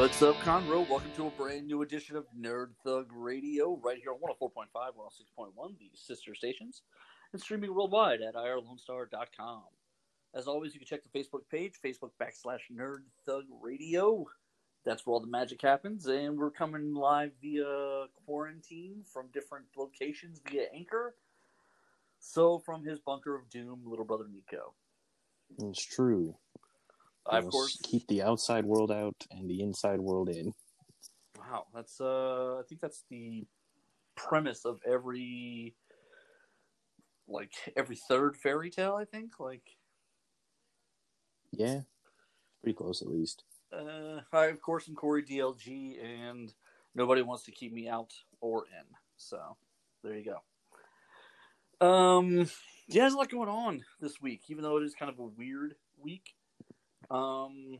What's 0.00 0.22
up, 0.22 0.36
Conroe? 0.36 0.88
Welcome 0.88 1.10
to 1.16 1.26
a 1.26 1.30
brand 1.32 1.66
new 1.66 1.82
edition 1.82 2.16
of 2.16 2.24
Nerd 2.34 2.68
Thug 2.82 3.10
Radio, 3.12 3.78
right 3.84 3.98
here 3.98 4.12
on 4.12 4.18
104.5, 4.18 4.68
106.1, 4.74 5.78
the 5.78 5.90
sister 5.92 6.34
stations, 6.34 6.80
and 7.34 7.42
streaming 7.42 7.74
worldwide 7.74 8.22
at 8.22 8.34
irlonestar.com. 8.34 9.64
As 10.34 10.46
always, 10.46 10.72
you 10.72 10.80
can 10.80 10.86
check 10.86 11.02
the 11.02 11.18
Facebook 11.18 11.42
page, 11.50 11.74
Facebook 11.84 12.12
backslash 12.18 12.60
Nerd 12.74 13.02
Thug 13.26 13.44
Radio. 13.60 14.24
That's 14.86 15.04
where 15.04 15.12
all 15.12 15.20
the 15.20 15.26
magic 15.26 15.60
happens, 15.60 16.06
and 16.06 16.38
we're 16.38 16.50
coming 16.50 16.94
live 16.94 17.32
via 17.42 18.06
quarantine 18.24 19.02
from 19.04 19.26
different 19.34 19.66
locations 19.76 20.40
via 20.50 20.64
Anchor. 20.74 21.14
So, 22.20 22.58
from 22.58 22.86
his 22.86 23.00
bunker 23.00 23.36
of 23.36 23.50
doom, 23.50 23.82
little 23.84 24.06
brother 24.06 24.28
Nico. 24.32 24.72
It's 25.58 25.84
true. 25.84 26.36
I, 27.28 27.38
of 27.38 27.48
course, 27.48 27.78
keep 27.82 28.06
the 28.08 28.22
outside 28.22 28.64
world 28.64 28.90
out 28.90 29.26
and 29.30 29.48
the 29.48 29.62
inside 29.62 30.00
world 30.00 30.28
in. 30.28 30.54
Wow, 31.38 31.66
that's 31.74 32.00
uh 32.00 32.58
I 32.58 32.62
think 32.68 32.80
that's 32.80 33.04
the 33.10 33.46
premise 34.14 34.64
of 34.64 34.80
every 34.86 35.74
like 37.28 37.52
every 37.76 37.96
third 37.96 38.36
fairy 38.36 38.70
tale, 38.70 38.94
I 38.94 39.04
think. 39.04 39.40
Like 39.40 39.62
Yeah, 41.52 41.80
pretty 42.62 42.76
close 42.76 43.02
at 43.02 43.08
least. 43.08 43.44
uh 43.72 44.20
I 44.32 44.46
of 44.46 44.60
course 44.60 44.88
I'm 44.88 44.94
Corey 44.94 45.22
DLG 45.22 46.02
and 46.02 46.52
nobody 46.94 47.22
wants 47.22 47.44
to 47.44 47.52
keep 47.52 47.72
me 47.72 47.88
out 47.88 48.12
or 48.40 48.66
in. 48.66 48.86
So 49.16 49.56
there 50.02 50.16
you 50.16 50.34
go. 51.80 51.86
Um 51.86 52.48
yeah, 52.88 53.02
there's 53.02 53.14
a 53.14 53.16
lot 53.16 53.30
going 53.30 53.48
on 53.48 53.84
this 54.00 54.20
week, 54.20 54.42
even 54.48 54.62
though 54.62 54.76
it 54.78 54.82
is 54.84 54.94
kind 54.94 55.10
of 55.10 55.18
a 55.18 55.24
weird 55.24 55.76
week. 56.02 56.34
Um 57.10 57.78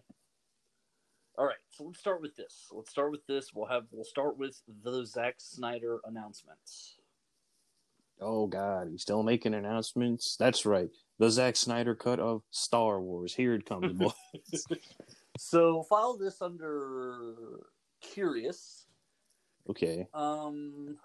all 1.38 1.46
right, 1.46 1.56
so 1.70 1.84
let's 1.84 1.98
start 1.98 2.20
with 2.20 2.36
this. 2.36 2.66
Let's 2.72 2.90
start 2.90 3.12
with 3.12 3.26
this. 3.26 3.54
We'll 3.54 3.66
have 3.66 3.84
we'll 3.92 4.04
start 4.04 4.36
with 4.36 4.60
the 4.82 5.04
Zack 5.06 5.36
Snyder 5.38 6.00
announcements. 6.04 6.96
Oh 8.20 8.46
God, 8.46 8.88
he's 8.90 9.00
still 9.02 9.22
making 9.22 9.54
announcements. 9.54 10.36
That's 10.36 10.66
right, 10.66 10.90
the 11.18 11.30
Zack 11.30 11.56
Snyder 11.56 11.94
cut 11.94 12.20
of 12.20 12.42
Star 12.50 13.00
Wars. 13.00 13.34
Here 13.34 13.54
it 13.54 13.64
comes, 13.64 13.92
boys. 13.92 14.66
So 15.38 15.84
file 15.84 16.18
this 16.18 16.42
under 16.42 17.60
curious. 18.02 18.86
okay, 19.70 20.06
Um, 20.12 20.98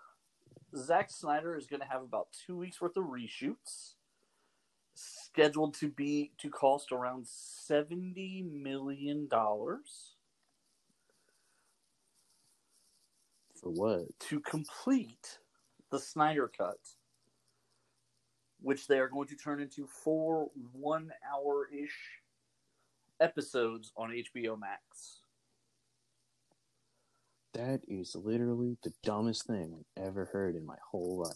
Zack 0.75 1.09
Snyder 1.09 1.55
is 1.55 1.67
going 1.67 1.79
to 1.79 1.85
have 1.87 2.01
about 2.01 2.27
two 2.45 2.57
weeks 2.57 2.81
worth 2.81 2.97
of 2.97 3.05
reshoots, 3.05 3.93
scheduled 5.35 5.73
to 5.73 5.89
be 5.89 6.31
to 6.37 6.49
cost 6.49 6.93
around 6.93 7.27
seventy 7.27 8.41
million 8.41 9.27
dollars 9.27 10.15
for 13.61 13.69
what? 13.69 14.19
to 14.19 14.39
complete 14.39 15.39
the 15.91 15.99
Snyder 15.99 16.49
cut, 16.57 16.79
which 18.61 18.87
they 18.87 18.97
are 18.97 19.09
going 19.09 19.27
to 19.27 19.35
turn 19.35 19.59
into 19.59 19.85
four 19.85 20.49
one-hour-ish 20.71 21.99
episodes 23.19 23.91
on 23.97 24.11
HBO 24.11 24.57
Max. 24.57 25.19
That 27.53 27.81
is 27.89 28.15
literally 28.15 28.77
the 28.83 28.93
dumbest 29.03 29.47
thing 29.47 29.83
I've 29.97 30.05
ever 30.05 30.25
heard 30.25 30.55
in 30.55 30.65
my 30.65 30.77
whole 30.91 31.19
life. 31.23 31.35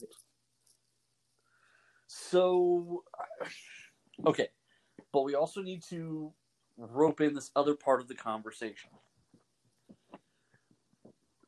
So, 2.07 3.03
okay, 4.25 4.49
but 5.11 5.23
we 5.23 5.35
also 5.35 5.61
need 5.61 5.83
to 5.89 6.31
rope 6.77 7.21
in 7.21 7.33
this 7.33 7.51
other 7.55 7.75
part 7.75 8.01
of 8.01 8.07
the 8.07 8.15
conversation. 8.15 8.89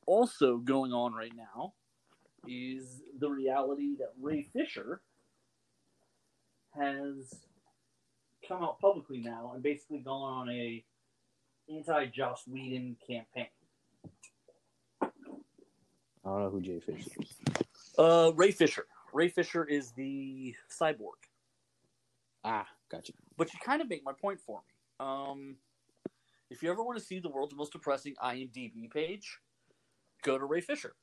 Also, 0.05 0.57
going 0.57 0.91
on 0.91 1.13
right 1.13 1.33
now 1.35 1.73
is 2.47 3.01
the 3.19 3.29
reality 3.29 3.95
that 3.97 4.11
Ray 4.19 4.49
Fisher 4.51 5.01
has 6.77 7.33
come 8.47 8.63
out 8.63 8.79
publicly 8.79 9.19
now 9.19 9.51
and 9.53 9.61
basically 9.63 9.99
gone 9.99 10.33
on 10.33 10.49
a 10.49 10.83
anti 11.69 12.05
Joss 12.07 12.43
Whedon 12.47 12.97
campaign. 13.05 13.47
I 15.01 15.07
don't 16.29 16.43
know 16.43 16.49
who 16.49 16.61
Jay 16.61 16.79
Fisher 16.79 17.09
is. 17.19 17.33
Uh, 17.97 18.31
Ray 18.35 18.51
Fisher. 18.51 18.85
Ray 19.13 19.29
Fisher 19.29 19.63
is 19.65 19.91
the 19.91 20.55
cyborg. 20.69 21.17
Ah, 22.43 22.67
gotcha. 22.89 23.13
but 23.37 23.53
you 23.53 23.59
kind 23.63 23.81
of 23.81 23.89
make 23.89 24.03
my 24.03 24.13
point 24.13 24.39
for 24.39 24.59
me. 24.59 25.05
Um, 25.05 25.55
if 26.49 26.61
you 26.61 26.71
ever 26.71 26.83
want 26.83 26.97
to 26.97 27.03
see 27.03 27.19
the 27.19 27.29
world's 27.29 27.55
most 27.55 27.71
depressing 27.71 28.15
IMDb 28.21 28.89
page, 28.91 29.39
go 30.23 30.37
to 30.37 30.45
Ray 30.45 30.61
Fisher. 30.61 30.93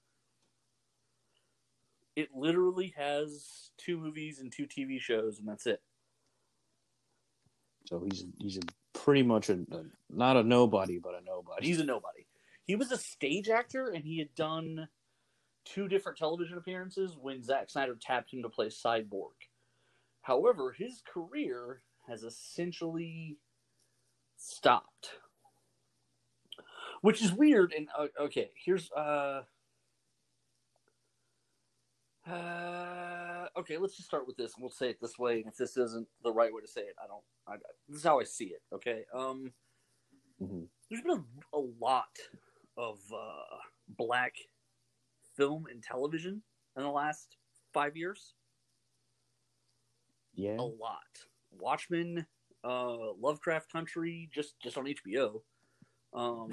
It 2.16 2.28
literally 2.34 2.93
has 2.97 3.71
two 3.78 3.99
movies 3.99 4.41
and 4.41 4.53
two 4.53 4.66
TV 4.66 5.00
shows, 5.00 5.38
and 5.38 5.49
that's 5.49 5.66
it. 5.66 5.81
So 7.87 8.05
he's 8.05 8.26
he's 8.38 8.59
a 8.59 8.60
pretty 8.93 9.22
much 9.22 9.49
a, 9.49 9.55
a 9.70 9.84
not 10.10 10.37
a 10.37 10.43
nobody, 10.43 10.99
but 10.99 11.15
a 11.15 11.25
nobody. 11.25 11.66
He's 11.66 11.81
a 11.81 11.84
nobody. 11.84 12.26
He 12.65 12.76
was 12.76 12.93
a 12.93 12.99
stage 12.99 13.49
actor, 13.49 13.88
and 13.88 14.05
he 14.05 14.19
had 14.19 14.34
done 14.34 14.88
two 15.65 15.88
different 15.88 16.19
television 16.19 16.59
appearances 16.59 17.16
when 17.19 17.43
Zack 17.43 17.70
Snyder 17.70 17.97
tapped 18.00 18.32
him 18.32 18.43
to 18.43 18.49
play 18.49 18.66
Cyborg. 18.66 19.47
However, 20.28 20.72
his 20.72 21.03
career 21.11 21.81
has 22.06 22.22
essentially 22.22 23.39
stopped, 24.37 25.12
which 27.00 27.22
is 27.22 27.33
weird. 27.33 27.72
And 27.72 27.89
uh, 27.99 28.09
okay, 28.21 28.50
here's 28.62 28.91
uh, 28.93 29.44
uh, 32.28 33.47
okay. 33.56 33.78
Let's 33.78 33.97
just 33.97 34.06
start 34.06 34.27
with 34.27 34.37
this, 34.37 34.53
and 34.55 34.62
we'll 34.62 34.71
say 34.71 34.91
it 34.91 35.00
this 35.00 35.19
way. 35.19 35.38
And 35.38 35.47
if 35.47 35.56
this 35.56 35.78
isn't 35.78 36.06
the 36.22 36.31
right 36.31 36.53
way 36.53 36.61
to 36.61 36.69
say 36.69 36.83
it, 36.83 36.97
I 37.03 37.06
don't. 37.06 37.25
I, 37.47 37.56
this 37.88 37.97
is 37.97 38.05
how 38.05 38.21
I 38.21 38.25
see 38.25 38.49
it. 38.49 38.61
Okay. 38.75 39.05
Um 39.15 39.55
Mhm. 40.43 40.69
there's 40.91 41.03
been 41.03 41.25
a, 41.55 41.56
a 41.56 41.65
lot 41.81 42.17
of 42.77 43.00
uh, 43.12 43.56
black 43.88 44.34
film 45.37 45.67
and 45.71 45.83
television 45.83 46.43
in 46.77 46.83
the 46.83 46.91
last 46.91 47.38
five 47.72 47.97
years. 47.97 48.34
Yeah, 50.38 50.56
A 50.56 50.62
lot. 50.62 51.03
Watchmen, 51.59 52.25
uh, 52.62 53.12
Lovecraft 53.21 53.72
Country, 53.72 54.31
just 54.32 54.54
just 54.60 54.78
on 54.78 54.84
HBO. 54.84 55.43
Um, 56.15 56.53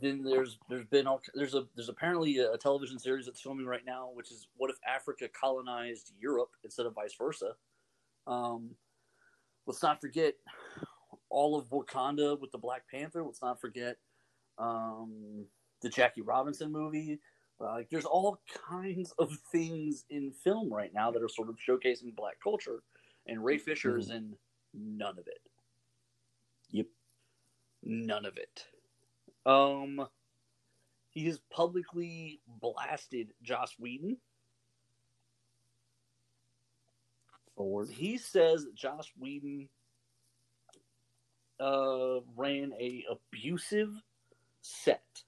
then 0.00 0.24
there's 0.24 0.58
there's 0.68 0.84
been 0.86 1.06
all, 1.06 1.20
there's 1.34 1.54
a 1.54 1.68
there's 1.76 1.88
apparently 1.88 2.38
a 2.38 2.56
television 2.58 2.98
series 2.98 3.26
that's 3.26 3.40
filming 3.40 3.66
right 3.66 3.84
now, 3.86 4.10
which 4.12 4.32
is 4.32 4.48
what 4.56 4.68
if 4.68 4.76
Africa 4.84 5.28
colonized 5.28 6.12
Europe 6.20 6.50
instead 6.64 6.86
of 6.86 6.94
vice 6.94 7.14
versa. 7.16 7.52
Um, 8.26 8.70
let's 9.66 9.82
not 9.84 10.00
forget 10.00 10.34
all 11.30 11.56
of 11.56 11.68
Wakanda 11.70 12.38
with 12.40 12.50
the 12.50 12.58
Black 12.58 12.82
Panther. 12.90 13.22
Let's 13.22 13.42
not 13.42 13.60
forget 13.60 13.96
um, 14.58 15.46
the 15.82 15.88
Jackie 15.88 16.22
Robinson 16.22 16.72
movie. 16.72 17.20
Uh, 17.60 17.72
like, 17.72 17.88
there's 17.90 18.04
all 18.04 18.38
kinds 18.68 19.12
of 19.18 19.36
things 19.50 20.04
in 20.10 20.30
film 20.30 20.72
right 20.72 20.92
now 20.92 21.10
that 21.10 21.22
are 21.22 21.28
sort 21.28 21.48
of 21.48 21.56
showcasing 21.56 22.14
black 22.14 22.38
culture, 22.42 22.82
and 23.26 23.44
Ray 23.44 23.58
Fisher 23.58 23.96
is 23.96 24.10
in 24.10 24.34
none 24.74 25.18
of 25.18 25.26
it. 25.26 25.40
Yep. 26.70 26.86
None 27.82 28.24
of 28.26 28.36
it. 28.36 28.66
Um, 29.46 30.06
he 31.10 31.26
has 31.26 31.38
publicly 31.50 32.40
blasted 32.60 33.32
Joss 33.42 33.76
Whedon. 33.78 34.18
forward. 37.56 37.90
He 37.90 38.18
says 38.18 38.66
Joss 38.74 39.10
Whedon 39.18 39.68
uh, 41.58 42.20
ran 42.36 42.72
a 42.78 43.04
abusive 43.10 43.90
set. 44.60 45.22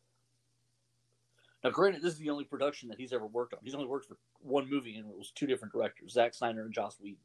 Now, 1.68 1.74
granted, 1.74 2.00
this 2.00 2.14
is 2.14 2.18
the 2.18 2.30
only 2.30 2.44
production 2.44 2.88
that 2.88 2.98
he's 2.98 3.12
ever 3.12 3.26
worked 3.26 3.52
on. 3.52 3.60
He's 3.62 3.74
only 3.74 3.86
worked 3.86 4.06
for 4.06 4.16
one 4.40 4.70
movie, 4.70 4.96
and 4.96 5.10
it 5.10 5.16
was 5.16 5.30
two 5.32 5.46
different 5.46 5.72
directors, 5.74 6.12
Zack 6.12 6.32
Snyder 6.32 6.62
and 6.62 6.72
Joss 6.72 6.98
Whedon. 6.98 7.18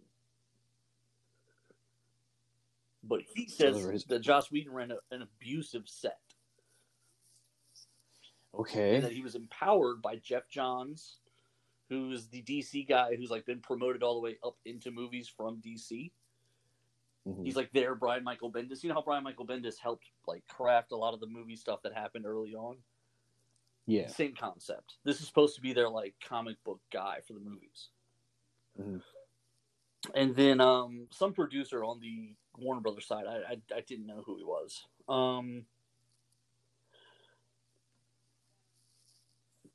But 3.04 3.22
he 3.22 3.48
says 3.48 3.78
is- 3.86 4.04
that 4.06 4.20
Joss 4.20 4.52
Whedon 4.52 4.74
ran 4.74 4.92
a, 4.92 4.98
an 5.12 5.22
abusive 5.22 5.88
set, 5.88 6.20
Okay. 8.54 8.96
and 8.96 9.04
that 9.06 9.14
he 9.14 9.22
was 9.22 9.36
empowered 9.36 10.02
by 10.02 10.18
Geoff 10.18 10.50
Johns, 10.50 11.20
who's 11.88 12.28
the 12.28 12.42
DC 12.42 12.86
guy 12.88 13.16
who's 13.16 13.32
like 13.32 13.46
been 13.46 13.62
promoted 13.62 14.04
all 14.04 14.16
the 14.16 14.22
way 14.22 14.38
up 14.44 14.58
into 14.66 14.92
movies 14.92 15.28
from 15.30 15.62
DC. 15.62 16.12
Mhm. 17.28 17.46
He's 17.46 17.56
like 17.56 17.72
there, 17.72 17.96
Brian 17.96 18.24
Michael 18.26 18.52
Bendis. 18.52 18.84
You 18.84 18.90
know 18.90 18.96
how 18.96 19.02
Brian 19.02 19.24
Michael 19.24 19.48
Bendis 19.48 19.78
helped 19.78 20.06
like 20.28 20.46
craft 20.48 20.92
a 20.92 20.98
lot 20.98 21.14
of 21.14 21.22
the 21.22 21.28
movie 21.28 21.56
stuff 21.56 21.82
that 21.84 21.94
happened 21.94 22.26
early 22.26 22.54
on. 22.56 22.78
Yeah. 23.86 24.08
Same 24.08 24.34
concept. 24.34 24.96
This 25.04 25.20
is 25.20 25.28
supposed 25.28 25.56
to 25.56 25.62
be 25.62 25.74
their 25.74 25.90
like 25.90 26.16
comic 26.26 26.64
book 26.64 26.80
guy 26.92 27.18
for 27.28 27.34
the 27.34 27.40
movies. 27.40 27.90
Mm-hmm. 28.80 28.98
And 30.16 30.36
then 30.36 30.60
um, 30.60 31.08
some 31.12 31.34
producer 31.34 31.84
on 31.84 32.00
the 32.00 32.36
Warner 32.58 32.82
Brothers 32.82 33.08
side, 33.08 33.26
I, 33.28 33.54
I, 33.54 33.78
I 33.78 33.82
didn't 33.82 34.08
know 34.08 34.24
who 34.26 34.38
he 34.38 34.44
was. 34.44 34.86
Um, 35.08 35.66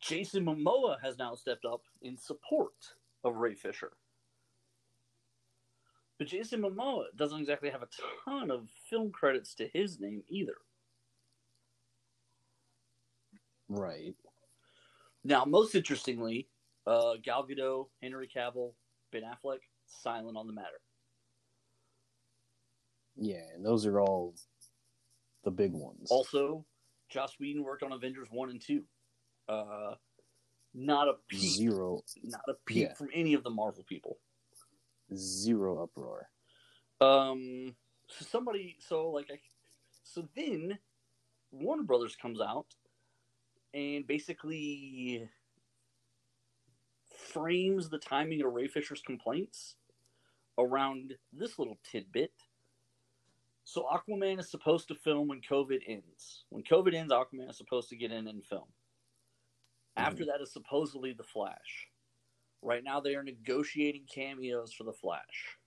Jason 0.01 0.45
Momoa 0.45 0.97
has 1.03 1.19
now 1.19 1.35
stepped 1.35 1.65
up 1.65 1.83
in 2.03 2.17
support 2.17 2.75
of 3.25 3.37
Ray 3.37 3.55
Fisher. 3.55 3.93
But 6.19 6.29
Jason 6.29 6.63
Momoa 6.63 7.05
doesn't 7.17 7.41
exactly 7.41 7.71
have 7.71 7.83
a 7.83 7.89
ton 8.25 8.51
of 8.51 8.69
film 8.91 9.11
credits 9.11 9.55
to 9.55 9.69
his 9.69 10.01
name 10.01 10.23
either. 10.29 10.57
Right. 13.69 14.15
Now, 15.25 15.45
most 15.45 15.75
interestingly, 15.75 16.49
uh, 16.87 17.15
Gal 17.23 17.47
Gadot, 17.47 17.89
Henry 18.03 18.29
Cavill, 18.35 18.73
Ben 19.13 19.23
Affleck, 19.23 19.59
silent 19.87 20.37
on 20.37 20.47
the 20.47 20.53
matter. 20.53 20.81
Yeah, 23.17 23.43
and 23.55 23.65
those 23.65 23.85
are 23.85 24.01
all 24.01 24.35
the 25.45 25.51
big 25.51 25.73
ones. 25.73 26.09
Also, 26.11 26.65
Joss 27.09 27.39
Whedon 27.41 27.65
worked 27.65 27.83
on 27.83 27.93
Avengers 27.93 28.29
one 28.31 28.51
and 28.51 28.61
two. 28.61 28.85
Uh, 29.49 29.95
not 30.75 31.09
a 31.09 31.15
peep, 31.29 31.41
Zero, 31.41 32.03
not 32.23 32.43
a 32.49 32.55
peep 32.67 32.89
Yeah. 32.89 32.95
from 32.95 33.09
any 33.13 33.35
of 33.35 33.43
the 33.43 33.51
Marvel 33.51 33.83
people. 33.85 34.19
zero 35.15 35.83
uproar. 35.83 36.29
Um, 37.01 37.75
so 38.09 38.25
somebody, 38.27 38.77
so 38.79 39.09
like, 39.11 39.31
I, 39.33 39.41
so 40.05 40.29
then 40.37 40.79
Warner 41.51 41.83
Brothers 41.83 42.15
comes 42.15 42.41
out 42.43 42.67
and 43.75 44.07
basically 44.07 45.29
frames 47.33 47.89
the 47.89 47.99
timing 47.99 48.43
of 48.43 48.53
Ray 48.53 48.69
Fisher's 48.69 49.03
complaints 49.03 49.77
around 50.59 51.15
this 51.33 51.59
little 51.59 51.79
tidbit. 51.91 52.33
So 53.65 53.87
Aquaman 53.93 54.41
is 54.41 54.51
supposed 54.51 54.89
to 54.89 54.95
film 54.95 55.29
when 55.29 55.41
COVID 55.43 55.81
ends. 55.87 56.45
When 56.49 56.63
COVID 56.63 56.95
ends, 56.95 57.13
Aquaman 57.13 57.51
is 57.51 57.59
supposed 57.59 57.91
to 57.91 57.97
get 57.97 58.13
in 58.13 58.27
and 58.27 58.45
film. 58.45 58.63
Mm-hmm. 59.99 60.07
After 60.07 60.25
that 60.27 60.41
is 60.41 60.53
supposedly 60.53 61.13
the 61.13 61.25
Flash. 61.25 61.89
Right 62.63 62.83
now, 62.83 63.01
they 63.01 63.15
are 63.15 63.23
negotiating 63.23 64.07
cameos 64.13 64.73
for 64.73 64.85
the 64.85 64.93
Flash. 64.93 65.59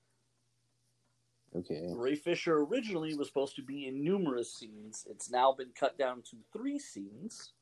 Okay. 1.55 1.81
Ray 1.95 2.15
Fisher 2.15 2.59
originally 2.59 3.13
was 3.15 3.27
supposed 3.27 3.55
to 3.57 3.61
be 3.63 3.87
in 3.87 4.03
numerous 4.03 4.53
scenes. 4.53 5.05
It's 5.09 5.29
now 5.29 5.51
been 5.51 5.71
cut 5.77 5.97
down 5.97 6.23
to 6.31 6.37
three 6.53 6.79
scenes. 6.79 7.53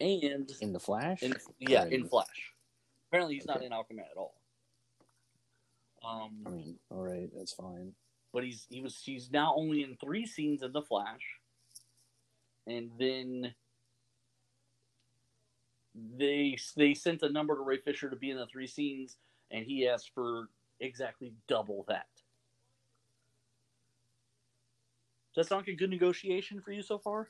And 0.00 0.50
In 0.60 0.72
the 0.72 0.78
Flash? 0.78 1.22
in, 1.22 1.34
yeah, 1.58 1.84
in 1.86 2.06
Flash. 2.06 2.52
Apparently, 3.08 3.34
he's 3.34 3.46
not 3.46 3.62
in 3.62 3.72
Aquaman 3.72 4.00
at 4.00 4.16
all. 4.16 4.34
Um, 6.04 6.42
I 6.46 6.50
mean, 6.50 6.78
all 6.90 7.02
right, 7.02 7.28
that's 7.36 7.52
fine. 7.52 7.92
but 8.32 8.44
he's 8.44 8.66
he 8.70 8.80
was 8.80 9.02
he's 9.04 9.32
now 9.32 9.54
only 9.56 9.82
in 9.82 9.96
three 9.96 10.24
scenes 10.26 10.62
in 10.62 10.72
the 10.72 10.82
Flash, 10.82 11.22
and 12.66 12.90
then 12.98 13.52
they 16.16 16.56
they 16.76 16.94
sent 16.94 17.22
a 17.22 17.28
number 17.28 17.56
to 17.56 17.62
Ray 17.62 17.78
Fisher 17.78 18.08
to 18.08 18.16
be 18.16 18.30
in 18.30 18.36
the 18.36 18.46
three 18.46 18.68
scenes, 18.68 19.16
and 19.50 19.66
he 19.66 19.88
asked 19.88 20.12
for 20.14 20.48
exactly 20.78 21.32
double 21.48 21.84
that. 21.88 22.06
Does 25.34 25.46
that 25.46 25.48
sound 25.48 25.62
like 25.62 25.74
a 25.74 25.76
good 25.76 25.90
negotiation 25.90 26.60
for 26.60 26.70
you 26.70 26.82
so 26.82 26.98
far? 26.98 27.26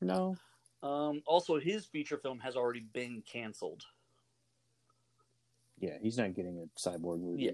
No. 0.00 0.36
Um, 0.82 1.22
also, 1.26 1.58
his 1.58 1.86
feature 1.86 2.18
film 2.18 2.38
has 2.40 2.56
already 2.56 2.84
been 2.92 3.22
canceled. 3.30 3.84
Yeah, 5.78 5.98
he's 6.00 6.18
not 6.18 6.34
getting 6.34 6.58
a 6.58 6.78
cyborg 6.78 7.20
movie. 7.20 7.44
Yeah. 7.44 7.52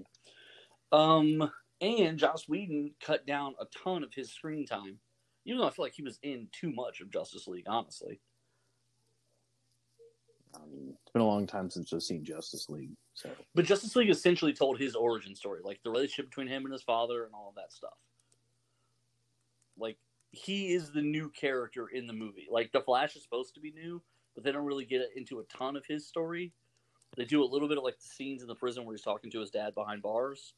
Um, 0.91 1.51
and 1.81 2.17
Joss 2.17 2.47
Whedon 2.47 2.91
cut 3.01 3.25
down 3.25 3.55
a 3.59 3.65
ton 3.83 4.03
of 4.03 4.13
his 4.13 4.31
screen 4.31 4.65
time, 4.65 4.99
even 5.45 5.59
though 5.59 5.67
I 5.67 5.71
feel 5.71 5.83
like 5.83 5.95
he 5.95 6.03
was 6.03 6.19
in 6.23 6.47
too 6.51 6.71
much 6.71 7.01
of 7.01 7.11
Justice 7.11 7.47
League, 7.47 7.65
honestly. 7.67 8.21
I 10.55 10.65
mean, 10.71 10.93
it's 11.01 11.11
been 11.11 11.21
a 11.21 11.27
long 11.27 11.47
time 11.47 11.69
since 11.69 11.91
I've 11.91 12.03
seen 12.03 12.23
Justice 12.23 12.69
League, 12.69 12.91
so 13.15 13.29
But 13.55 13.65
Justice 13.65 13.95
League 13.95 14.11
essentially 14.11 14.53
told 14.53 14.79
his 14.79 14.95
origin 14.95 15.35
story, 15.35 15.61
like 15.63 15.81
the 15.83 15.89
relationship 15.89 16.29
between 16.29 16.47
him 16.47 16.63
and 16.63 16.71
his 16.71 16.83
father 16.83 17.25
and 17.25 17.33
all 17.33 17.49
of 17.49 17.55
that 17.55 17.73
stuff. 17.73 17.97
Like 19.77 19.97
he 20.33 20.73
is 20.73 20.91
the 20.91 21.01
new 21.01 21.29
character 21.29 21.87
in 21.89 22.07
the 22.07 22.13
movie. 22.13 22.47
Like 22.49 22.71
the 22.71 22.81
Flash 22.81 23.15
is 23.15 23.21
supposed 23.23 23.53
to 23.53 23.61
be 23.61 23.71
new, 23.71 24.01
but 24.33 24.43
they 24.43 24.51
don't 24.51 24.65
really 24.65 24.83
get 24.83 25.07
into 25.15 25.39
a 25.39 25.43
ton 25.45 25.75
of 25.77 25.85
his 25.85 26.07
story. 26.07 26.51
They 27.15 27.23
do 27.25 27.43
a 27.43 27.45
little 27.45 27.67
bit 27.67 27.77
of 27.77 27.83
like 27.83 27.99
the 27.99 28.07
scenes 28.07 28.41
in 28.41 28.47
the 28.47 28.55
prison 28.55 28.83
where 28.83 28.95
he's 28.95 29.03
talking 29.03 29.29
to 29.29 29.39
his 29.39 29.51
dad 29.51 29.75
behind 29.75 30.01
bars. 30.01 30.55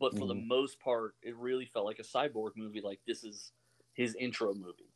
But 0.00 0.18
for 0.18 0.26
the 0.26 0.34
Mhm. 0.34 0.48
most 0.48 0.80
part, 0.80 1.14
it 1.22 1.36
really 1.36 1.66
felt 1.66 1.86
like 1.86 2.00
a 2.00 2.02
cyborg 2.02 2.56
movie. 2.56 2.80
Like 2.80 3.00
this 3.06 3.22
is 3.22 3.52
his 3.94 4.16
intro 4.16 4.52
movie. 4.52 4.90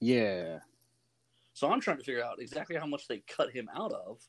yeah. 0.00 0.60
So 1.54 1.70
I'm 1.70 1.80
trying 1.80 1.98
to 1.98 2.04
figure 2.04 2.24
out 2.24 2.40
exactly 2.40 2.76
how 2.76 2.86
much 2.86 3.06
they 3.06 3.18
cut 3.20 3.50
him 3.50 3.68
out 3.74 3.92
of, 3.92 4.26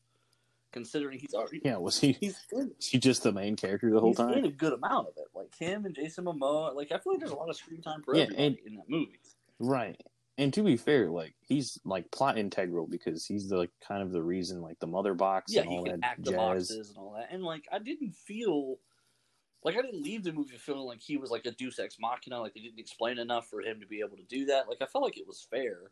considering 0.72 1.20
he's 1.20 1.34
already 1.34 1.62
Yeah, 1.64 1.78
was 1.78 2.00
he 2.00 2.12
he's 2.20 2.38
in 2.52 2.72
he 2.80 2.98
just 3.00 3.24
the 3.24 3.32
main 3.32 3.56
character 3.56 3.90
the 3.92 4.00
whole 4.00 4.10
he's 4.10 4.18
time? 4.18 4.34
in 4.34 4.46
a 4.46 4.52
good 4.52 4.74
amount 4.74 5.08
of 5.08 5.14
it. 5.18 5.28
Like 5.36 5.54
him 5.58 5.86
and 5.86 5.94
Jason 5.96 6.26
Momoa. 6.26 6.76
Like 6.76 6.92
I 6.92 6.98
feel 7.00 7.14
like 7.14 7.20
there's 7.20 7.32
a 7.32 7.36
lot 7.36 7.50
of 7.50 7.56
screen 7.56 7.82
time 7.82 8.02
for 8.04 8.16
Yeah, 8.16 8.24
everybody 8.24 8.46
and- 8.48 8.58
in 8.68 8.76
that 8.76 8.90
movie. 8.90 9.20
Right. 9.60 10.00
And 10.38 10.52
to 10.56 10.64
be 10.64 10.76
fair, 10.78 11.10
like 11.10 11.36
he's 11.42 11.78
like 11.86 12.10
plot 12.12 12.38
integral 12.38 12.88
because 12.88 13.26
he's 13.26 13.48
the 13.50 13.58
like 13.58 13.70
kind 13.88 14.02
of 14.02 14.12
the 14.12 14.24
reason 14.24 14.62
like 14.62 14.80
the 14.80 14.88
mother 14.88 15.14
box 15.14 15.54
Yeah, 15.54 15.62
and 15.62 15.70
he 15.72 15.78
all 15.78 15.84
can 15.84 16.00
that 16.00 16.08
act 16.08 16.24
the 16.24 16.32
jazz. 16.32 16.38
boxes 16.38 16.90
and 16.90 16.98
all 16.98 17.14
that. 17.14 17.28
And 17.32 17.44
like 17.44 17.66
I 17.72 17.78
didn't 17.80 18.16
feel 18.16 18.80
like 19.64 19.78
I 19.78 19.82
didn't 19.84 20.02
leave 20.02 20.24
the 20.24 20.32
movie 20.32 20.58
feeling 20.58 20.86
like 20.88 21.02
he 21.02 21.18
was 21.18 21.30
like 21.30 21.46
a 21.46 21.52
Deus 21.52 21.78
Ex 21.78 21.98
Machina. 22.00 22.40
Like 22.40 22.56
they 22.56 22.62
didn't 22.62 22.80
explain 22.80 23.20
enough 23.20 23.48
for 23.50 23.62
him 23.62 23.80
to 23.82 23.86
be 23.86 24.00
able 24.00 24.18
to 24.18 24.24
do 24.24 24.46
that. 24.46 24.68
Like 24.68 24.78
I 24.82 24.86
felt 24.86 25.04
like 25.04 25.18
it 25.20 25.28
was 25.28 25.46
fair. 25.52 25.92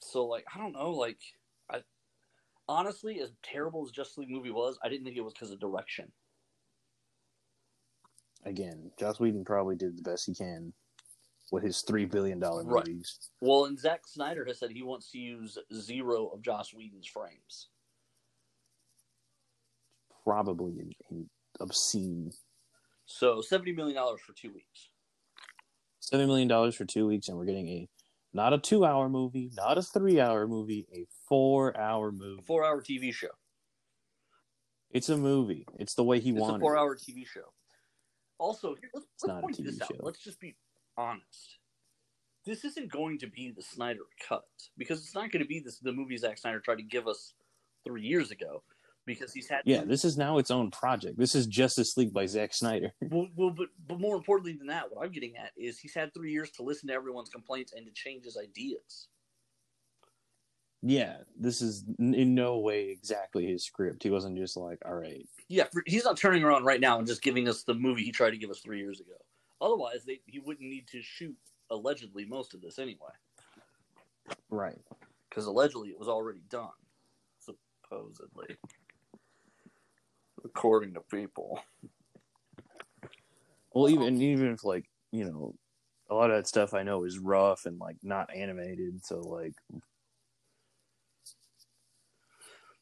So 0.00 0.24
like 0.24 0.46
I 0.54 0.58
don't 0.58 0.72
know. 0.72 0.92
Like 0.92 1.18
honestly, 2.68 3.20
as 3.20 3.30
terrible 3.42 3.84
as 3.84 3.90
Justice 3.90 4.18
League 4.18 4.30
movie 4.30 4.50
was, 4.50 4.78
I 4.82 4.88
didn't 4.88 5.04
think 5.04 5.16
it 5.16 5.22
was 5.24 5.32
because 5.32 5.50
of 5.50 5.60
direction. 5.60 6.12
Again, 8.44 8.90
Joss 8.98 9.18
Whedon 9.18 9.44
probably 9.44 9.76
did 9.76 9.96
the 9.98 10.02
best 10.02 10.26
he 10.26 10.34
can 10.34 10.72
with 11.50 11.62
his 11.64 11.82
three 11.82 12.04
billion 12.04 12.38
dollar 12.38 12.62
Right. 12.64 12.86
movies. 12.86 13.30
Well, 13.40 13.64
and 13.64 13.78
Zack 13.78 14.06
Snyder 14.06 14.44
has 14.44 14.58
said 14.58 14.70
he 14.70 14.82
wants 14.82 15.10
to 15.12 15.18
use 15.18 15.58
zero 15.74 16.28
of 16.28 16.42
Joss 16.42 16.72
Whedon's 16.72 17.06
frames. 17.06 17.68
Probably 20.24 20.78
in, 20.78 20.92
in 21.10 21.30
obscene. 21.60 22.30
So 23.06 23.40
seventy 23.40 23.72
million 23.72 23.96
dollars 23.96 24.20
for 24.20 24.34
two 24.34 24.52
weeks. 24.52 24.90
Seven 26.00 26.26
million 26.26 26.48
dollars 26.48 26.74
for 26.74 26.84
two 26.84 27.06
weeks, 27.06 27.28
and 27.28 27.36
we're 27.36 27.46
getting 27.46 27.68
a 27.68 27.88
not 28.32 28.52
a 28.52 28.58
two 28.58 28.84
hour 28.84 29.08
movie, 29.08 29.50
not 29.56 29.78
a 29.78 29.82
three 29.82 30.20
hour 30.20 30.46
movie, 30.46 30.86
a 30.92 31.06
four 31.28 31.76
hour 31.78 32.12
movie. 32.12 32.42
four-hour 32.46 32.82
TV 32.82 33.12
show. 33.12 33.28
It's 34.90 35.08
a 35.08 35.16
movie. 35.16 35.66
It's 35.78 35.94
the 35.94 36.04
way 36.04 36.18
he 36.20 36.32
wanted 36.32 36.44
it. 36.44 36.56
It's 36.56 36.58
a 36.58 36.60
four-hour 36.60 36.96
TV 36.96 37.26
show. 37.26 37.52
Also, 38.38 38.74
here, 38.74 38.90
let's, 38.94 39.06
It's 39.14 39.24
let's 39.24 39.40
point 39.40 39.56
TV 39.58 39.64
this 39.64 39.82
out. 39.82 39.88
show. 39.88 40.00
Let's 40.00 40.20
just 40.20 40.40
be 40.40 40.56
honest. 40.96 41.58
This 42.46 42.64
isn't 42.64 42.90
going 42.90 43.18
to 43.18 43.26
be 43.26 43.50
the 43.50 43.62
Snyder 43.62 44.04
cut 44.26 44.44
because 44.78 45.00
it's 45.00 45.14
not 45.14 45.30
going 45.30 45.42
to 45.42 45.48
be 45.48 45.60
this, 45.60 45.78
the 45.78 45.92
movie 45.92 46.16
Zack 46.16 46.38
Snyder 46.38 46.60
tried 46.60 46.76
to 46.76 46.82
give 46.82 47.06
us 47.06 47.34
three 47.84 48.02
years 48.02 48.30
ago. 48.30 48.62
Because 49.08 49.32
he's 49.32 49.48
had 49.48 49.62
Yeah, 49.64 49.84
this 49.84 50.04
is 50.04 50.16
now 50.16 50.38
its 50.38 50.50
own 50.50 50.70
project. 50.70 51.18
This 51.18 51.34
is 51.34 51.46
Justice 51.46 51.96
League 51.96 52.12
by 52.12 52.26
Zack 52.26 52.54
Snyder. 52.54 52.92
well, 53.02 53.28
well, 53.36 53.50
but 53.50 53.68
but 53.86 54.00
more 54.00 54.16
importantly 54.16 54.52
than 54.52 54.66
that, 54.68 54.84
what 54.90 55.04
I'm 55.04 55.12
getting 55.12 55.36
at 55.36 55.52
is 55.56 55.78
he's 55.78 55.94
had 55.94 56.12
three 56.14 56.32
years 56.32 56.50
to 56.52 56.62
listen 56.62 56.88
to 56.88 56.94
everyone's 56.94 57.30
complaints 57.30 57.72
and 57.76 57.86
to 57.86 57.92
change 57.92 58.24
his 58.24 58.36
ideas. 58.36 59.08
yeah, 60.82 61.16
this 61.38 61.60
is 61.62 61.84
in 61.98 62.34
no 62.34 62.58
way 62.58 62.90
exactly 62.90 63.46
his 63.46 63.64
script. 63.64 64.02
He 64.02 64.10
wasn't 64.10 64.36
just 64.36 64.56
like, 64.56 64.78
all 64.84 64.94
right, 64.94 65.26
Yeah, 65.48 65.64
he's 65.86 66.04
not 66.04 66.16
turning 66.16 66.44
around 66.44 66.64
right 66.64 66.80
now 66.80 66.98
and 66.98 67.06
just 67.06 67.22
giving 67.22 67.48
us 67.48 67.62
the 67.62 67.74
movie 67.74 68.04
he 68.04 68.12
tried 68.12 68.30
to 68.30 68.36
give 68.38 68.50
us 68.50 68.60
three 68.60 68.78
years 68.78 69.00
ago. 69.00 69.16
Otherwise, 69.60 70.04
they, 70.04 70.20
he 70.26 70.38
wouldn't 70.38 70.68
need 70.68 70.86
to 70.88 71.02
shoot 71.02 71.36
allegedly 71.70 72.24
most 72.24 72.54
of 72.54 72.60
this 72.60 72.78
anyway, 72.78 73.10
right. 74.50 74.78
because 75.28 75.46
allegedly 75.46 75.88
it 75.88 75.98
was 75.98 76.08
already 76.08 76.42
done, 76.48 76.68
supposedly, 77.40 78.56
according 80.44 80.94
to 80.94 81.00
people. 81.10 81.60
Well, 83.72 83.88
even 83.90 84.20
even 84.22 84.52
if 84.52 84.64
like 84.64 84.84
you 85.12 85.24
know, 85.24 85.54
a 86.10 86.14
lot 86.14 86.30
of 86.30 86.36
that 86.36 86.46
stuff 86.48 86.74
I 86.74 86.82
know 86.82 87.04
is 87.04 87.18
rough 87.18 87.66
and 87.66 87.78
like 87.78 87.96
not 88.02 88.34
animated. 88.34 89.04
So 89.04 89.20
like, 89.20 89.54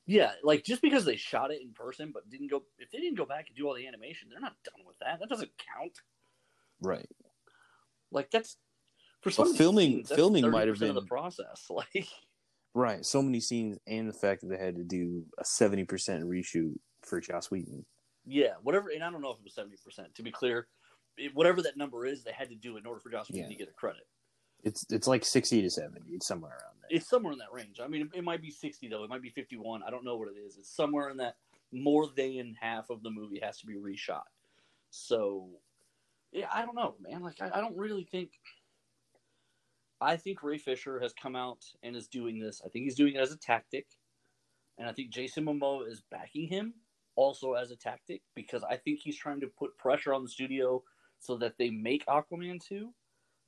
Yeah, 0.06 0.32
like 0.44 0.62
just 0.64 0.82
because 0.82 1.04
they 1.04 1.16
shot 1.16 1.50
it 1.50 1.60
in 1.62 1.72
person 1.72 2.12
but 2.14 2.28
didn't 2.30 2.50
go, 2.50 2.62
if 2.78 2.90
they 2.90 2.98
didn't 2.98 3.16
go 3.18 3.26
back 3.26 3.46
and 3.48 3.56
do 3.56 3.66
all 3.66 3.74
the 3.74 3.86
animation, 3.86 4.28
they're 4.30 4.40
not 4.40 4.54
done 4.64 4.86
with 4.86 4.96
that. 5.00 5.18
That 5.20 5.28
doesn't 5.28 5.50
count. 5.76 5.92
right. 6.80 7.08
Like 8.12 8.30
that's 8.30 8.56
for 9.20 9.30
some 9.32 9.46
Well, 9.46 9.54
filming- 9.54 9.92
scenes, 10.06 10.12
filming 10.12 10.48
might 10.50 10.68
have 10.68 10.76
30% 10.78 10.94
the 10.94 11.02
process. 11.02 11.66
Like, 11.70 12.06
Right. 12.72 13.04
So 13.06 13.22
many 13.22 13.40
scenes, 13.40 13.78
and 13.86 14.06
the 14.08 14.12
fact 14.12 14.42
that 14.42 14.48
they 14.48 14.58
had 14.58 14.76
to 14.76 14.84
do 14.84 15.24
a 15.38 15.44
seventy 15.44 15.84
percent 15.84 16.24
reshoot 16.24 16.74
for 17.06 17.20
Joss 17.20 17.50
Whedon. 17.50 17.84
Yeah, 18.26 18.54
whatever. 18.62 18.90
And 18.90 19.02
I 19.02 19.10
don't 19.10 19.22
know 19.22 19.30
if 19.30 19.38
it 19.38 19.44
was 19.44 19.54
seventy 19.54 19.76
percent. 19.82 20.14
To 20.14 20.22
be 20.22 20.30
clear, 20.30 20.66
it, 21.16 21.34
whatever 21.34 21.62
that 21.62 21.76
number 21.76 22.06
is, 22.06 22.24
they 22.24 22.32
had 22.32 22.48
to 22.50 22.56
do 22.56 22.76
in 22.76 22.86
order 22.86 23.00
for 23.00 23.10
Joss 23.10 23.30
Whedon 23.30 23.50
Yeah. 23.50 23.56
to 23.56 23.64
get 23.64 23.68
a 23.68 23.72
credit. 23.72 24.06
It's 24.64 24.84
it's 24.90 25.06
like 25.06 25.24
sixty 25.24 25.62
to 25.62 25.70
seventy. 25.70 26.10
It's 26.10 26.26
somewhere 26.26 26.52
around 26.52 26.80
there. 26.80 26.96
It's 26.96 27.08
somewhere 27.08 27.32
in 27.32 27.38
that 27.38 27.52
range. 27.52 27.78
I 27.82 27.86
mean, 27.88 28.02
it, 28.02 28.18
it 28.18 28.24
might 28.24 28.42
be 28.42 28.50
sixty 28.50 28.88
though. 28.88 29.04
It 29.04 29.10
might 29.10 29.22
be 29.22 29.30
fifty-one. 29.30 29.82
I 29.86 29.90
don't 29.90 30.04
know 30.04 30.16
what 30.16 30.28
it 30.28 30.38
is. 30.38 30.56
It's 30.56 30.74
somewhere 30.74 31.10
in 31.10 31.16
that. 31.18 31.36
More 31.72 32.08
than 32.16 32.54
half 32.60 32.90
of 32.90 33.02
the 33.02 33.10
movie 33.10 33.40
has 33.42 33.58
to 33.58 33.66
be 33.66 33.74
reshot. 33.74 34.22
So, 34.90 35.48
yeah, 36.32 36.46
I 36.52 36.64
don't 36.64 36.76
know, 36.76 36.94
man. 37.00 37.22
Like, 37.22 37.40
I, 37.40 37.50
I 37.58 37.60
don't 37.60 37.76
really 37.76 38.04
think. 38.04 38.30
I 40.00 40.16
think 40.16 40.42
Ray 40.42 40.58
Fisher 40.58 41.00
has 41.00 41.12
come 41.12 41.34
out 41.34 41.64
and 41.82 41.96
is 41.96 42.06
doing 42.06 42.38
this. 42.38 42.62
I 42.64 42.68
think 42.68 42.84
he's 42.84 42.94
doing 42.94 43.16
it 43.16 43.20
as 43.20 43.32
a 43.32 43.36
tactic, 43.36 43.86
and 44.78 44.88
I 44.88 44.92
think 44.92 45.10
Jason 45.10 45.44
Momoa 45.44 45.88
is 45.88 46.02
backing 46.10 46.46
him 46.46 46.74
also 47.16 47.54
as 47.54 47.70
a 47.70 47.76
tactic 47.76 48.22
because 48.34 48.62
I 48.62 48.76
think 48.76 49.00
he's 49.00 49.16
trying 49.16 49.40
to 49.40 49.48
put 49.58 49.76
pressure 49.78 50.14
on 50.14 50.22
the 50.22 50.28
studio 50.28 50.82
so 51.18 51.36
that 51.38 51.54
they 51.58 51.70
make 51.70 52.06
Aquaman 52.06 52.60
two. 52.64 52.92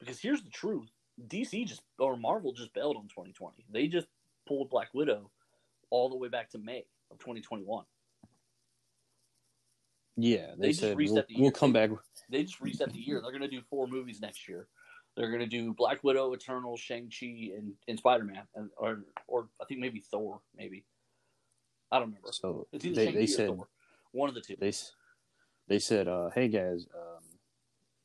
Because 0.00 0.18
here's 0.18 0.42
the 0.42 0.50
truth: 0.50 0.90
DC 1.28 1.66
just 1.66 1.82
or 1.98 2.16
Marvel 2.16 2.52
just 2.52 2.74
bailed 2.74 2.96
on 2.96 3.04
2020. 3.04 3.64
They 3.70 3.86
just 3.86 4.08
pulled 4.46 4.70
Black 4.70 4.88
Widow 4.94 5.30
all 5.90 6.08
the 6.08 6.16
way 6.16 6.28
back 6.28 6.50
to 6.50 6.58
May 6.58 6.84
of 7.10 7.18
2021. 7.18 7.84
Yeah, 10.16 10.48
they, 10.56 10.62
They 10.62 10.68
just 10.68 10.80
said 10.80 10.96
reset 10.96 11.14
we'll, 11.14 11.24
the 11.28 11.34
we'll 11.34 11.42
year. 11.44 11.50
come 11.52 11.72
back. 11.72 11.90
They 12.30 12.42
just 12.42 12.60
reset 12.60 12.92
the 12.92 12.98
year. 12.98 13.20
They're 13.22 13.30
going 13.30 13.42
to 13.42 13.48
do 13.48 13.62
four 13.70 13.86
movies 13.86 14.20
next 14.20 14.48
year. 14.48 14.66
They're 15.16 15.28
going 15.28 15.40
to 15.40 15.46
do 15.46 15.72
Black 15.74 16.02
Widow, 16.04 16.32
Eternal, 16.32 16.76
Shang 16.76 17.08
Chi, 17.08 17.52
and, 17.56 17.72
and 17.86 17.98
Spider 17.98 18.24
Man, 18.24 18.42
and 18.54 18.70
or 18.76 19.04
or 19.26 19.48
I 19.60 19.64
think 19.64 19.80
maybe 19.80 20.00
Thor, 20.00 20.40
maybe. 20.56 20.84
I 21.90 21.98
don't 21.98 22.08
remember. 22.08 22.28
So 22.32 22.66
It's 22.72 22.84
either 22.84 22.94
they 22.94 23.12
they 23.12 23.26
said 23.26 23.48
Thor. 23.48 23.68
One 24.12 24.28
of 24.28 24.34
the 24.34 24.40
two. 24.40 24.56
they 24.58 24.72
they 25.68 25.78
said, 25.78 26.08
uh, 26.08 26.30
"Hey 26.30 26.48
guys, 26.48 26.86
um, 26.94 27.22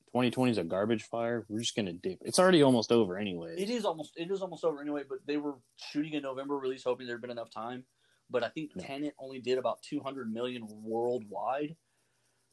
2020 0.07 0.51
is 0.51 0.57
a 0.57 0.63
garbage 0.63 1.03
fire. 1.03 1.45
We're 1.49 1.59
just 1.59 1.75
gonna 1.75 1.93
dip. 1.93 2.19
It's 2.21 2.39
already 2.39 2.61
almost 2.61 2.91
over 2.91 3.17
anyway. 3.17 3.55
It 3.57 3.69
is 3.69 3.85
almost 3.85 4.13
it 4.15 4.29
is 4.31 4.41
almost 4.41 4.63
over 4.63 4.81
anyway, 4.81 5.03
but 5.07 5.19
they 5.25 5.37
were 5.37 5.55
shooting 5.77 6.15
a 6.15 6.21
November 6.21 6.57
release, 6.57 6.83
hoping 6.83 7.07
there'd 7.07 7.21
been 7.21 7.31
enough 7.31 7.49
time. 7.51 7.85
But 8.29 8.43
I 8.43 8.49
think 8.49 8.75
No. 8.75 8.83
Tenet 8.83 9.13
only 9.19 9.39
did 9.41 9.57
about 9.57 9.81
200 9.83 10.31
million 10.31 10.65
worldwide, 10.69 11.75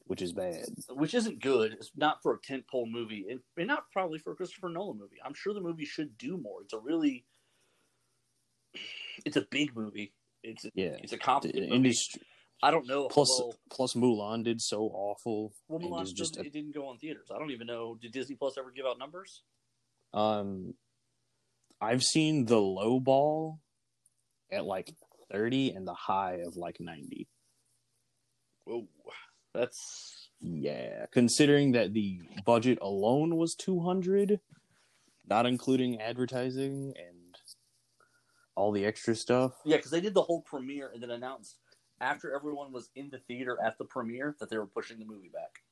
which 0.07 0.21
is 0.21 0.33
bad. 0.33 0.65
which 0.91 1.15
isn't 1.15 1.41
good. 1.41 1.73
It's 1.73 1.93
not 1.97 2.23
for 2.23 2.35
a 2.35 2.41
tentpole 2.41 2.91
movie, 2.91 3.27
and, 3.31 3.41
and 3.57 3.69
not 3.69 3.85
probably 3.93 4.19
for 4.19 4.33
a 4.33 4.37
Christopher 4.37 4.69
Nolan 4.69 4.99
movie. 4.99 5.17
I'm 5.25 5.35
sure 5.35 5.55
the 5.55 5.61
movie 5.61 5.85
should 5.85 6.19
do 6.19 6.37
more. 6.37 6.63
It's 6.63 6.73
a 6.75 6.79
really, 6.79 7.25
it's 9.25 9.37
a 9.37 9.47
big 9.51 9.75
movie. 9.77 10.13
It's 10.43 10.65
a, 10.65 10.71
Yeah, 10.75 10.97
it's 11.03 11.13
a 11.13 11.19
complicated 11.19 11.71
industry 11.71 12.23
I 12.63 12.71
don't 12.71 12.87
know. 12.87 13.09
plus 13.09 13.29
well, 13.39 13.55
plus 13.71 13.95
Mulan 13.95 14.45
did 14.45 14.61
so 14.61 14.83
awful. 14.83 15.53
well, 15.69 15.81
Mulan 15.81 16.15
just 16.15 16.37
a- 16.37 16.41
it 16.41 16.53
didn't 16.53 16.75
go 16.75 16.87
on 16.89 16.99
theaters. 16.99 17.29
I 17.35 17.39
don't 17.39 17.51
even 17.51 17.67
know. 17.67 17.97
Did 18.01 18.13
Disney 18.13 18.37
Plus 18.37 18.59
ever 18.59 18.71
give 18.71 18.85
out 18.87 18.99
numbers? 18.99 19.43
Um, 20.13 20.75
I've 21.81 22.03
seen 22.03 22.45
the 22.45 22.59
low 22.61 23.01
ball 23.01 23.61
at 24.53 24.65
like 24.67 24.93
30 25.33 25.71
and 25.71 25.87
the 25.87 25.95
high 25.95 26.41
of 26.47 26.57
like 26.57 26.81
90. 26.81 27.29
Whoa, 28.65 28.87
that's 29.55 30.29
Yeah, 30.41 31.07
considering 31.13 31.73
that 31.73 31.93
the 31.95 32.21
budget 32.45 32.79
alone 32.83 33.37
was 33.37 33.55
200, 33.55 34.41
not 35.27 35.47
including 35.47 36.01
advertising 36.01 36.93
and 36.99 37.17
all 38.61 38.71
the 38.71 38.85
extra 38.85 39.15
stuff. 39.15 39.55
Yeah, 39.65 39.77
because 39.77 39.91
they 39.91 40.01
did 40.01 40.15
the 40.15 40.23
whole 40.23 40.43
premiere 40.43 40.91
and 40.93 41.03
then 41.03 41.11
announced 41.11 41.57
after 42.01 42.35
everyone 42.35 42.73
was 42.73 42.91
in 42.95 43.09
the 43.11 43.19
theater 43.19 43.59
at 43.65 43.79
the 43.79 43.85
premiere 43.85 44.37
that 44.39 44.51
they 44.51 44.59
were 44.59 44.67
pushing 44.67 44.99
the 44.99 45.05
movie 45.07 45.31
back. 45.33 45.63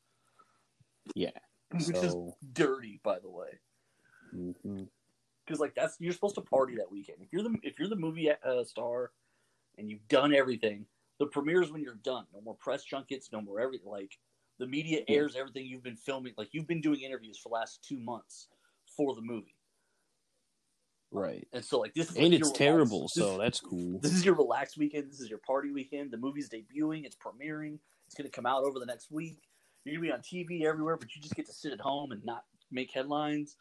Yeah. 1.14 1.30
Which 1.70 2.02
is 2.02 2.16
dirty, 2.54 3.00
by 3.04 3.18
the 3.18 3.28
way. 3.28 3.60
Because 4.32 5.60
like 5.60 5.74
that's 5.74 5.96
you're 6.00 6.14
supposed 6.14 6.34
to 6.36 6.40
party 6.40 6.76
that 6.76 6.90
weekend. 6.90 7.18
If 7.20 7.28
you're 7.30 7.42
the 7.42 7.56
if 7.62 7.78
you're 7.78 7.88
the 7.88 7.96
movie 7.96 8.30
uh, 8.30 8.64
star 8.64 9.12
and 9.76 9.90
you've 9.90 10.06
done 10.08 10.34
everything, 10.34 10.86
the 11.18 11.26
premiere 11.26 11.62
is 11.62 11.70
when 11.70 11.82
you're 11.82 12.00
done. 12.02 12.24
No 12.32 12.40
more 12.40 12.54
press 12.54 12.84
junkets. 12.84 13.28
No 13.32 13.42
more 13.42 13.60
everything. 13.60 13.90
Like 13.90 14.18
the 14.58 14.66
media 14.66 15.00
airs 15.08 15.36
everything 15.36 15.66
you've 15.66 15.82
been 15.82 15.96
filming. 15.96 16.32
Like 16.38 16.48
you've 16.52 16.66
been 16.66 16.80
doing 16.80 17.02
interviews 17.02 17.38
for 17.38 17.50
the 17.50 17.54
last 17.54 17.84
two 17.86 17.98
months 17.98 18.48
for 18.96 19.14
the 19.14 19.22
movie, 19.22 19.57
right. 21.10 21.46
and 21.52 21.64
so 21.64 21.78
like 21.80 21.94
this 21.94 22.10
is 22.10 22.16
And 22.16 22.24
like, 22.26 22.32
it's 22.34 22.40
relaxed- 22.42 22.56
terrible, 22.56 23.08
so 23.08 23.38
that's 23.38 23.60
cool. 23.60 23.98
This 24.00 24.12
is 24.12 24.24
your 24.24 24.34
relaxed 24.34 24.76
weekend. 24.78 25.10
This 25.10 25.20
is 25.20 25.28
your 25.30 25.38
party 25.40 25.70
weekend. 25.72 26.10
The 26.10 26.16
movie's 26.18 26.48
debuting. 26.48 27.04
It's 27.04 27.16
premiering. 27.16 27.78
It's 28.06 28.14
going 28.14 28.28
to 28.28 28.34
come 28.34 28.46
out 28.46 28.64
over 28.64 28.78
the 28.78 28.86
next 28.86 29.10
week. 29.10 29.38
You're 29.84 30.00
going 30.00 30.10
to 30.10 30.28
be 30.36 30.40
on 30.44 30.46
TV 30.60 30.64
everywhere, 30.66 30.96
but 30.96 31.14
you 31.14 31.20
just 31.22 31.34
get 31.34 31.46
to 31.46 31.52
sit 31.52 31.72
at 31.72 31.80
home 31.80 32.12
and 32.12 32.24
not 32.24 32.44
make 32.70 32.90
headlines. 32.92 33.56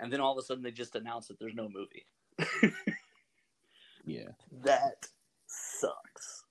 And 0.00 0.12
then 0.12 0.20
all 0.20 0.32
of 0.32 0.38
a 0.38 0.42
sudden, 0.42 0.62
they 0.62 0.70
just 0.70 0.96
announce 0.96 1.28
that 1.28 1.38
there's 1.38 1.54
no 1.54 1.68
movie. 1.68 2.06
Yeah. 4.04 4.28
That 4.64 5.06
sucks. 5.46 6.44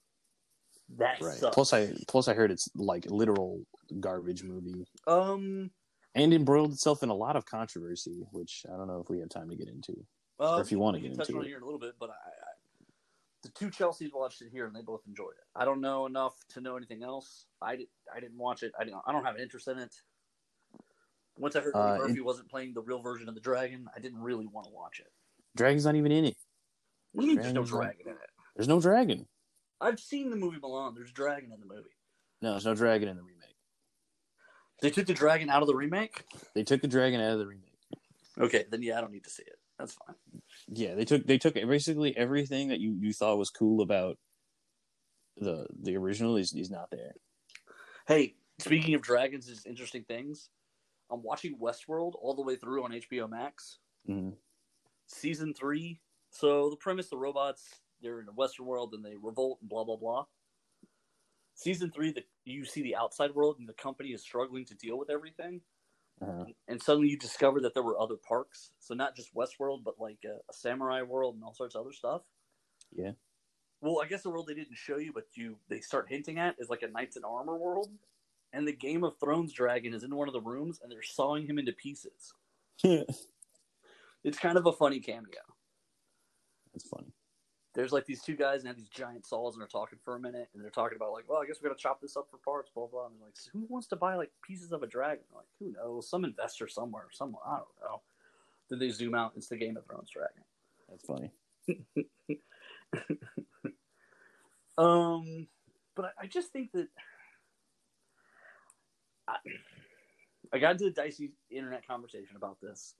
That 0.97 1.21
Right. 1.21 1.33
sucks. 1.37 1.53
Plus 1.53 1.73
I 1.73 1.93
plus 2.07 2.27
I 2.27 2.33
heard 2.33 2.51
it's 2.51 2.69
like 2.75 3.05
literal 3.09 3.65
garbage 3.99 4.43
movie 4.43 4.85
um, 5.07 5.71
and 6.15 6.33
embroiled 6.33 6.71
itself 6.73 7.03
in 7.03 7.09
a 7.09 7.13
lot 7.13 7.35
of 7.35 7.45
controversy, 7.45 8.23
which 8.31 8.65
I 8.71 8.75
don't 8.77 8.87
know 8.87 8.99
if 9.01 9.09
we 9.09 9.19
have 9.19 9.29
time 9.29 9.49
to 9.49 9.55
get 9.55 9.67
into. 9.69 9.93
Or 10.41 10.61
if 10.61 10.71
you 10.71 10.79
we 10.79 10.91
can 10.93 11.01
get 11.01 11.17
touch 11.17 11.29
into 11.29 11.39
on 11.39 11.45
it. 11.45 11.49
here 11.49 11.57
in 11.57 11.61
a 11.63 11.65
little 11.65 11.79
bit, 11.79 11.93
but 11.99 12.09
I, 12.09 12.13
I, 12.13 12.85
the 13.43 13.49
two 13.49 13.69
Chelseas 13.69 14.09
watched 14.13 14.41
it 14.41 14.49
here 14.51 14.65
and 14.65 14.75
they 14.75 14.81
both 14.81 15.01
enjoyed 15.07 15.33
it. 15.37 15.45
I 15.55 15.65
don't 15.65 15.81
know 15.81 16.07
enough 16.07 16.33
to 16.53 16.61
know 16.61 16.75
anything 16.77 17.03
else. 17.03 17.45
I 17.61 17.75
did. 17.75 17.87
I 18.15 18.19
didn't 18.19 18.37
watch 18.39 18.63
it. 18.63 18.71
I 18.79 18.83
didn't. 18.83 19.01
I 19.05 19.11
don't 19.11 19.23
have 19.23 19.35
an 19.35 19.41
interest 19.41 19.67
in 19.67 19.77
it. 19.77 19.93
Once 21.37 21.55
I 21.55 21.61
heard 21.61 21.75
Uh, 21.75 21.97
Murphy 21.99 22.17
in- 22.19 22.25
wasn't 22.25 22.49
playing 22.49 22.73
the 22.73 22.81
real 22.81 23.01
version 23.01 23.29
of 23.29 23.35
the 23.35 23.41
dragon, 23.41 23.87
I 23.95 23.99
didn't 23.99 24.19
really 24.19 24.47
want 24.47 24.65
to 24.67 24.73
watch 24.73 24.99
it. 24.99 25.11
Dragon's 25.55 25.85
not 25.85 25.95
even 25.95 26.11
in 26.11 26.25
it. 26.25 26.37
What 27.11 27.21
do 27.23 27.27
you 27.29 27.35
mean 27.35 27.41
there's 27.43 27.53
no 27.53 27.63
dragon 27.63 28.07
in 28.07 28.13
it? 28.13 28.29
There's 28.55 28.67
no 28.67 28.79
dragon. 28.81 29.27
I've 29.79 29.99
seen 29.99 30.29
the 30.29 30.35
movie 30.35 30.57
Milan. 30.59 30.93
There's 30.95 31.11
dragon 31.11 31.51
in 31.51 31.59
the 31.59 31.65
movie. 31.65 31.89
No, 32.41 32.51
there's 32.51 32.65
no 32.65 32.73
dragon 32.75 33.09
in 33.09 33.15
the 33.15 33.23
remake. 33.23 33.37
They 34.81 34.89
took 34.89 35.05
the 35.05 35.13
dragon 35.13 35.49
out 35.49 35.61
of 35.61 35.67
the 35.67 35.75
remake. 35.75 36.23
They 36.55 36.63
took 36.63 36.81
the 36.81 36.87
dragon 36.87 37.21
out 37.21 37.33
of 37.33 37.39
the 37.39 37.47
remake. 37.47 37.67
Okay, 38.39 38.65
then 38.71 38.81
yeah, 38.81 38.97
I 38.97 39.01
don't 39.01 39.11
need 39.11 39.23
to 39.25 39.29
see 39.29 39.43
it. 39.43 39.59
That's 39.81 39.93
fine. 39.93 40.15
Yeah, 40.67 40.93
they 40.93 41.05
took 41.05 41.25
they 41.25 41.39
took 41.39 41.55
basically 41.55 42.15
everything 42.15 42.67
that 42.67 42.79
you, 42.79 42.95
you 42.99 43.13
thought 43.13 43.39
was 43.39 43.49
cool 43.49 43.81
about 43.81 44.19
the 45.37 45.65
the 45.81 45.97
original 45.97 46.37
is 46.37 46.53
is 46.53 46.69
not 46.69 46.91
there. 46.91 47.13
Hey, 48.07 48.35
speaking 48.59 48.93
of 48.93 49.01
dragons, 49.01 49.49
is 49.49 49.65
interesting 49.65 50.03
things. 50.03 50.49
I'm 51.09 51.23
watching 51.23 51.57
Westworld 51.57 52.13
all 52.21 52.35
the 52.35 52.43
way 52.43 52.57
through 52.57 52.83
on 52.83 52.91
HBO 52.91 53.27
Max. 53.27 53.79
Mhm. 54.07 54.37
season 55.07 55.55
three. 55.55 55.99
So 56.29 56.69
the 56.69 56.77
premise: 56.77 57.09
the 57.09 57.17
robots 57.17 57.81
they're 58.03 58.19
in 58.19 58.27
a 58.27 58.33
Western 58.33 58.67
world 58.67 58.93
and 58.93 59.03
they 59.03 59.15
revolt 59.15 59.61
and 59.61 59.69
blah 59.69 59.83
blah 59.83 59.97
blah. 59.97 60.25
Season 61.55 61.91
three, 61.91 62.11
the, 62.11 62.23
you 62.45 62.65
see 62.65 62.83
the 62.83 62.95
outside 62.95 63.33
world 63.33 63.57
and 63.57 63.67
the 63.67 63.73
company 63.73 64.09
is 64.09 64.21
struggling 64.21 64.65
to 64.65 64.75
deal 64.75 64.97
with 64.99 65.09
everything, 65.09 65.61
Uh-huh. 66.21 66.45
and 66.67 66.81
suddenly 66.81 67.09
you 67.09 67.17
discover 67.17 67.59
that 67.61 67.73
there 67.73 67.83
were 67.83 67.99
other 67.99 68.15
parks. 68.15 68.71
So 68.79 68.93
not 68.93 69.15
just 69.15 69.33
Westworld, 69.33 69.83
but 69.83 69.99
like 69.99 70.19
a, 70.25 70.35
a 70.49 70.53
samurai 70.53 71.01
world 71.01 71.35
and 71.35 71.43
all 71.43 71.53
sorts 71.53 71.75
of 71.75 71.81
other 71.81 71.93
stuff. 71.93 72.21
Yeah. 72.95 73.11
Well, 73.81 74.01
I 74.03 74.07
guess 74.07 74.21
the 74.21 74.29
world 74.29 74.45
they 74.47 74.53
didn't 74.53 74.77
show 74.77 74.97
you, 74.97 75.11
but 75.13 75.25
you 75.33 75.55
they 75.67 75.79
start 75.79 76.07
hinting 76.09 76.37
at 76.37 76.55
is 76.59 76.69
like 76.69 76.83
a 76.83 76.87
knights 76.87 77.17
in 77.17 77.23
armor 77.23 77.57
world, 77.57 77.89
and 78.53 78.67
the 78.67 78.73
Game 78.73 79.03
of 79.03 79.17
Thrones 79.19 79.51
dragon 79.51 79.93
is 79.93 80.03
in 80.03 80.15
one 80.15 80.27
of 80.27 80.33
the 80.33 80.41
rooms 80.41 80.79
and 80.83 80.91
they're 80.91 81.01
sawing 81.01 81.47
him 81.47 81.57
into 81.57 81.73
pieces. 81.73 82.33
It's 84.23 84.37
kind 84.37 84.57
of 84.57 84.65
a 84.67 84.71
funny 84.71 84.99
cameo. 84.99 85.41
That's 86.73 86.87
funny. 86.87 87.11
There's 87.73 87.91
like 87.93 88.05
these 88.05 88.21
two 88.21 88.35
guys 88.35 88.59
and 88.59 88.67
have 88.67 88.77
these 88.77 88.89
giant 88.89 89.25
saws 89.25 89.53
and 89.53 89.61
they're 89.61 89.67
talking 89.67 89.97
for 90.03 90.15
a 90.15 90.19
minute 90.19 90.49
and 90.53 90.63
they're 90.63 90.69
talking 90.71 90.97
about 90.97 91.13
like, 91.13 91.23
well, 91.27 91.41
I 91.41 91.45
guess 91.45 91.57
we're 91.61 91.69
gonna 91.69 91.79
chop 91.79 92.01
this 92.01 92.17
up 92.17 92.27
for 92.29 92.37
parts, 92.37 92.69
blah 92.73 92.87
blah. 92.87 93.05
And 93.05 93.15
they're 93.15 93.27
like, 93.27 93.35
who 93.53 93.65
wants 93.69 93.87
to 93.87 93.95
buy 93.95 94.15
like 94.15 94.31
pieces 94.45 94.71
of 94.71 94.83
a 94.83 94.87
dragon? 94.87 95.23
They're 95.29 95.39
like, 95.39 95.47
who 95.59 95.71
knows? 95.71 96.09
Some 96.09 96.25
investor 96.25 96.67
somewhere, 96.67 97.05
somewhere. 97.11 97.41
I 97.45 97.57
don't 97.57 97.67
know. 97.81 98.01
Then 98.69 98.79
they 98.79 98.89
zoom 98.89 99.15
out. 99.15 99.33
It's 99.35 99.47
the 99.47 99.57
Game 99.57 99.77
of 99.77 99.85
Thrones 99.85 100.09
dragon. 100.09 100.43
That's 100.89 101.05
funny. 101.05 101.31
Um, 104.77 105.47
but 105.95 106.05
I, 106.05 106.23
I 106.23 106.27
just 106.27 106.51
think 106.51 106.71
that 106.71 106.87
I, 109.27 109.35
I 110.53 110.59
got 110.59 110.71
into 110.71 110.85
a 110.85 110.89
dicey 110.89 111.33
internet 111.49 111.85
conversation 111.87 112.35
about 112.35 112.59
this 112.61 112.95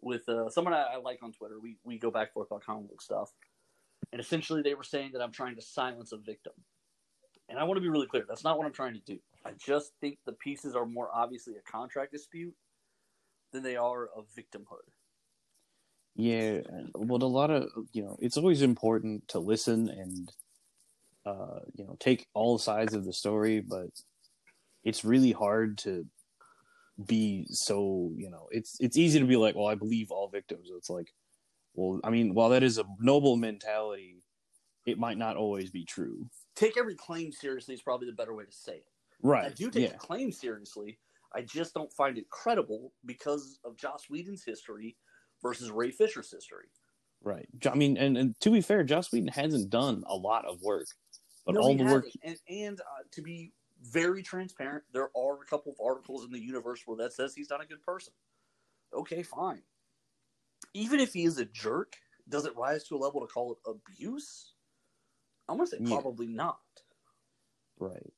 with 0.00 0.28
uh, 0.28 0.48
someone 0.48 0.74
I, 0.74 0.82
I 0.94 0.96
like 0.96 1.18
on 1.22 1.32
Twitter. 1.32 1.60
We 1.60 1.76
we 1.84 1.98
go 1.98 2.10
back 2.10 2.28
and 2.28 2.32
forth 2.32 2.48
about 2.50 2.64
comic 2.64 2.88
book 2.88 3.02
stuff, 3.02 3.32
and 4.12 4.20
essentially 4.20 4.62
they 4.62 4.74
were 4.74 4.84
saying 4.84 5.10
that 5.12 5.22
I'm 5.22 5.32
trying 5.32 5.56
to 5.56 5.62
silence 5.62 6.12
a 6.12 6.16
victim. 6.16 6.52
And 7.48 7.58
I 7.58 7.64
want 7.64 7.76
to 7.76 7.82
be 7.82 7.88
really 7.88 8.06
clear. 8.06 8.24
That's 8.26 8.44
not 8.44 8.56
what 8.56 8.66
I'm 8.66 8.72
trying 8.72 8.94
to 8.94 9.00
do. 9.00 9.18
I 9.44 9.50
just 9.58 9.92
think 10.00 10.18
the 10.24 10.32
pieces 10.32 10.74
are 10.74 10.86
more 10.86 11.10
obviously 11.14 11.54
a 11.54 11.70
contract 11.70 12.12
dispute 12.12 12.54
than 13.52 13.62
they 13.62 13.76
are 13.76 14.08
of 14.16 14.26
victimhood. 14.36 14.88
Yeah, 16.16 16.60
well, 16.94 17.22
a 17.22 17.26
lot 17.26 17.50
of 17.50 17.68
you 17.92 18.02
know, 18.02 18.16
it's 18.20 18.36
always 18.36 18.62
important 18.62 19.28
to 19.28 19.40
listen 19.40 19.88
and 19.88 20.32
uh, 21.26 21.60
you 21.74 21.84
know 21.84 21.96
take 21.98 22.26
all 22.34 22.56
sides 22.56 22.94
of 22.94 23.04
the 23.04 23.12
story, 23.12 23.60
but 23.60 23.88
it's 24.84 25.04
really 25.04 25.32
hard 25.32 25.78
to 25.78 26.06
be 27.06 27.46
so 27.50 28.12
you 28.16 28.30
know 28.30 28.46
it's 28.50 28.76
it's 28.78 28.96
easy 28.96 29.18
to 29.18 29.24
be 29.24 29.36
like 29.36 29.56
well 29.56 29.66
i 29.66 29.74
believe 29.74 30.12
all 30.12 30.28
victims 30.28 30.68
it's 30.76 30.88
like 30.88 31.08
well 31.74 32.00
i 32.04 32.10
mean 32.10 32.34
while 32.34 32.48
that 32.48 32.62
is 32.62 32.78
a 32.78 32.84
noble 33.00 33.36
mentality 33.36 34.22
it 34.86 34.98
might 34.98 35.18
not 35.18 35.36
always 35.36 35.70
be 35.70 35.84
true 35.84 36.26
Take 36.56 36.76
every 36.78 36.94
claim 36.94 37.32
seriously 37.32 37.74
is 37.74 37.82
probably 37.82 38.06
the 38.06 38.12
better 38.12 38.32
way 38.32 38.44
to 38.44 38.52
say 38.52 38.76
it. 38.76 38.86
right 39.22 39.46
I 39.46 39.48
do 39.50 39.70
take 39.70 39.82
yeah 39.84 39.92
the 39.92 39.98
claim 39.98 40.30
seriously. 40.30 40.98
I 41.34 41.42
just 41.42 41.74
don't 41.74 41.92
find 41.92 42.16
it 42.16 42.30
credible 42.30 42.92
because 43.06 43.58
of 43.64 43.76
Joss 43.76 44.04
Whedon's 44.08 44.44
history 44.44 44.96
versus 45.42 45.72
Ray 45.72 45.90
Fisher's 45.90 46.30
history. 46.30 46.66
right 47.22 47.48
i 47.70 47.74
mean 47.74 47.96
and, 47.96 48.16
and 48.16 48.34
to 48.40 48.50
be 48.50 48.60
fair 48.60 48.84
joss 48.84 49.10
whedon 49.12 49.28
hasn't 49.28 49.70
done 49.70 50.04
a 50.06 50.14
lot 50.14 50.44
of 50.44 50.60
work 50.62 50.86
but 51.44 51.54
No, 51.54 51.60
all 51.62 51.70
he 51.72 51.76
the 51.76 51.84
work 51.84 52.06
and 52.22 52.36
and 52.48 52.80
uh, 52.80 53.02
to 53.12 53.22
be 53.22 53.52
very 53.82 54.22
transparent, 54.22 54.84
there 54.92 55.10
are 55.16 55.42
a 55.42 55.46
couple 55.48 55.72
of 55.72 55.78
articles 55.84 56.24
in 56.24 56.32
the 56.32 56.40
universe 56.40 56.82
where 56.86 56.96
that 56.96 57.12
says 57.12 57.34
he's 57.34 57.50
not 57.50 57.62
a 57.62 57.66
good 57.66 57.82
person. 57.82 58.12
Okay, 58.94 59.22
fine. 59.22 59.62
Even 60.72 61.00
if 61.00 61.12
he 61.12 61.24
is 61.24 61.38
a 61.38 61.44
jerk, 61.44 61.94
does 62.28 62.46
it 62.46 62.56
rise 62.56 62.84
to 62.84 62.96
a 62.96 62.98
level 62.98 63.20
to 63.20 63.26
call 63.26 63.52
it 63.52 63.58
abuse? 63.70 64.52
I'm 65.48 65.56
gonna 65.58 65.66
say 65.66 65.78
Yeah. 65.80 65.94
probably 66.00 66.26
not. 66.26 66.58
right 67.78 68.12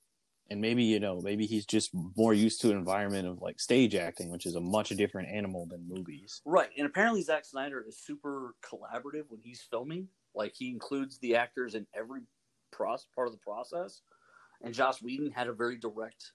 and 0.51 0.61
maybe 0.61 0.85
you 0.85 1.01
know 1.01 1.21
maybe 1.23 1.47
he's 1.47 1.65
just 1.67 1.91
more 2.17 2.33
used 2.35 2.61
to 2.61 2.71
an 2.71 2.77
environment 2.77 3.27
of 3.27 3.41
like 3.41 3.59
stage 3.59 3.95
acting 3.97 4.31
which 4.31 4.45
is 4.47 4.55
a 4.55 4.61
much 4.61 4.91
different 4.91 5.29
animal 5.31 5.67
than 5.67 5.89
movies 5.89 6.41
Right, 6.45 6.69
and 6.77 6.87
apparently 6.87 7.23
Zack 7.23 7.45
Snyder 7.47 7.83
is 7.89 7.99
super 7.99 8.55
collaborative 8.63 9.25
when 9.29 9.41
he's 9.43 9.63
filming. 9.63 10.09
Like 10.35 10.53
he 10.55 10.71
includes 10.71 11.19
the 11.19 11.35
actors 11.37 11.75
in 11.75 11.87
every 11.95 12.21
pros- 12.71 13.07
part 13.15 13.27
of 13.29 13.33
the 13.33 13.41
process. 13.41 14.03
And 14.63 14.73
Joss 14.75 15.03
Whedon 15.03 15.33
had 15.33 15.49
a 15.49 15.53
very 15.55 15.79
direct. 15.79 16.33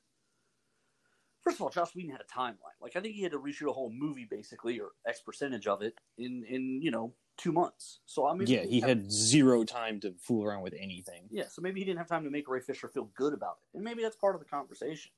First 1.44 1.58
of 1.58 1.62
all, 1.62 1.70
Joss 1.70 1.96
Whedon 1.96 2.12
had 2.12 2.22
a 2.22 2.40
timeline. 2.40 2.78
Like 2.82 2.96
I 2.96 3.00
think 3.00 3.16
he 3.16 3.24
had 3.24 3.32
to 3.32 3.40
reshoot 3.40 3.70
a 3.70 3.74
whole 3.74 3.92
movie 3.92 4.28
basically, 4.30 4.80
or 4.80 4.90
X 5.08 5.22
percentage 5.22 5.68
of 5.68 5.82
it 5.82 5.96
in 6.18 6.44
in 6.48 6.82
you 6.82 6.92
know 6.92 7.14
two 7.38 7.52
months. 7.52 8.00
So 8.06 8.28
I 8.28 8.34
mean, 8.34 8.48
yeah 8.48 8.64
he 8.64 8.80
had 8.80 9.12
zero 9.12 9.64
time 9.64 10.00
to 10.02 10.14
fool 10.20 10.46
around 10.46 10.62
with 10.62 10.76
anything 10.80 11.24
yeah. 11.30 11.48
So 11.50 11.62
maybe 11.62 11.80
he 11.80 11.86
didn't 11.86 12.00
have 12.00 12.08
time 12.08 12.24
to 12.24 12.30
make 12.30 12.48
Ray 12.48 12.60
Fisher 12.60 12.88
feel 12.88 13.10
good 13.16 13.34
about 13.34 13.58
it, 13.64 13.78
and 13.78 13.84
maybe 13.84 14.04
that's 14.04 14.16
part 14.16 14.36
of 14.36 14.42
the 14.42 14.48
conversation. 14.48 15.12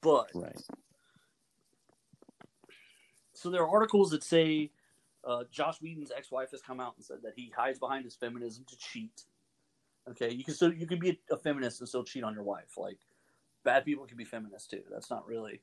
But 0.00 0.30
right 0.34 0.60
so 3.34 3.50
there 3.50 3.62
are 3.62 3.68
articles 3.68 4.10
that 4.10 4.22
say 4.22 4.70
uh, 5.26 5.44
Joss 5.50 5.82
Whedon's 5.82 6.10
ex-wife 6.16 6.50
has 6.52 6.62
come 6.62 6.80
out 6.80 6.94
and 6.96 7.04
said 7.04 7.18
that 7.22 7.32
he 7.36 7.52
hides 7.54 7.78
behind 7.78 8.04
his 8.04 8.14
feminism 8.14 8.64
to 8.68 8.76
cheat. 8.76 9.24
Okay, 10.08 10.32
you 10.32 10.44
can 10.44 10.54
still 10.54 10.72
you 10.72 10.86
can 10.86 10.98
be 10.98 11.10
a, 11.30 11.34
a 11.34 11.36
feminist 11.36 11.80
and 11.80 11.88
still 11.88 12.04
cheat 12.04 12.24
on 12.24 12.34
your 12.34 12.42
wife. 12.42 12.76
Like 12.76 12.98
bad 13.64 13.84
people 13.84 14.06
can 14.06 14.16
be 14.16 14.24
feminists 14.24 14.68
too. 14.68 14.82
That's 14.90 15.10
not 15.10 15.26
really 15.26 15.60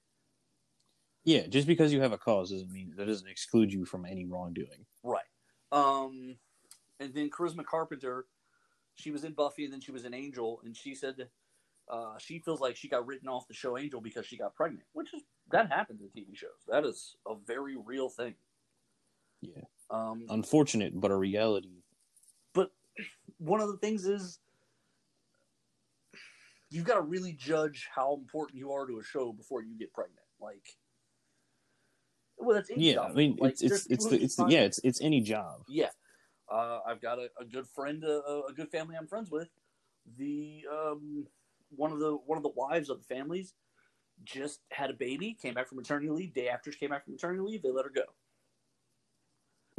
Yeah, 1.23 1.47
just 1.47 1.67
because 1.67 1.93
you 1.93 2.01
have 2.01 2.13
a 2.13 2.17
cause 2.17 2.51
doesn't 2.51 2.71
mean 2.71 2.93
that 2.97 3.05
doesn't 3.05 3.29
exclude 3.29 3.71
you 3.71 3.85
from 3.85 4.05
any 4.05 4.25
wrongdoing. 4.25 4.85
right. 5.03 5.23
Um, 5.71 6.35
and 6.99 7.13
then 7.13 7.29
Charisma 7.29 7.65
Carpenter, 7.65 8.25
she 8.95 9.11
was 9.11 9.23
in 9.23 9.33
Buffy 9.33 9.63
and 9.63 9.73
then 9.73 9.79
she 9.79 9.91
was 9.91 10.03
in 10.03 10.13
Angel, 10.13 10.59
and 10.65 10.75
she 10.75 10.93
said 10.95 11.29
uh, 11.89 12.17
she 12.17 12.39
feels 12.39 12.59
like 12.59 12.75
she 12.75 12.87
got 12.87 13.05
written 13.05 13.27
off 13.27 13.47
the 13.47 13.53
show 13.53 13.77
Angel 13.77 14.01
because 14.01 14.25
she 14.25 14.37
got 14.37 14.53
pregnant, 14.55 14.85
which 14.93 15.13
is 15.13 15.23
that 15.51 15.71
happens 15.71 16.01
in 16.01 16.07
TV 16.07 16.35
shows. 16.35 16.49
That 16.67 16.85
is 16.85 17.15
a 17.27 17.35
very 17.45 17.75
real 17.77 18.09
thing. 18.09 18.35
Yeah. 19.41 19.63
Um, 19.89 20.25
Unfortunate, 20.29 20.99
but 20.99 21.11
a 21.11 21.15
reality. 21.15 21.83
But 22.53 22.71
one 23.37 23.59
of 23.59 23.67
the 23.69 23.77
things 23.77 24.05
is 24.05 24.39
you've 26.71 26.85
got 26.85 26.95
to 26.95 27.01
really 27.01 27.33
judge 27.33 27.87
how 27.93 28.15
important 28.15 28.57
you 28.57 28.71
are 28.71 28.87
to 28.87 28.99
a 28.99 29.03
show 29.03 29.31
before 29.31 29.61
you 29.61 29.77
get 29.77 29.93
pregnant. 29.93 30.25
Like, 30.39 30.77
well, 32.37 32.55
that's 32.55 32.71
any 32.71 32.81
Yeah, 32.81 32.95
job. 32.95 33.11
I 33.11 33.13
mean 33.13 33.37
Like, 33.39 33.51
it's 33.51 33.61
it's 33.61 33.85
it's 33.87 34.07
the, 34.07 34.23
it's 34.23 34.35
the, 34.37 34.45
yeah 34.47 34.61
it's 34.61 34.79
it's 34.83 35.01
any 35.01 35.21
job. 35.21 35.61
yeah. 35.67 35.89
Uh, 36.51 36.79
I've 36.85 37.01
got 37.01 37.19
a, 37.19 37.29
a 37.39 37.45
good 37.45 37.67
friend, 37.67 38.03
uh, 38.03 38.21
a, 38.27 38.41
a 38.49 38.53
good 38.53 38.69
family 38.69 38.95
I'm 38.99 39.07
friends 39.07 39.29
with. 39.29 39.49
The 40.17 40.65
um, 40.71 41.27
one 41.75 41.91
of 41.91 41.99
the 41.99 42.13
one 42.25 42.37
of 42.37 42.43
the 42.43 42.49
wives 42.49 42.89
of 42.89 42.97
the 42.97 43.15
families 43.15 43.53
just 44.23 44.59
had 44.71 44.89
a 44.89 44.93
baby, 44.93 45.37
came 45.39 45.53
back 45.53 45.67
from 45.67 45.77
maternity 45.77 46.09
leave. 46.09 46.33
Day 46.33 46.49
after 46.49 46.71
she 46.71 46.79
came 46.79 46.89
back 46.89 47.05
from 47.05 47.13
maternity 47.13 47.41
leave, 47.41 47.61
they 47.61 47.71
let 47.71 47.85
her 47.85 47.91
go. 47.91 48.03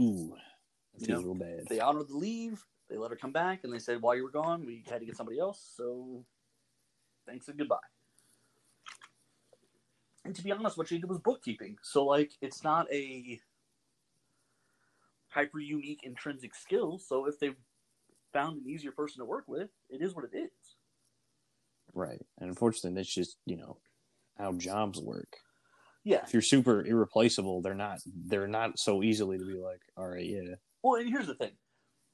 Ooh, 0.01 0.35
that 0.95 1.07
feels 1.07 1.25
real 1.25 1.35
bad. 1.35 1.67
They 1.69 1.81
honored 1.81 2.09
the 2.09 2.17
leave. 2.17 2.65
They 2.89 2.97
let 2.97 3.11
her 3.11 3.17
come 3.17 3.33
back, 3.33 3.65
and 3.65 3.73
they 3.73 3.79
said, 3.79 4.01
"While 4.01 4.17
you 4.17 4.23
were 4.23 4.31
gone, 4.31 4.65
we 4.65 4.83
had 4.89 5.01
to 5.01 5.07
get 5.07 5.17
somebody 5.17 5.39
else. 5.39 5.63
So, 5.77 6.25
thanks 7.27 7.49
and 7.49 7.59
goodbye." 7.59 7.77
And 10.25 10.35
to 10.37 10.43
be 10.43 10.53
honest, 10.53 10.79
what 10.79 10.89
she 10.89 10.99
did 10.99 11.09
was 11.09 11.19
bookkeeping. 11.19 11.79
So, 11.83 12.05
like, 12.05 12.33
it's 12.41 12.63
not 12.63 12.91
a 12.93 13.41
hyper 15.29 15.59
unique 15.59 16.01
intrinsic 16.05 16.55
skill. 16.55 16.99
So, 16.99 17.27
if 17.27 17.39
they 17.39 17.55
found 18.33 18.63
an 18.63 18.69
easier 18.69 18.93
person 18.93 19.19
to 19.19 19.25
work 19.25 19.45
with, 19.49 19.71
it 19.91 20.01
is 20.01 20.15
what 20.15 20.25
it 20.25 20.37
is. 20.37 20.77
Right, 21.95 22.25
and 22.39 22.49
unfortunately, 22.49 22.97
that's 22.97 23.13
just 23.13 23.37
you 23.47 23.57
know 23.57 23.79
how 24.39 24.53
jobs 24.53 25.01
work. 25.01 25.37
Yeah. 26.05 26.23
If 26.25 26.33
you're 26.33 26.43
super 26.43 26.85
irreplaceable, 26.85 27.61
they're 27.61 27.75
not 27.75 28.01
they're 28.07 28.49
not 28.49 28.79
so 28.79 29.03
easily 29.03 29.39
to 29.39 29.45
be 29.45 29.55
like, 29.55 29.81
all 29.97 30.09
right, 30.09 30.25
yeah, 30.25 30.55
Well, 30.83 31.01
and 31.01 31.09
here's 31.09 31.27
the 31.27 31.35
thing: 31.35 31.53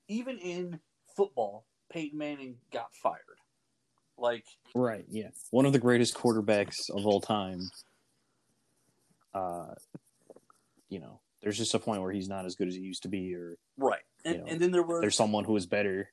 even 0.09 0.39
in 0.39 0.81
football, 1.17 1.67
Peyton 1.91 2.19
Manning 2.19 2.57
got 2.73 2.95
fired. 2.95 3.38
Like, 4.19 4.45
right, 4.75 5.05
yeah, 5.09 5.29
one 5.51 5.65
of 5.65 5.73
the 5.73 5.79
greatest 5.79 6.15
quarterbacks 6.15 6.91
of 6.91 7.07
all 7.07 7.21
time. 7.21 7.61
Uh, 9.33 9.75
you 10.89 10.99
know, 10.99 11.21
there's 11.41 11.57
just 11.57 11.75
a 11.75 11.79
point 11.79 12.03
where 12.03 12.11
he's 12.13 12.29
not 12.29 12.45
as 12.45 12.57
good 12.57 12.67
as 12.67 12.75
he 12.75 12.81
used 12.81 13.03
to 13.05 13.09
be, 13.09 13.35
or 13.35 13.57
right, 13.77 14.03
and, 14.25 14.35
You 14.35 14.41
know, 14.41 14.47
and 14.49 14.61
then 14.61 14.71
there 14.73 14.83
was 14.83 15.01
there's 15.01 15.17
someone 15.17 15.45
who 15.45 15.57
is 15.57 15.67
better, 15.67 16.11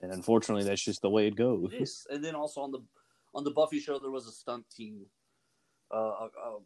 and 0.00 0.12
unfortunately, 0.12 0.64
that's 0.64 0.84
just 0.84 1.02
the 1.02 1.10
way 1.10 1.26
it 1.26 1.34
goes. 1.34 1.72
Is. 1.72 2.06
And 2.10 2.24
then 2.24 2.34
also 2.36 2.60
on 2.60 2.70
the 2.70 2.80
on 3.34 3.42
the 3.44 3.50
Buffy 3.50 3.80
show, 3.80 3.98
there 3.98 4.10
was 4.10 4.26
a 4.28 4.32
stunt 4.32 4.64
team, 4.70 5.06
uh, 5.92 5.96
a, 5.96 6.24
a 6.26 6.58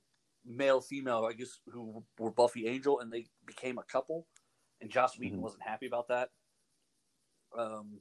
male 0.45 0.81
female, 0.81 1.25
I 1.25 1.33
guess, 1.33 1.61
who 1.67 2.05
were 2.19 2.31
Buffy 2.31 2.67
Angel, 2.67 3.01
and 3.01 3.11
they 3.11 3.27
became 3.47 3.79
a 3.79 3.83
couple. 3.83 4.27
And 4.81 4.91
Joss 4.91 5.19
Whedon 5.19 5.39
Mhm. 5.39 5.43
wasn't 5.43 5.63
happy 5.63 5.87
about 5.87 6.09
that. 6.09 6.31
Um, 7.57 8.01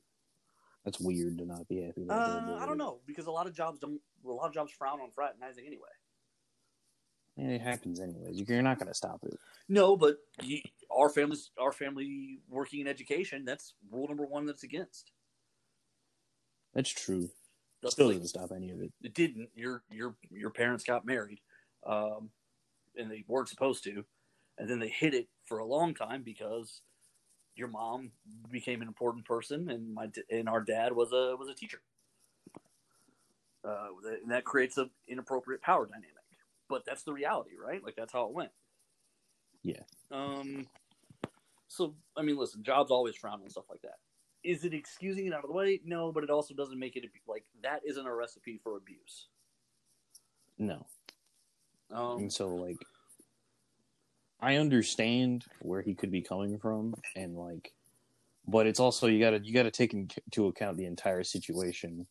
That's 0.86 1.00
weird 1.00 1.38
to 1.38 1.46
not 1.46 1.68
be 1.68 1.82
happy. 1.84 2.06
uh, 2.10 2.58
I 2.60 2.66
don't 2.66 2.78
know 2.78 3.00
because 3.06 3.28
a 3.28 3.32
lot 3.32 3.46
of 3.48 3.54
jobs 3.54 3.80
don't. 3.80 4.02
A 4.26 4.30
lot 4.30 4.48
of 4.48 4.54
jobs 4.54 4.72
frown 4.72 5.00
on 5.00 5.12
fraternizing 5.12 5.66
anyway. 5.66 5.90
Yeah, 7.38 7.50
It 7.50 7.62
happens 7.62 8.00
anyways. 8.00 8.40
You're 8.48 8.62
not 8.62 8.78
going 8.78 8.88
to 8.88 8.94
stop 8.94 9.20
it. 9.24 9.34
No, 9.70 9.96
but 9.96 10.18
you, 10.42 10.60
our 10.90 11.10
families, 11.10 11.52
our 11.60 11.72
family 11.72 12.40
working 12.50 12.82
in 12.82 12.88
education, 12.88 13.46
that's 13.46 13.74
rule 13.92 14.08
number 14.08 14.26
one. 14.26 14.46
That's 14.46 14.64
against. 14.64 15.12
That's 16.74 16.90
true. 16.90 17.30
That's 17.82 17.94
Still 17.96 18.08
like- 18.08 18.16
doesn't 18.18 18.30
stop 18.30 18.52
any 18.56 18.72
of 18.72 18.82
it. 18.82 18.92
it 19.02 19.14
didn't. 19.14 19.50
Your 19.56 19.84
your 19.92 20.16
your 20.32 20.50
parents 20.50 20.84
got 20.84 21.06
married, 21.06 21.40
um, 21.86 22.30
and 22.96 23.10
they 23.10 23.24
weren't 23.28 23.50
supposed 23.50 23.84
to, 23.86 24.04
and 24.58 24.70
then 24.70 24.80
they 24.80 24.90
hid 24.90 25.14
it 25.14 25.28
for 25.46 25.60
a 25.60 25.66
long 25.66 25.94
time 25.94 26.22
because 26.24 26.82
your 27.56 27.68
mom 27.68 28.12
became 28.52 28.82
an 28.82 28.88
important 28.88 29.26
person, 29.26 29.70
and 29.70 29.94
my 29.94 30.10
and 30.30 30.48
our 30.50 30.62
dad 30.62 30.94
was 30.94 31.12
a 31.12 31.36
was 31.38 31.50
a 31.50 31.54
teacher. 31.54 31.82
Uh, 33.64 33.90
and 34.24 34.32
that 34.32 34.44
creates 34.44 34.78
an 34.78 34.90
inappropriate 35.08 35.62
power 35.62 35.86
dynamic, 35.86 36.10
but 36.68 36.84
that's 36.86 37.04
the 37.04 37.14
reality, 37.14 37.52
right? 37.64 37.84
Like 37.84 37.96
that's 37.96 38.12
how 38.14 38.26
it 38.26 38.34
went. 38.34 38.52
Yeah. 39.64 39.84
Um. 40.10 40.68
So 41.68 41.96
I 42.18 42.24
mean, 42.24 42.38
listen, 42.38 42.64
jobs 42.64 42.92
always 42.92 43.16
frown 43.16 43.42
on 43.44 43.50
stuff 43.50 43.70
like 43.70 43.82
that. 43.84 44.00
Is 44.44 44.66
it 44.66 44.74
excusing 44.74 45.28
it 45.28 45.34
out 45.34 45.44
of 45.44 45.50
the 45.50 45.56
way? 45.56 45.80
No, 45.86 46.12
but 46.12 46.24
it 46.24 46.32
also 46.32 46.56
doesn't 46.56 46.80
make 46.80 46.96
it 46.96 47.06
like 47.28 47.46
that 47.62 47.82
isn't 47.86 48.06
a 48.06 48.14
recipe 48.14 48.60
for 48.64 48.76
abuse. 48.76 49.28
No. 50.58 50.86
Um, 51.92 52.20
And 52.20 52.34
so, 52.34 52.48
like, 52.50 52.78
I 54.42 54.56
understand 54.56 55.46
where 55.60 55.82
he 55.82 55.94
could 55.94 56.12
be 56.12 56.22
coming 56.22 56.58
from, 56.58 56.96
and 57.16 57.38
like, 57.38 57.74
but 58.48 58.66
it's 58.66 58.80
also 58.80 59.08
you 59.08 59.20
gotta 59.20 59.40
you 59.44 59.54
gotta 59.54 59.72
take 59.72 59.94
into 59.94 60.48
account 60.48 60.78
the 60.78 60.86
entire 60.86 61.24
situation. 61.24 62.08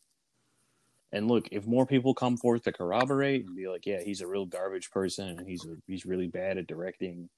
And 1.11 1.27
look, 1.27 1.49
if 1.51 1.67
more 1.67 1.85
people 1.85 2.13
come 2.13 2.37
forth 2.37 2.63
to 2.63 2.71
corroborate 2.71 3.45
and 3.45 3.55
be 3.55 3.67
like, 3.67 3.85
"Yeah, 3.85 4.01
he's 4.01 4.21
a 4.21 4.27
real 4.27 4.45
garbage 4.45 4.91
person, 4.91 5.27
and 5.27 5.47
he's 5.47 5.65
a, 5.65 5.75
he's 5.87 6.05
really 6.05 6.27
bad 6.27 6.57
at 6.57 6.67
directing," 6.67 7.29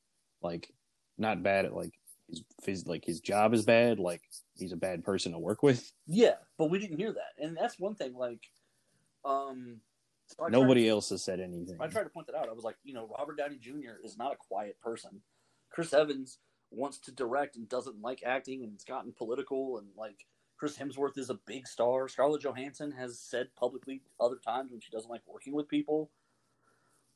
like, 0.44 0.72
not 1.18 1.42
bad 1.42 1.66
at 1.66 1.74
like 1.74 1.94
his, 2.30 2.44
his 2.64 2.88
like 2.88 3.04
his 3.04 3.20
job 3.20 3.56
is 3.56 3.66
bad, 3.66 4.00
like 4.00 4.22
he's 4.56 4.74
a 4.74 4.78
bad 4.78 5.04
person 5.04 5.32
to 5.32 5.40
work 5.40 5.64
with. 5.64 5.92
yeah, 6.06 6.36
but 6.60 6.70
we 6.70 6.78
didn't 6.78 7.00
hear 7.00 7.14
that, 7.14 7.44
and 7.44 7.58
that's 7.58 7.80
one 7.80 7.96
thing. 7.96 8.14
Like, 8.14 8.42
um, 9.26 9.82
so 10.38 10.48
Nobody 10.48 10.84
tried, 10.84 10.90
else 10.90 11.10
has 11.10 11.24
said 11.24 11.40
anything. 11.40 11.78
I 11.80 11.88
tried 11.88 12.04
to 12.04 12.10
point 12.10 12.28
that 12.28 12.36
out. 12.36 12.50
I 12.50 12.54
was 12.54 12.64
like, 12.64 12.78
you 12.84 12.94
know, 12.94 13.10
Robert 13.18 13.38
Downey 13.38 13.58
Jr. 13.58 14.04
is 14.04 14.18
not 14.18 14.34
a 14.34 14.38
quiet 14.38 14.80
person. 14.80 15.22
Chris 15.70 15.94
Evans 15.94 16.40
wants 16.72 16.98
to 17.00 17.12
direct 17.12 17.56
and 17.56 17.68
doesn't 17.70 18.02
like 18.02 18.24
acting, 18.26 18.64
and 18.64 18.74
it's 18.74 18.84
gotten 18.84 19.14
political. 19.14 19.78
And 19.78 19.88
like, 19.98 20.26
Chris 20.58 20.78
Hemsworth 20.78 21.18
is 21.18 21.30
a 21.30 21.40
big 21.46 21.68
star. 21.68 22.08
Scarlett 22.08 22.42
Johansson 22.42 22.92
has 22.92 23.20
said 23.20 23.48
publicly 23.56 24.02
other 24.20 24.38
times 24.38 24.72
when 24.72 24.82
she 24.82 24.92
doesn't 24.92 25.10
like 25.10 25.22
working 25.28 25.54
with 25.54 25.68
people. 25.68 26.10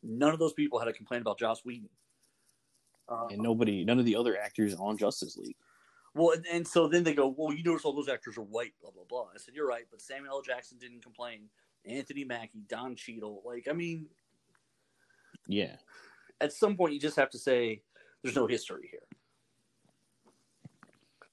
None 0.03 0.34
of 0.34 0.39
those 0.39 0.53
people 0.53 0.80
had 0.80 0.88
a 0.88 0.93
complaint 0.93 1.21
about 1.21 1.39
Joss 1.39 1.63
Whedon. 1.65 1.89
Uh, 3.10 3.27
and 3.32 3.41
nobody, 3.41 3.86
none 3.86 3.99
of 3.99 4.06
the 4.06 4.15
other 4.15 4.38
actors 4.38 4.75
on 4.75 4.97
Justice 4.97 5.38
League. 5.38 5.56
well, 6.13 6.32
and, 6.32 6.45
and 6.51 6.67
so 6.67 6.88
then 6.88 7.03
they 7.03 7.13
go, 7.13 7.34
"Well, 7.36 7.53
you 7.53 7.63
notice 7.63 7.86
all 7.86 7.93
those 7.93 8.10
actors 8.10 8.38
are 8.38 8.43
white." 8.43 8.73
Blah 8.82 8.91
blah 8.91 9.06
blah. 9.08 9.27
I 9.34 9.38
said, 9.38 9.53
"You're 9.56 9.67
right," 9.67 9.86
but 9.89 10.01
Samuel 10.01 10.36
L. 10.36 10.41
Jackson 10.41 10.77
didn't 10.77 11.03
complain. 11.03 11.49
Anthony 11.88 12.23
Mackie, 12.23 12.63
Don 12.67 12.95
Cheadle, 12.95 13.41
like 13.45 13.67
I 13.69 13.73
mean, 13.73 14.08
Yeah, 15.47 15.76
at 16.41 16.54
some 16.54 16.76
point 16.76 16.93
you 16.93 17.00
just 17.00 17.15
have 17.15 17.30
to 17.32 17.39
say 17.39 17.82
there's 18.23 18.36
no 18.36 18.47
history 18.47 18.89
here. 18.91 19.08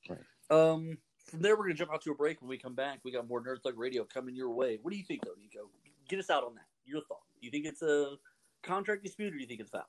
Right. 0.08 0.74
Um. 0.74 0.98
From 1.26 1.40
there, 1.40 1.56
we're 1.56 1.64
gonna 1.64 1.74
jump 1.74 1.92
out 1.92 2.02
to 2.02 2.12
a 2.12 2.14
break. 2.14 2.40
When 2.42 2.48
we 2.48 2.58
come 2.58 2.74
back, 2.74 3.00
we 3.02 3.10
got 3.10 3.26
more 3.26 3.42
Nerd 3.42 3.62
Thug 3.62 3.78
Radio 3.78 4.04
coming 4.04 4.36
your 4.36 4.50
way. 4.50 4.78
What 4.82 4.92
do 4.92 4.98
you 4.98 5.04
think, 5.04 5.24
though, 5.24 5.32
Nico? 5.40 5.70
Get 6.06 6.18
us 6.18 6.28
out 6.28 6.44
on 6.44 6.54
that. 6.54 6.66
Your 6.84 7.00
thought. 7.08 7.22
Do 7.40 7.46
you 7.46 7.50
think 7.50 7.64
it's 7.64 7.82
a 7.82 8.16
contract 8.62 9.02
dispute, 9.02 9.32
or 9.32 9.36
do 9.36 9.40
you 9.40 9.46
think 9.46 9.60
it's 9.60 9.70
valid? 9.70 9.86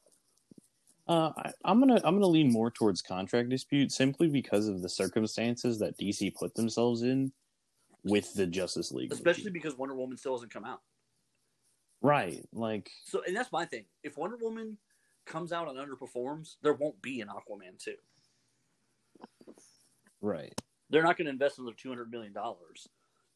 uh, 1.07 1.31
I, 1.37 1.51
I'm 1.63 1.79
gonna 1.79 2.01
I'm 2.03 2.15
gonna 2.15 2.27
lean 2.27 2.51
more 2.51 2.71
towards 2.71 3.01
contract 3.01 3.49
dispute 3.49 3.91
simply 3.91 4.27
because 4.27 4.67
of 4.67 4.81
the 4.81 4.89
circumstances 4.89 5.77
that 5.79 5.97
DC 5.97 6.33
put 6.35 6.55
themselves 6.55 7.03
in 7.03 7.31
with 8.05 8.33
the 8.35 8.45
Justice 8.45 8.91
League, 8.91 9.09
movie. 9.09 9.19
Especially 9.19 9.51
because 9.51 9.77
Wonder 9.77 9.95
Woman 9.95 10.17
still 10.17 10.33
hasn't 10.33 10.53
come 10.53 10.63
out. 10.63 10.81
right? 12.01 12.45
Like, 12.53 12.89
So, 13.05 13.21
and 13.27 13.35
that's 13.35 13.51
my 13.51 13.65
thing. 13.65 13.85
If 14.03 14.17
Wonder 14.17 14.37
Woman 14.37 14.77
comes 15.25 15.51
out 15.51 15.67
and 15.67 15.77
underperforms, 15.77 16.55
there 16.61 16.73
won't 16.73 17.01
be 17.01 17.21
an 17.21 17.27
Aquaman 17.29 17.77
two. 17.79 17.95
right? 20.21 20.53
They're 20.89 21.03
not 21.03 21.17
going 21.17 21.25
to 21.25 21.31
invest 21.31 21.57
another 21.57 21.75
two 21.75 21.89
hundred 21.89 22.11
million 22.11 22.31
dollars 22.31 22.87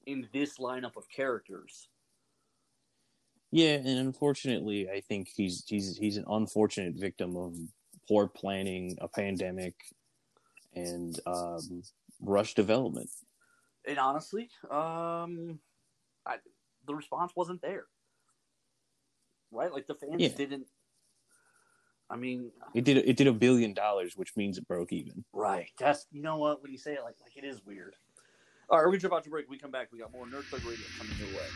in 0.05 0.27
this 0.33 0.57
lineup 0.57 0.95
of 0.95 1.09
characters. 1.09 1.89
Yeah, 3.51 3.73
and 3.73 3.87
unfortunately, 3.87 4.87
I 4.89 5.01
think 5.01 5.29
he's 5.35 5.63
he's 5.67 5.97
he's 5.97 6.17
an 6.17 6.25
unfortunate 6.29 6.93
victim 6.95 7.35
of 7.35 7.55
poor 8.07 8.27
planning, 8.27 8.97
a 9.01 9.07
pandemic, 9.07 9.73
and 10.75 11.19
um, 11.25 11.81
rush 12.21 12.53
development. 12.53 13.09
And 13.87 13.97
honestly, 13.97 14.49
um, 14.69 15.59
I, 16.25 16.37
the 16.85 16.93
response 16.95 17.31
wasn't 17.35 17.61
there. 17.61 17.85
Right, 19.51 19.71
like 19.71 19.87
the 19.87 19.95
fans 19.95 20.21
Yeah. 20.21 20.29
didn't. 20.29 20.67
I 22.11 22.15
mean, 22.15 22.51
It 22.73 22.83
did 22.85 22.97
it 22.97 23.17
did 23.17 23.27
a 23.27 23.33
billion 23.33 23.73
dollars, 23.73 24.17
which 24.17 24.35
means 24.35 24.57
it 24.57 24.67
broke 24.67 24.91
even. 24.91 25.23
right? 25.33 25.69
That's 25.77 26.07
you 26.11 26.21
know 26.21 26.37
what 26.37 26.61
when 26.61 26.71
you 26.71 26.77
say 26.77 26.93
it 26.93 27.03
like 27.03 27.15
like 27.21 27.35
it 27.37 27.43
is 27.43 27.63
weird. 27.65 27.95
All 28.69 28.77
right, 28.77 28.85
we're 28.85 28.91
gonna 28.91 28.99
jump 28.99 29.13
out 29.15 29.23
to 29.23 29.29
break. 29.29 29.49
We 29.49 29.57
come 29.57 29.71
back. 29.71 29.89
We 29.91 29.99
got 29.99 30.11
more 30.11 30.25
Nerd 30.25 30.43
Thug 30.45 30.63
Radio 30.65 30.85
coming 30.97 31.15
your 31.17 31.27
way. 31.37 31.47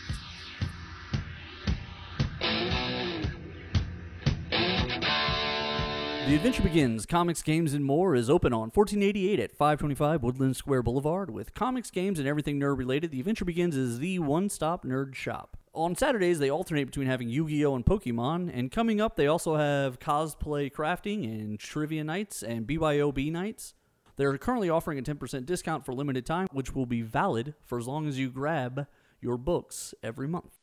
The 6.25 6.35
Adventure 6.35 6.63
Begins 6.63 7.05
Comics, 7.05 7.41
Games, 7.41 7.73
and 7.73 7.83
More 7.83 8.15
is 8.15 8.29
open 8.29 8.53
on 8.53 8.71
1488 8.71 9.41
at 9.41 9.51
525 9.51 10.23
Woodland 10.23 10.55
Square 10.55 10.83
Boulevard. 10.83 11.29
With 11.29 11.53
comics, 11.53 11.91
games, 11.91 12.17
and 12.17 12.25
everything 12.25 12.61
nerd 12.61 12.77
related, 12.77 13.11
The 13.11 13.19
Adventure 13.19 13.43
Begins 13.43 13.75
is 13.75 13.99
the 13.99 14.19
one 14.19 14.47
stop 14.47 14.85
nerd 14.85 15.15
shop. 15.15 15.57
On 15.73 15.95
Saturdays, 15.95 16.39
they 16.39 16.49
alternate 16.49 16.85
between 16.85 17.07
having 17.07 17.27
Yu 17.27 17.49
Gi 17.49 17.65
Oh! 17.65 17.75
and 17.75 17.85
Pokemon, 17.85 18.49
and 18.53 18.71
coming 18.71 19.01
up, 19.01 19.17
they 19.17 19.27
also 19.27 19.57
have 19.57 19.99
cosplay 19.99 20.71
crafting 20.71 21.25
and 21.25 21.59
trivia 21.59 22.05
nights 22.05 22.41
and 22.41 22.65
BYOB 22.65 23.29
nights. 23.29 23.73
They're 24.15 24.37
currently 24.37 24.69
offering 24.69 24.97
a 24.97 25.03
10% 25.03 25.45
discount 25.45 25.85
for 25.85 25.93
limited 25.93 26.25
time, 26.25 26.47
which 26.53 26.73
will 26.73 26.85
be 26.85 27.01
valid 27.01 27.53
for 27.65 27.77
as 27.77 27.85
long 27.85 28.07
as 28.07 28.17
you 28.17 28.29
grab 28.29 28.87
your 29.19 29.37
books 29.37 29.93
every 30.01 30.29
month. 30.29 30.62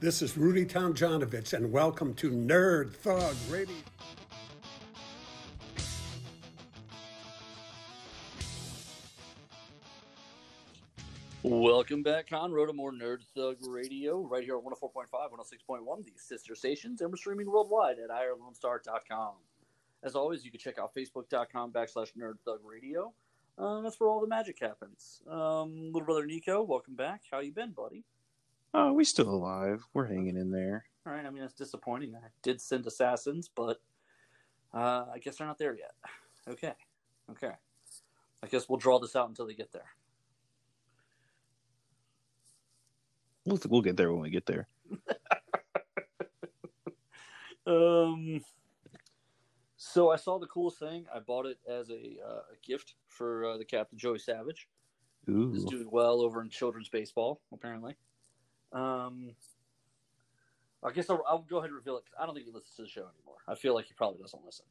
This 0.00 0.22
is 0.22 0.38
Rudy 0.38 0.64
Tomjanovich, 0.64 1.54
and 1.54 1.72
welcome 1.72 2.14
to 2.14 2.30
Nerd 2.30 2.94
Thug 2.94 3.34
Radio. 3.50 3.74
Welcome 11.42 12.04
back, 12.04 12.28
Conroe, 12.28 12.68
to 12.68 12.72
more 12.72 12.92
Nerd 12.92 13.24
Thug 13.34 13.56
Radio, 13.66 14.20
right 14.20 14.44
here 14.44 14.54
on 14.56 14.62
104.5, 14.62 15.08
106.1, 15.10 16.04
the 16.04 16.12
sister 16.14 16.54
stations, 16.54 17.00
and 17.00 17.10
we're 17.10 17.16
streaming 17.16 17.50
worldwide 17.50 17.96
at 17.98 18.10
IreLoneStar.com. 18.10 19.32
As 20.04 20.14
always, 20.14 20.44
you 20.44 20.52
can 20.52 20.60
check 20.60 20.78
out 20.78 20.94
Facebook.com 20.94 21.72
backslash 21.72 22.12
Nerd 22.16 22.34
Thug 22.44 22.60
Radio. 22.62 23.12
Uh, 23.58 23.80
that's 23.80 23.98
where 23.98 24.08
all 24.08 24.20
the 24.20 24.28
magic 24.28 24.60
happens. 24.60 25.22
Um, 25.28 25.86
little 25.86 26.06
brother 26.06 26.24
Nico, 26.24 26.62
welcome 26.62 26.94
back. 26.94 27.22
How 27.28 27.40
you 27.40 27.50
been, 27.50 27.72
buddy? 27.72 28.04
Oh, 28.74 28.92
we 28.92 29.04
still 29.04 29.28
alive. 29.28 29.82
We're 29.94 30.06
hanging 30.06 30.36
in 30.36 30.50
there. 30.50 30.84
All 31.06 31.12
right, 31.12 31.24
I 31.24 31.30
mean, 31.30 31.42
it's 31.42 31.54
disappointing. 31.54 32.14
I 32.14 32.28
did 32.42 32.60
send 32.60 32.86
assassins, 32.86 33.48
but 33.54 33.80
uh, 34.74 35.06
I 35.12 35.18
guess 35.20 35.36
they're 35.36 35.46
not 35.46 35.58
there 35.58 35.76
yet. 35.76 35.92
Okay, 36.48 36.72
okay. 37.30 37.52
I 38.42 38.46
guess 38.46 38.68
we'll 38.68 38.78
draw 38.78 38.98
this 38.98 39.16
out 39.16 39.28
until 39.28 39.46
they 39.46 39.54
get 39.54 39.72
there. 39.72 39.90
We'll 43.44 43.60
we'll 43.68 43.82
get 43.82 43.96
there 43.96 44.12
when 44.12 44.22
we 44.22 44.30
get 44.30 44.46
there. 44.46 44.68
Um, 47.68 48.40
so 49.76 50.10
I 50.10 50.16
saw 50.16 50.38
the 50.38 50.46
coolest 50.46 50.78
thing. 50.78 51.04
I 51.14 51.18
bought 51.18 51.44
it 51.44 51.58
as 51.68 51.90
a, 51.90 52.16
uh, 52.26 52.40
a 52.52 52.66
gift 52.66 52.94
for 53.08 53.44
uh, 53.44 53.58
the 53.58 53.64
captain, 53.64 53.98
Joey 53.98 54.18
Savage. 54.18 54.68
Ooh, 55.28 55.52
Is 55.54 55.64
doing 55.64 55.88
well 55.90 56.22
over 56.22 56.40
in 56.40 56.48
children's 56.48 56.88
baseball, 56.88 57.42
apparently. 57.52 57.94
Um, 58.72 59.30
I 60.82 60.92
guess 60.92 61.08
I'll, 61.10 61.24
I'll 61.28 61.38
go 61.48 61.58
ahead 61.58 61.70
and 61.70 61.76
reveal 61.76 61.96
it. 61.96 62.04
'cause 62.04 62.14
I 62.20 62.26
don't 62.26 62.34
think 62.34 62.46
he 62.46 62.52
listens 62.52 62.76
to 62.76 62.82
the 62.82 62.88
show 62.88 63.00
anymore. 63.02 63.36
I 63.48 63.54
feel 63.54 63.74
like 63.74 63.86
he 63.86 63.94
probably 63.94 64.20
doesn't 64.20 64.44
listen. 64.44 64.66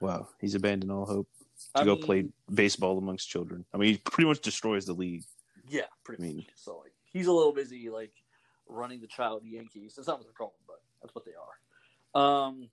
wow! 0.00 0.28
He's 0.40 0.54
abandoned 0.54 0.92
all 0.92 1.06
hope 1.06 1.28
to 1.74 1.80
I 1.80 1.84
go 1.84 1.94
mean, 1.94 2.02
play 2.04 2.24
baseball 2.52 2.98
amongst 2.98 3.28
children. 3.28 3.64
I 3.72 3.78
mean, 3.78 3.92
he 3.94 3.98
pretty 3.98 4.28
much 4.28 4.40
destroys 4.40 4.84
the 4.86 4.92
league. 4.92 5.24
Yeah, 5.68 5.86
pretty 6.04 6.22
I 6.22 6.26
mean- 6.26 6.36
much. 6.38 6.46
So 6.56 6.78
like, 6.78 6.92
he's 7.04 7.26
a 7.26 7.32
little 7.32 7.52
busy 7.52 7.88
like 7.90 8.12
running 8.68 9.00
the 9.00 9.06
child 9.06 9.42
Yankees. 9.44 9.94
That's 9.96 10.08
not 10.08 10.18
what 10.18 10.26
they're 10.26 10.32
called, 10.32 10.52
but 10.66 10.80
that's 11.02 11.14
what 11.14 11.24
they 11.24 11.32
are. 11.34 12.20
Um, 12.46 12.68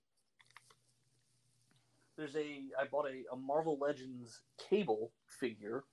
there's 2.16 2.36
a 2.36 2.60
I 2.78 2.84
bought 2.90 3.06
a, 3.06 3.24
a 3.32 3.36
Marvel 3.36 3.78
Legends 3.78 4.40
Cable 4.68 5.10
figure, 5.26 5.84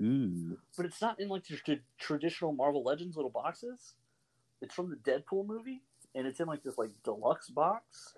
Ooh, 0.00 0.58
but 0.76 0.86
it's 0.86 1.00
not 1.02 1.20
in 1.20 1.28
like 1.28 1.44
the 1.46 1.56
tr- 1.56 1.72
traditional 1.98 2.52
Marvel 2.52 2.84
Legends 2.84 3.16
little 3.16 3.30
boxes. 3.30 3.94
It's 4.62 4.74
from 4.74 4.90
the 4.90 4.96
Deadpool 4.96 5.46
movie, 5.46 5.82
and 6.14 6.26
it's 6.26 6.40
in 6.40 6.46
like 6.46 6.62
this 6.62 6.78
like 6.78 6.90
deluxe 7.04 7.50
box 7.50 8.14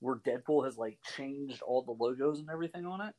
where 0.00 0.16
Deadpool 0.16 0.64
has 0.64 0.76
like 0.78 0.98
changed 1.16 1.62
all 1.62 1.82
the 1.82 1.92
logos 1.92 2.38
and 2.38 2.48
everything 2.50 2.84
on 2.86 3.00
it, 3.00 3.14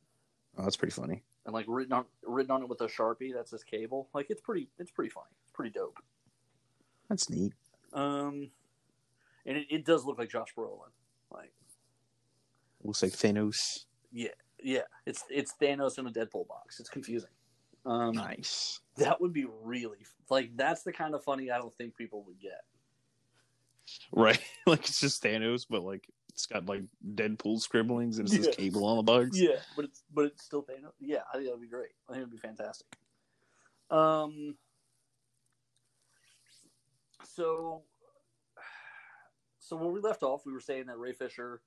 oh, 0.58 0.62
that's 0.62 0.76
pretty 0.76 0.92
funny. 0.92 1.22
and 1.44 1.54
like 1.54 1.64
written 1.68 1.92
on 1.92 2.04
written 2.24 2.50
on 2.52 2.62
it 2.62 2.68
with 2.68 2.80
a 2.80 2.86
sharpie. 2.86 3.32
That's 3.34 3.50
his 3.50 3.64
Cable. 3.64 4.08
Like 4.14 4.26
it's 4.30 4.40
pretty 4.40 4.68
it's 4.78 4.90
pretty 4.90 5.10
funny. 5.10 5.26
It's 5.44 5.52
pretty 5.52 5.70
dope. 5.70 5.98
That's 7.08 7.30
neat. 7.30 7.52
Um, 7.92 8.50
and 9.46 9.56
it, 9.58 9.66
it 9.70 9.84
does 9.84 10.04
look 10.04 10.18
like 10.18 10.28
Josh 10.28 10.48
Brolin. 10.56 10.90
Like, 11.30 11.52
Looks 12.82 13.02
like 13.02 13.12
Thanos. 13.12 13.84
yeah, 14.12 14.28
yeah, 14.62 14.82
it's 15.06 15.24
it's 15.30 15.54
Thanos 15.60 15.98
in 15.98 16.06
a 16.06 16.10
Deadpool 16.10 16.46
box. 16.48 16.78
It's 16.80 16.88
confusing. 16.88 17.30
Um, 17.86 18.14
Nice. 18.16 18.80
that 18.96 19.20
would 19.20 19.32
be 19.32 19.46
really 19.62 19.98
like 20.28 20.50
that's 20.56 20.82
the 20.82 20.92
kind 20.92 21.14
of 21.14 21.22
funny 21.22 21.50
I 21.52 21.58
don't 21.58 21.72
think 21.74 21.96
people 21.96 22.24
would 22.24 22.40
get. 22.40 22.62
right? 24.12 24.40
like 24.66 24.80
it's 24.80 24.98
just 25.00 25.22
Thanos, 25.22 25.64
but 25.70 25.82
like 25.84 26.08
it's 26.30 26.46
got 26.46 26.66
like 26.66 26.82
Deadpool 27.14 27.60
scribblings 27.60 28.18
and 28.18 28.26
it's 28.26 28.36
Yeah. 28.36 28.44
just 28.44 28.58
cable 28.58 28.84
on 28.84 28.96
the 28.96 29.02
bugs. 29.04 29.40
Yeah, 29.40 29.60
but 29.76 29.84
it's 29.84 30.02
but 30.12 30.24
it's 30.26 30.42
still 30.42 30.64
Thanos. 30.64 30.92
Yeah, 30.98 31.20
I 31.32 31.36
think 31.36 31.46
that'd 31.46 31.60
be 31.60 31.68
great. 31.68 31.90
I 32.08 32.12
think 32.12 32.22
it'd 32.22 32.32
be 32.32 32.38
fantastic. 32.38 32.86
Um. 33.90 34.56
So, 37.24 37.82
so 39.58 39.76
when 39.76 39.92
we 39.92 40.00
left 40.00 40.22
off, 40.22 40.46
we 40.46 40.52
were 40.52 40.60
saying 40.60 40.86
that 40.86 40.98
Ray 40.98 41.12
Fisher 41.12 41.60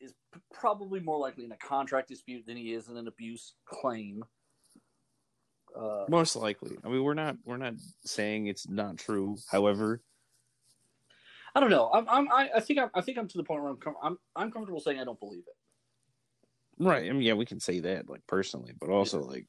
is 0.00 0.14
p- 0.32 0.40
probably 0.52 1.00
more 1.00 1.18
likely 1.18 1.44
in 1.44 1.52
a 1.52 1.56
contract 1.56 2.08
dispute 2.08 2.46
than 2.46 2.56
he 2.56 2.72
is 2.72 2.88
in 2.88 2.96
an 2.96 3.08
abuse 3.08 3.54
claim. 3.64 4.22
Uh, 5.76 6.06
Most 6.08 6.36
likely. 6.36 6.76
I 6.84 6.88
mean, 6.88 7.02
we're 7.04 7.14
not 7.14 7.36
we're 7.44 7.56
not 7.58 7.74
saying 8.04 8.46
it's 8.46 8.68
not 8.68 8.96
true. 8.96 9.36
However, 9.50 10.00
I 11.54 11.60
don't 11.60 11.70
know. 11.70 11.90
I'm, 11.92 12.08
I'm 12.08 12.32
I, 12.32 12.50
I 12.56 12.60
think 12.60 12.78
I'm, 12.78 12.90
I 12.94 13.00
think 13.02 13.18
I'm 13.18 13.28
to 13.28 13.36
the 13.36 13.44
point 13.44 13.62
where 13.62 13.70
I'm 13.70 13.76
com- 13.78 13.96
I'm 14.02 14.18
I'm 14.34 14.50
comfortable 14.50 14.80
saying 14.80 14.98
I 15.00 15.04
don't 15.04 15.20
believe 15.20 15.44
it. 15.46 16.82
right? 16.84 17.08
I 17.08 17.12
mean, 17.12 17.22
yeah, 17.22 17.34
we 17.34 17.44
can 17.46 17.60
say 17.60 17.80
that 17.80 18.08
like 18.08 18.26
personally, 18.26 18.72
but 18.80 18.88
also 18.90 19.20
like 19.22 19.46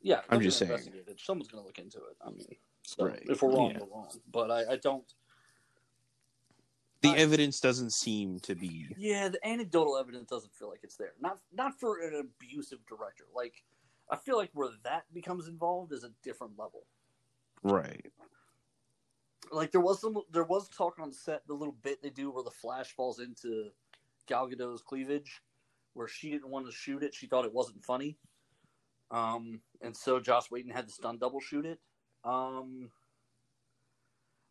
Yeah, 0.00 0.20
I'm 0.30 0.40
just 0.40 0.58
saying. 0.58 0.70
investigate 0.70 1.04
it. 1.08 1.20
Someone's 1.20 1.48
going 1.48 1.62
to 1.62 1.66
look 1.66 1.78
into 1.78 1.98
it. 1.98 2.16
I 2.24 2.30
mean, 2.30 2.46
so 2.82 3.06
Right, 3.06 3.22
if 3.28 3.42
we're 3.42 3.50
wrong, 3.54 3.72
yeah. 3.72 3.78
we're 3.80 3.86
wrong. 3.96 4.08
But 4.32 4.50
I, 4.50 4.72
I 4.72 4.76
don't. 4.76 5.04
the 7.02 7.10
I- 7.10 7.16
evidence 7.16 7.58
doesn't 7.60 7.92
seem 7.92 8.38
to 8.40 8.54
be 8.54 8.86
Yeah, 8.96 9.28
the 9.28 9.44
anecdotal 9.46 9.96
evidence 9.98 10.28
doesn't 10.28 10.54
feel 10.54 10.68
like 10.68 10.80
it's 10.84 10.96
there. 10.96 11.14
Not 11.20 11.38
not 11.52 11.78
for 11.80 12.00
an 12.00 12.14
abusive 12.20 12.78
director. 12.88 13.24
Like 13.34 13.54
I 14.10 14.16
feel 14.16 14.36
like 14.36 14.50
where 14.52 14.68
that 14.84 15.04
becomes 15.12 15.48
involved 15.48 15.92
is 15.92 16.04
a 16.04 16.10
different 16.22 16.58
level. 16.58 16.86
right. 17.62 18.12
Like 19.50 19.70
there 19.70 19.80
was 19.80 20.00
some 20.00 20.16
there 20.32 20.44
was 20.44 20.68
talk 20.68 20.98
on 20.98 21.12
set 21.12 21.46
the 21.46 21.52
little 21.52 21.76
bit 21.82 22.02
they 22.02 22.10
do 22.10 22.30
where 22.30 22.44
the 22.44 22.50
flash 22.50 22.94
falls 22.94 23.18
into 23.18 23.70
Gal 24.26 24.48
Gadot's 24.48 24.82
cleavage, 24.82 25.42
where 25.94 26.08
she 26.08 26.30
didn't 26.30 26.48
want 26.48 26.64
to 26.66 26.72
shoot 26.72 27.02
it. 27.02 27.14
She 27.14 27.26
thought 27.26 27.44
it 27.44 27.52
wasn't 27.52 27.84
funny. 27.84 28.16
Um, 29.10 29.60
and 29.82 29.94
so 29.94 30.20
Joss 30.20 30.50
Whedon 30.50 30.70
had 30.70 30.88
the 30.88 30.92
stunt 30.92 31.20
double 31.20 31.40
shoot 31.40 31.66
it. 31.66 31.80
Um, 32.24 32.90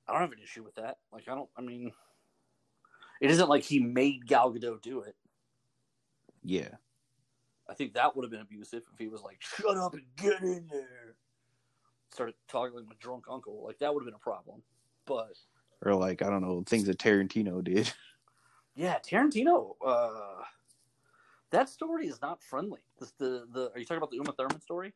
I 0.08 0.14
don't 0.14 0.22
have 0.22 0.32
an 0.34 0.44
issue 0.44 0.64
with 0.64 0.76
that. 0.76 0.98
Like 1.12 1.28
I 1.28 1.36
don't. 1.36 1.50
I 1.58 1.62
mean, 1.62 1.92
it 3.22 3.32
isn't 3.32 3.50
like 3.50 3.64
he 3.64 3.80
made 3.80 4.28
Gal 4.28 4.54
Gadot 4.54 4.82
do 4.82 5.02
it. 5.02 5.16
Yeah. 6.44 6.76
I 7.72 7.74
think 7.74 7.94
that 7.94 8.14
would 8.16 8.24
have 8.24 8.32
been 8.32 8.42
abusive 8.42 8.84
if 8.92 9.00
he 9.00 9.08
was 9.08 9.22
like, 9.22 9.42
"Shut 9.42 9.78
up 9.78 9.94
and 9.94 10.04
get 10.18 10.42
in 10.42 10.68
there." 10.70 11.16
Started 12.14 12.36
talking 12.50 12.76
like 12.76 12.86
my 12.86 12.96
drunk 13.00 13.26
uncle. 13.32 13.64
Like 13.66 13.80
that 13.80 13.94
would 13.94 14.02
have 14.02 14.06
been 14.06 14.14
a 14.14 14.20
problem. 14.20 14.62
But 15.06 15.38
Or 15.86 15.96
like 15.96 16.22
I 16.22 16.30
don't 16.30 16.42
know 16.42 16.64
things 16.66 16.84
that 16.86 17.00
Tarantino 17.00 17.64
did. 17.64 17.92
yeah, 18.76 19.00
Tarantino. 19.00 19.76
Uh, 19.86 20.44
that 21.52 21.70
story 21.70 22.08
is 22.08 22.22
not 22.22 22.44
friendly. 22.44 22.82
This, 23.00 23.12
the 23.18 23.48
the 23.54 23.72
are 23.74 23.80
you 23.80 23.86
talking 23.86 23.98
about 23.98 24.12
the 24.12 24.18
Uma 24.18 24.34
Thurman 24.34 24.60
story? 24.60 24.94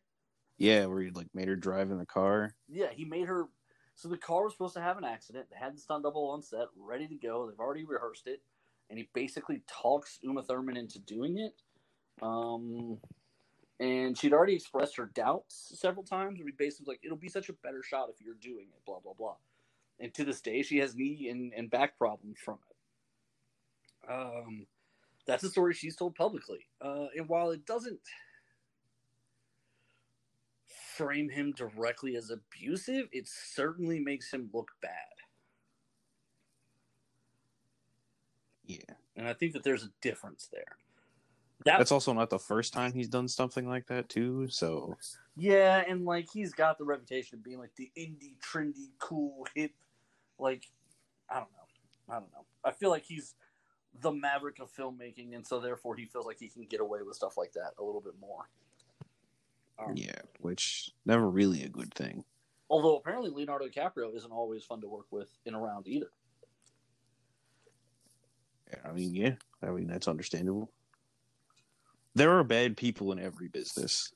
yeah, 0.58 0.86
where 0.86 1.02
he 1.02 1.10
like 1.12 1.28
made 1.34 1.48
her 1.48 1.56
drive 1.56 1.92
in 1.92 1.98
the 1.98 2.06
car. 2.06 2.56
Yeah, 2.68 2.88
he 2.92 3.06
made 3.06 3.28
her. 3.28 3.46
So 3.96 4.10
the 4.10 4.18
car 4.18 4.44
was 4.44 4.52
supposed 4.52 4.74
to 4.74 4.82
have 4.82 4.98
an 4.98 5.06
accident. 5.06 5.46
They 5.50 5.58
had 5.58 5.78
the 5.78 5.80
stunt 5.80 6.04
double 6.04 6.30
on 6.30 6.42
set, 6.42 6.68
ready 6.78 7.08
to 7.08 7.16
go. 7.16 7.48
They've 7.48 7.60
already 7.60 7.86
rehearsed 7.86 8.28
it, 8.28 8.42
and 8.90 9.00
he 9.00 9.08
basically 9.14 9.62
talks 9.68 10.20
Uma 10.24 10.44
Thurman 10.44 10.76
into 10.76 11.00
doing 11.00 11.38
it. 11.38 11.54
Um, 12.22 12.98
and 13.80 14.18
she'd 14.18 14.34
already 14.34 14.56
expressed 14.56 14.96
her 14.98 15.08
doubts 15.14 15.74
several 15.76 16.04
times. 16.04 16.38
He 16.38 16.44
basically 16.44 16.84
was 16.84 16.88
like, 16.88 17.02
"It'll 17.04 17.18
be 17.18 17.30
such 17.30 17.50
a 17.50 17.54
better 17.54 17.84
shot 17.84 18.10
if 18.10 18.26
you're 18.26 18.36
doing 18.36 18.68
it." 18.74 18.86
Blah 18.86 19.00
blah 19.00 19.14
blah. 19.14 19.36
And 20.00 20.14
to 20.14 20.26
this 20.26 20.42
day, 20.42 20.62
she 20.62 20.78
has 20.78 20.96
knee 20.96 21.30
and, 21.30 21.54
and 21.54 21.70
back 21.70 21.98
problems 21.98 22.38
from 22.40 22.60
it. 22.70 24.12
Um, 24.12 24.68
that's 25.26 25.44
a 25.44 25.50
story 25.50 25.74
she's 25.74 25.96
told 25.96 26.16
publicly. 26.16 26.68
Uh, 26.82 27.08
and 27.16 27.28
while 27.30 27.52
it 27.52 27.66
doesn't 27.66 28.00
frame 30.96 31.30
him 31.30 31.54
directly 31.54 32.16
as 32.16 32.30
abusive, 32.30 33.08
it 33.12 33.28
certainly 33.28 34.00
makes 34.00 34.32
him 34.32 34.50
look 34.54 34.72
bad. 34.82 34.92
Yeah. 38.66 38.96
And 39.16 39.28
I 39.28 39.34
think 39.34 39.54
that 39.54 39.64
there's 39.64 39.84
a 39.84 39.92
difference 40.02 40.50
there. 40.52 40.78
That, 41.66 41.80
That's 41.80 41.92
also 41.92 42.14
not 42.14 42.30
the 42.30 42.38
first 42.38 42.74
time 42.74 42.94
he's 42.94 43.08
done 43.08 43.28
something 43.28 43.68
like 43.68 43.88
that 43.88 44.08
too. 44.08 44.48
So 44.50 44.96
yeah, 45.36 45.84
and 45.88 46.06
like 46.06 46.28
he's 46.32 46.54
got 46.54 46.78
the 46.78 46.86
reputation 46.86 47.40
of 47.40 47.44
being 47.44 47.58
like 47.58 47.76
the 47.76 47.92
indie, 47.98 48.36
trendy, 48.40 48.90
cool, 49.00 49.48
hip. 49.56 49.72
Like, 50.38 50.68
I 51.28 51.36
don't 51.36 51.50
know. 51.52 52.16
I 52.16 52.20
don't 52.20 52.32
know. 52.34 52.46
I 52.64 52.72
feel 52.72 52.92
like 52.92 53.04
he's 53.04 53.34
the 54.02 54.12
maverick 54.12 54.60
of 54.60 54.72
filmmaking, 54.72 55.34
and 55.34 55.46
so 55.46 55.60
therefore 55.60 55.96
he 55.96 56.06
feels 56.06 56.28
like 56.28 56.38
he 56.40 56.50
can 56.50 56.66
get 56.66 56.82
away 56.82 57.00
with 57.02 57.16
stuff 57.16 57.36
like 57.36 57.54
that 57.54 57.72
a 57.80 57.84
little 57.84 58.02
bit 58.02 58.14
more. 58.22 58.48
Um, 59.80 59.94
yeah, 59.96 60.20
which 60.42 60.92
never 61.04 61.28
really 61.28 61.64
a 61.64 61.70
good 61.70 61.94
thing. 61.96 62.24
Although 62.70 62.98
apparently 62.98 63.32
Leonardo 63.32 63.68
DiCaprio 63.68 64.16
isn't 64.16 64.32
always 64.32 64.64
fun 64.64 64.82
to 64.82 64.88
work 64.88 65.08
with 65.10 65.30
in 65.46 65.56
around 65.56 65.88
either. 65.88 66.12
Yeah, 68.70 68.80
I 68.88 68.92
mean, 68.92 69.16
yeah, 69.16 69.34
I 69.64 69.72
mean 69.72 69.88
that's 69.88 70.08
understandable. 70.08 70.72
There 72.16 72.38
are 72.38 72.44
bad 72.44 72.78
people 72.78 73.12
in 73.12 73.20
every 73.20 73.50
business. 73.50 74.12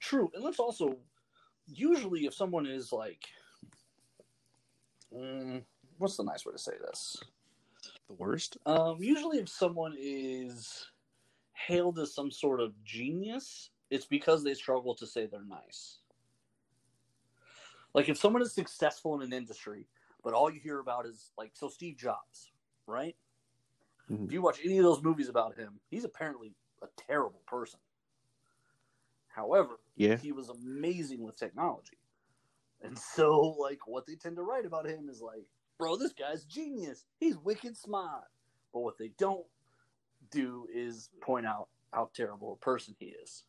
True, 0.00 0.30
and 0.34 0.42
let's 0.42 0.58
also 0.58 0.98
usually 1.66 2.26
if 2.26 2.34
someone 2.34 2.66
is 2.66 2.92
like, 2.92 3.22
mm, 5.14 5.62
what's 5.98 6.16
the 6.16 6.24
nice 6.24 6.44
way 6.44 6.52
to 6.52 6.58
say 6.58 6.72
this? 6.80 7.22
The 8.08 8.14
worst. 8.14 8.58
Um, 8.66 8.96
usually 9.00 9.38
if 9.38 9.48
someone 9.48 9.94
is 9.96 10.88
hailed 11.54 12.00
as 12.00 12.14
some 12.14 12.32
sort 12.32 12.60
of 12.60 12.72
genius, 12.84 13.70
it's 13.90 14.06
because 14.06 14.42
they 14.42 14.54
struggle 14.54 14.94
to 14.96 15.06
say 15.06 15.26
they're 15.26 15.44
nice. 15.44 15.98
Like 17.94 18.08
if 18.08 18.16
someone 18.16 18.42
is 18.42 18.52
successful 18.52 19.14
in 19.14 19.22
an 19.22 19.32
industry, 19.32 19.86
but 20.24 20.32
all 20.32 20.50
you 20.50 20.60
hear 20.60 20.80
about 20.80 21.06
is 21.06 21.30
like 21.38 21.52
so 21.54 21.68
Steve 21.68 21.96
Jobs, 21.96 22.50
right? 22.86 23.14
Mhm. 24.08 24.28
If 24.28 24.32
you 24.32 24.42
watch 24.42 24.60
any 24.64 24.78
of 24.78 24.84
those 24.84 25.02
movies 25.02 25.28
about 25.28 25.56
him, 25.56 25.80
he's 25.90 26.04
apparently 26.04 26.56
a 26.82 26.88
terrible 26.96 27.42
person. 27.46 27.80
However, 29.28 29.80
Yeah. 29.96 30.20
he 30.20 30.32
was 30.32 30.48
amazing 30.48 31.22
with 31.22 31.36
technology. 31.36 31.98
And 32.80 32.98
so, 32.98 33.40
like, 33.40 33.86
what 33.86 34.06
they 34.06 34.16
tend 34.16 34.36
to 34.36 34.42
write 34.42 34.66
about 34.66 34.86
him 34.86 35.08
is 35.08 35.22
like, 35.22 35.48
bro, 35.78 35.96
this 35.96 36.12
guy's 36.14 36.44
genius. 36.46 37.06
He's 37.18 37.38
wicked 37.38 37.76
smart. 37.76 38.28
But 38.72 38.80
what 38.80 38.98
they 38.98 39.10
don't 39.10 39.46
do 40.30 40.68
is 40.72 41.10
point 41.20 41.46
out 41.46 41.70
how 41.92 42.10
terrible 42.14 42.52
a 42.54 42.56
person 42.56 42.96
he 42.98 43.08
is. 43.08 43.44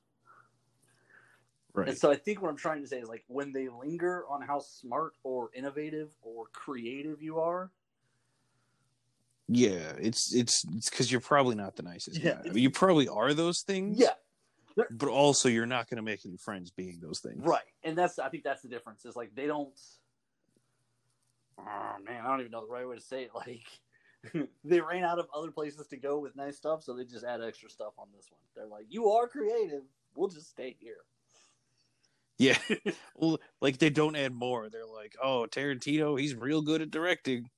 Right. 1.73 1.87
And 1.87 1.97
so 1.97 2.11
I 2.11 2.15
think 2.15 2.41
what 2.41 2.49
I'm 2.49 2.57
trying 2.57 2.81
to 2.81 2.87
say 2.87 2.99
is 2.99 3.09
like 3.09 3.25
when 3.27 3.51
they 3.51 3.69
linger 3.69 4.25
on 4.27 4.41
how 4.41 4.59
smart 4.59 5.15
or 5.23 5.51
innovative 5.53 6.15
or 6.21 6.47
creative 6.47 7.21
you 7.21 7.39
are, 7.39 7.71
yeah, 9.47 9.93
it's 9.99 10.33
it's 10.33 10.65
it's 10.75 10.89
because 10.89 11.11
you're 11.11 11.21
probably 11.21 11.55
not 11.55 11.75
the 11.75 11.83
nicest 11.83 12.19
Yeah, 12.21 12.33
guy. 12.33 12.41
I 12.49 12.53
mean, 12.53 12.63
you 12.63 12.69
probably 12.71 13.07
are 13.07 13.33
those 13.33 13.61
things. 13.61 13.99
yeah, 13.99 14.13
But 14.89 15.09
also, 15.09 15.49
you're 15.49 15.65
not 15.65 15.89
going 15.89 15.97
to 15.97 16.01
make 16.03 16.25
any 16.25 16.37
friends 16.37 16.71
being 16.71 16.99
those 17.01 17.19
things. 17.19 17.43
right. 17.45 17.63
And 17.83 17.97
that's 17.97 18.19
I 18.19 18.29
think 18.29 18.43
that's 18.43 18.61
the 18.61 18.69
difference. 18.69 19.05
Is 19.05 19.15
like 19.15 19.35
they 19.35 19.47
don't. 19.47 19.77
Oh 21.59 21.95
man, 22.03 22.23
I 22.23 22.27
don't 22.29 22.39
even 22.39 22.51
know 22.51 22.65
the 22.65 22.71
right 22.71 22.87
way 22.87 22.95
to 22.95 23.01
say 23.01 23.23
it. 23.23 23.31
Like 24.33 24.47
they 24.63 24.79
ran 24.79 25.03
out 25.03 25.19
of 25.19 25.27
other 25.35 25.51
places 25.51 25.85
to 25.87 25.97
go 25.97 26.17
with 26.17 26.33
nice 26.37 26.55
stuff, 26.55 26.81
so 26.81 26.93
they 26.95 27.03
just 27.03 27.25
add 27.25 27.41
extra 27.43 27.69
stuff 27.69 27.93
on 27.97 28.07
this 28.15 28.27
one. 28.31 28.39
They're 28.55 28.65
like, 28.65 28.85
"You 28.87 29.09
are 29.11 29.27
creative. 29.27 29.83
We'll 30.15 30.29
just 30.29 30.49
stay 30.49 30.77
here." 30.79 30.99
Yeah. 32.37 32.57
well, 33.15 33.39
like 33.61 33.77
they 33.79 33.89
don't 33.89 34.15
add 34.15 34.33
more. 34.33 34.69
They're 34.69 34.85
like, 34.85 35.15
oh, 35.21 35.47
Tarantino, 35.49 36.19
he's 36.19 36.35
real 36.35 36.61
good 36.61 36.81
at 36.81 36.91
directing. 36.91 37.49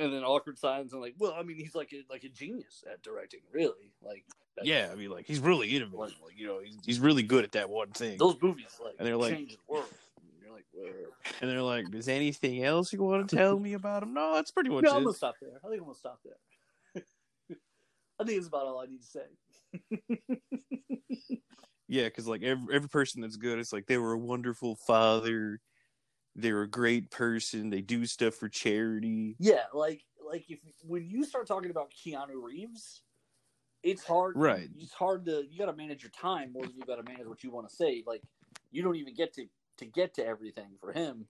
And 0.00 0.12
then 0.12 0.22
awkward 0.22 0.58
silence 0.58 0.92
and 0.92 1.00
like, 1.02 1.14
well, 1.18 1.34
I 1.36 1.42
mean, 1.42 1.56
he's 1.56 1.74
like 1.74 1.92
a, 1.92 2.04
like 2.08 2.22
a 2.24 2.28
genius 2.28 2.84
at 2.90 3.02
directing, 3.02 3.40
really. 3.52 3.92
Like, 4.00 4.24
Yeah, 4.62 4.88
I 4.92 4.94
mean, 4.94 5.10
like 5.10 5.26
he's 5.26 5.40
really 5.40 5.68
innovative. 5.74 5.98
Like 6.22 6.36
you 6.38 6.46
know, 6.46 6.60
he's, 6.64 6.76
he's 6.86 7.00
really 7.00 7.22
good 7.24 7.42
at 7.44 7.52
that 7.52 7.68
one 7.68 7.90
thing. 7.90 8.16
those 8.18 8.36
movies 8.40 8.78
like 8.82 8.94
And 8.98 9.06
they're 9.08 9.16
like- 9.16 9.34
change 9.34 9.52
the 9.56 9.58
world. 9.72 9.86
And 10.20 10.30
you're 10.40 10.52
like, 10.54 10.66
where? 10.72 10.92
And 11.40 11.50
they're 11.50 11.62
like, 11.62 11.92
"Is 11.94 12.08
anything 12.08 12.64
else 12.64 12.92
you 12.92 13.02
want 13.02 13.28
to 13.28 13.36
tell 13.36 13.58
me 13.58 13.74
about 13.74 14.02
him?" 14.02 14.14
No, 14.14 14.34
that's 14.34 14.50
pretty 14.50 14.70
much 14.70 14.84
No, 14.84 14.90
I'm 14.92 15.02
it. 15.02 15.04
gonna 15.04 15.16
stop 15.16 15.34
there. 15.40 15.50
I 15.64 15.68
think 15.68 15.80
I'm 15.80 15.84
gonna 15.86 15.94
stop 15.94 16.20
there. 16.24 17.02
I 18.20 18.24
think 18.24 18.38
it's 18.38 18.48
about 18.48 18.66
all 18.66 18.80
I 18.80 18.86
need 18.86 19.00
to 19.00 19.06
say. 19.06 20.38
Yeah, 21.90 22.04
because 22.04 22.26
like 22.28 22.42
every 22.42 22.74
every 22.74 22.88
person 22.90 23.22
that's 23.22 23.36
good, 23.36 23.58
it's 23.58 23.72
like 23.72 23.86
they 23.86 23.96
were 23.96 24.12
a 24.12 24.18
wonderful 24.18 24.76
father. 24.76 25.58
They're 26.36 26.62
a 26.62 26.68
great 26.68 27.10
person. 27.10 27.70
They 27.70 27.80
do 27.80 28.06
stuff 28.06 28.34
for 28.34 28.48
charity. 28.48 29.36
Yeah, 29.38 29.64
like 29.72 30.02
like 30.24 30.44
if 30.48 30.60
when 30.86 31.06
you 31.08 31.24
start 31.24 31.46
talking 31.46 31.70
about 31.70 31.92
Keanu 31.92 32.42
Reeves, 32.42 33.02
it's 33.82 34.04
hard. 34.04 34.36
Right. 34.36 34.68
It's 34.78 34.92
hard 34.92 35.24
to 35.26 35.44
you 35.48 35.58
got 35.58 35.66
to 35.66 35.76
manage 35.76 36.02
your 36.02 36.10
time 36.10 36.52
more 36.52 36.64
than 36.64 36.76
you 36.76 36.82
got 36.86 36.96
to 36.96 37.02
manage 37.02 37.26
what 37.26 37.42
you 37.42 37.50
want 37.50 37.68
to 37.68 37.74
say. 37.74 38.02
Like 38.06 38.22
you 38.70 38.82
don't 38.82 38.96
even 38.96 39.14
get 39.14 39.34
to 39.34 39.46
to 39.78 39.86
get 39.86 40.14
to 40.14 40.26
everything 40.26 40.70
for 40.80 40.92
him, 40.92 41.26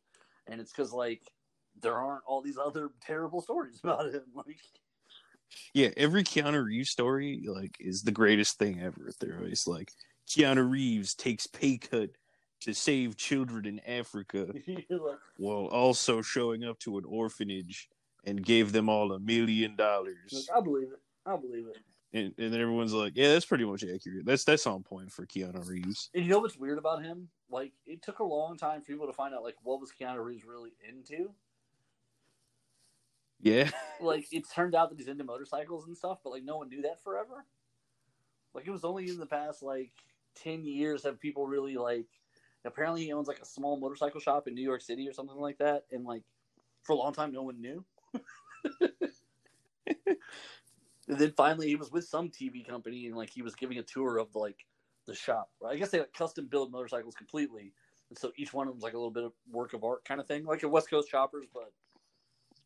and 0.46 0.60
it's 0.60 0.72
because 0.72 0.92
like 0.92 1.22
there 1.80 1.96
aren't 1.96 2.24
all 2.26 2.42
these 2.42 2.58
other 2.58 2.90
terrible 3.00 3.40
stories 3.40 3.80
about 3.84 4.12
him. 4.12 4.24
Like, 4.34 4.60
Yeah, 5.74 5.90
every 5.96 6.24
Keanu 6.24 6.64
Reeves 6.64 6.90
story 6.90 7.44
like 7.46 7.76
is 7.80 8.02
the 8.02 8.12
greatest 8.12 8.58
thing 8.58 8.80
ever. 8.82 9.10
They're 9.20 9.38
always 9.38 9.66
like 9.66 9.92
Keanu 10.28 10.68
Reeves 10.68 11.14
takes 11.14 11.46
pay 11.46 11.78
cut 11.78 12.10
to 12.60 12.74
save 12.74 13.16
children 13.16 13.66
in 13.66 13.80
Africa 13.86 14.52
while 15.36 15.66
also 15.66 16.22
showing 16.22 16.64
up 16.64 16.78
to 16.80 16.98
an 16.98 17.04
orphanage 17.06 17.88
and 18.24 18.44
gave 18.44 18.72
them 18.72 18.88
all 18.88 19.12
a 19.12 19.20
million 19.20 19.76
dollars. 19.76 20.48
I 20.54 20.60
believe 20.60 20.88
it. 20.88 21.00
I 21.24 21.36
believe 21.36 21.66
it. 21.66 21.78
And, 22.12 22.32
and 22.38 22.54
everyone's 22.54 22.94
like, 22.94 23.12
"Yeah, 23.16 23.32
that's 23.32 23.44
pretty 23.44 23.66
much 23.66 23.84
accurate. 23.84 24.24
That's 24.24 24.44
that's 24.44 24.66
on 24.66 24.82
point 24.82 25.12
for 25.12 25.26
Keanu 25.26 25.66
Reeves." 25.68 26.08
And 26.14 26.24
you 26.24 26.30
know 26.30 26.38
what's 26.38 26.56
weird 26.56 26.78
about 26.78 27.02
him? 27.02 27.28
Like, 27.50 27.72
it 27.86 28.02
took 28.02 28.20
a 28.20 28.24
long 28.24 28.56
time 28.56 28.80
for 28.80 28.86
people 28.86 29.06
to 29.06 29.12
find 29.12 29.34
out 29.34 29.42
like 29.42 29.56
what 29.62 29.78
was 29.78 29.92
Keanu 29.92 30.24
Reeves 30.24 30.44
really 30.46 30.72
into. 30.88 31.30
Yeah, 33.40 33.70
Like, 34.00 34.26
it 34.32 34.44
turned 34.52 34.74
out 34.74 34.88
that 34.88 34.98
he's 34.98 35.08
into 35.08 35.22
motorcycles 35.22 35.86
and 35.86 35.96
stuff, 35.96 36.18
but 36.24 36.30
like 36.30 36.44
no 36.44 36.56
one 36.56 36.70
knew 36.70 36.82
that 36.82 37.02
forever. 37.02 37.44
Like, 38.54 38.66
it 38.66 38.70
was 38.70 38.84
only 38.84 39.08
in 39.08 39.18
the 39.18 39.26
past 39.26 39.62
like 39.62 39.92
ten 40.34 40.64
years 40.64 41.04
have 41.04 41.20
people 41.20 41.46
really 41.46 41.76
like. 41.76 42.08
Apparently, 42.64 43.04
he 43.04 43.12
owns 43.12 43.28
like 43.28 43.40
a 43.40 43.44
small 43.46 43.78
motorcycle 43.78 44.20
shop 44.20 44.48
in 44.48 44.54
New 44.54 44.62
York 44.62 44.82
City 44.82 45.08
or 45.08 45.12
something 45.12 45.36
like 45.36 45.58
that, 45.58 45.84
and 45.92 46.04
like 46.04 46.22
for 46.82 46.92
a 46.92 46.96
long 46.96 47.12
time, 47.12 47.32
no 47.32 47.42
one 47.42 47.60
knew. 47.60 47.84
and 49.86 50.16
then 51.08 51.32
finally, 51.36 51.68
he 51.68 51.76
was 51.76 51.90
with 51.90 52.04
some 52.06 52.28
TV 52.30 52.66
company, 52.66 53.06
and 53.06 53.16
like 53.16 53.30
he 53.30 53.42
was 53.42 53.54
giving 53.54 53.78
a 53.78 53.82
tour 53.82 54.18
of 54.18 54.34
like 54.34 54.66
the 55.06 55.14
shop. 55.14 55.50
I 55.66 55.76
guess 55.76 55.90
they 55.90 56.00
like 56.00 56.12
custom 56.12 56.46
build 56.46 56.72
motorcycles 56.72 57.14
completely, 57.14 57.72
and 58.10 58.18
so 58.18 58.32
each 58.36 58.52
one 58.52 58.66
of 58.66 58.72
them 58.72 58.76
was 58.78 58.84
like 58.84 58.94
a 58.94 58.98
little 58.98 59.10
bit 59.10 59.24
of 59.24 59.32
work 59.50 59.72
of 59.74 59.84
art 59.84 60.04
kind 60.04 60.20
of 60.20 60.26
thing, 60.26 60.44
like 60.44 60.62
a 60.62 60.68
West 60.68 60.90
Coast 60.90 61.08
Choppers, 61.08 61.46
but 61.52 61.72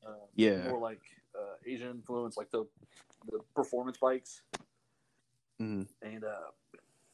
uh, 0.06 0.26
Yeah. 0.34 0.64
more 0.64 0.78
like 0.80 1.02
uh, 1.38 1.54
Asian 1.66 1.90
influence, 1.90 2.36
like 2.36 2.50
the 2.50 2.64
the 3.30 3.40
performance 3.54 3.98
bikes. 3.98 4.42
Mhm. 5.60 5.86
And 6.02 6.24
uh, 6.24 6.50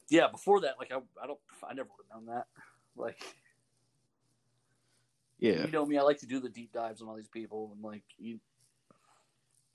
yeah, 0.09 0.29
before 0.29 0.61
that, 0.63 0.75
like 0.79 0.93
I, 0.93 0.97
I 1.23 1.27
don't, 1.27 1.39
I 1.69 1.75
never 1.75 1.89
would 1.97 2.07
have 2.11 2.23
known 2.23 2.35
that. 2.35 2.47
Like 2.97 3.23
yeah, 5.39 5.65
you 5.65 5.71
know 5.71 5.87
me, 5.87 5.99
I 5.99 6.03
like 6.03 6.19
to 6.19 6.27
do 6.27 6.41
the 6.41 6.49
deep 6.49 6.73
dives 6.73 7.01
on 7.01 7.09
all 7.09 7.17
these 7.17 7.29
people, 7.29 7.71
and 7.75 7.83
like 7.83 8.03
you. 8.19 8.41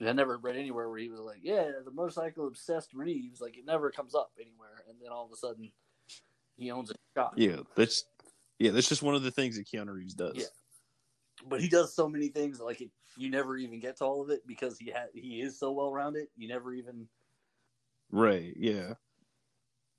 I 0.06 0.12
never 0.12 0.38
read 0.38 0.58
anywhere 0.58 0.90
where 0.90 0.98
he 0.98 1.10
was 1.10 1.22
like, 1.22 1.40
"Yeah, 1.42 1.72
the 1.86 1.92
motorcycle 1.92 2.48
obsessed 2.48 2.94
Reeves." 2.94 3.40
Like 3.40 3.58
it 3.58 3.66
never 3.66 3.90
comes 3.90 4.16
up 4.16 4.32
anywhere, 4.38 4.84
and 4.90 4.98
then 5.02 5.12
all 5.12 5.26
of 5.26 5.32
a 5.32 5.38
sudden, 5.38 5.72
he 6.58 6.72
owns 6.72 6.92
a 6.92 6.96
shop. 7.16 7.34
yeah. 7.38 7.58
That's 7.76 8.04
yeah. 8.60 8.72
That's 8.72 8.90
just 8.90 9.04
one 9.04 9.16
of 9.16 9.24
the 9.24 9.32
things 9.32 9.56
that 9.56 9.68
Keanu 9.68 9.94
Reeves 9.94 10.16
does. 10.16 10.36
Yeah. 10.36 10.46
But 11.48 11.62
he 11.62 11.70
does 11.70 11.96
so 11.96 12.10
many 12.10 12.28
things, 12.28 12.60
like 12.60 12.82
it, 12.82 12.90
you 13.18 13.30
never 13.30 13.58
even 13.58 13.80
get 13.80 13.98
to 13.98 14.06
all 14.06 14.22
of 14.22 14.30
it 14.30 14.46
because 14.46 14.78
he 14.78 14.92
ha- 14.92 15.08
he 15.14 15.42
is 15.42 15.58
so 15.58 15.72
well 15.72 15.92
rounded. 15.94 16.28
You 16.36 16.50
never 16.50 16.74
even 16.74 17.08
Right. 18.14 18.54
Yeah. 18.56 18.94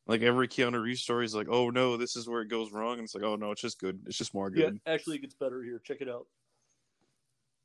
Like 0.07 0.21
every 0.21 0.49
Keanu 0.49 0.83
Reeves 0.83 1.01
story 1.01 1.25
is 1.25 1.35
like, 1.35 1.49
oh 1.49 1.71
no, 1.71 1.97
this 1.97 2.15
is 2.15 2.29
where 2.29 2.43
it 2.43 2.49
goes 2.49 2.73
wrong, 2.73 2.95
and 2.95 3.05
it's 3.05 3.15
like, 3.15 3.25
oh 3.25 3.37
no, 3.37 3.53
it's 3.53 3.63
just 3.63 3.79
good. 3.79 4.01
It's 4.07 4.19
just 4.19 4.35
more 4.35 4.51
good. 4.51 4.81
Yeah, 4.87 4.93
actually, 4.93 5.17
it 5.17 5.23
gets 5.23 5.35
better 5.35 5.63
here. 5.63 5.81
Check 5.83 5.99
it 6.01 6.09
out. 6.09 6.27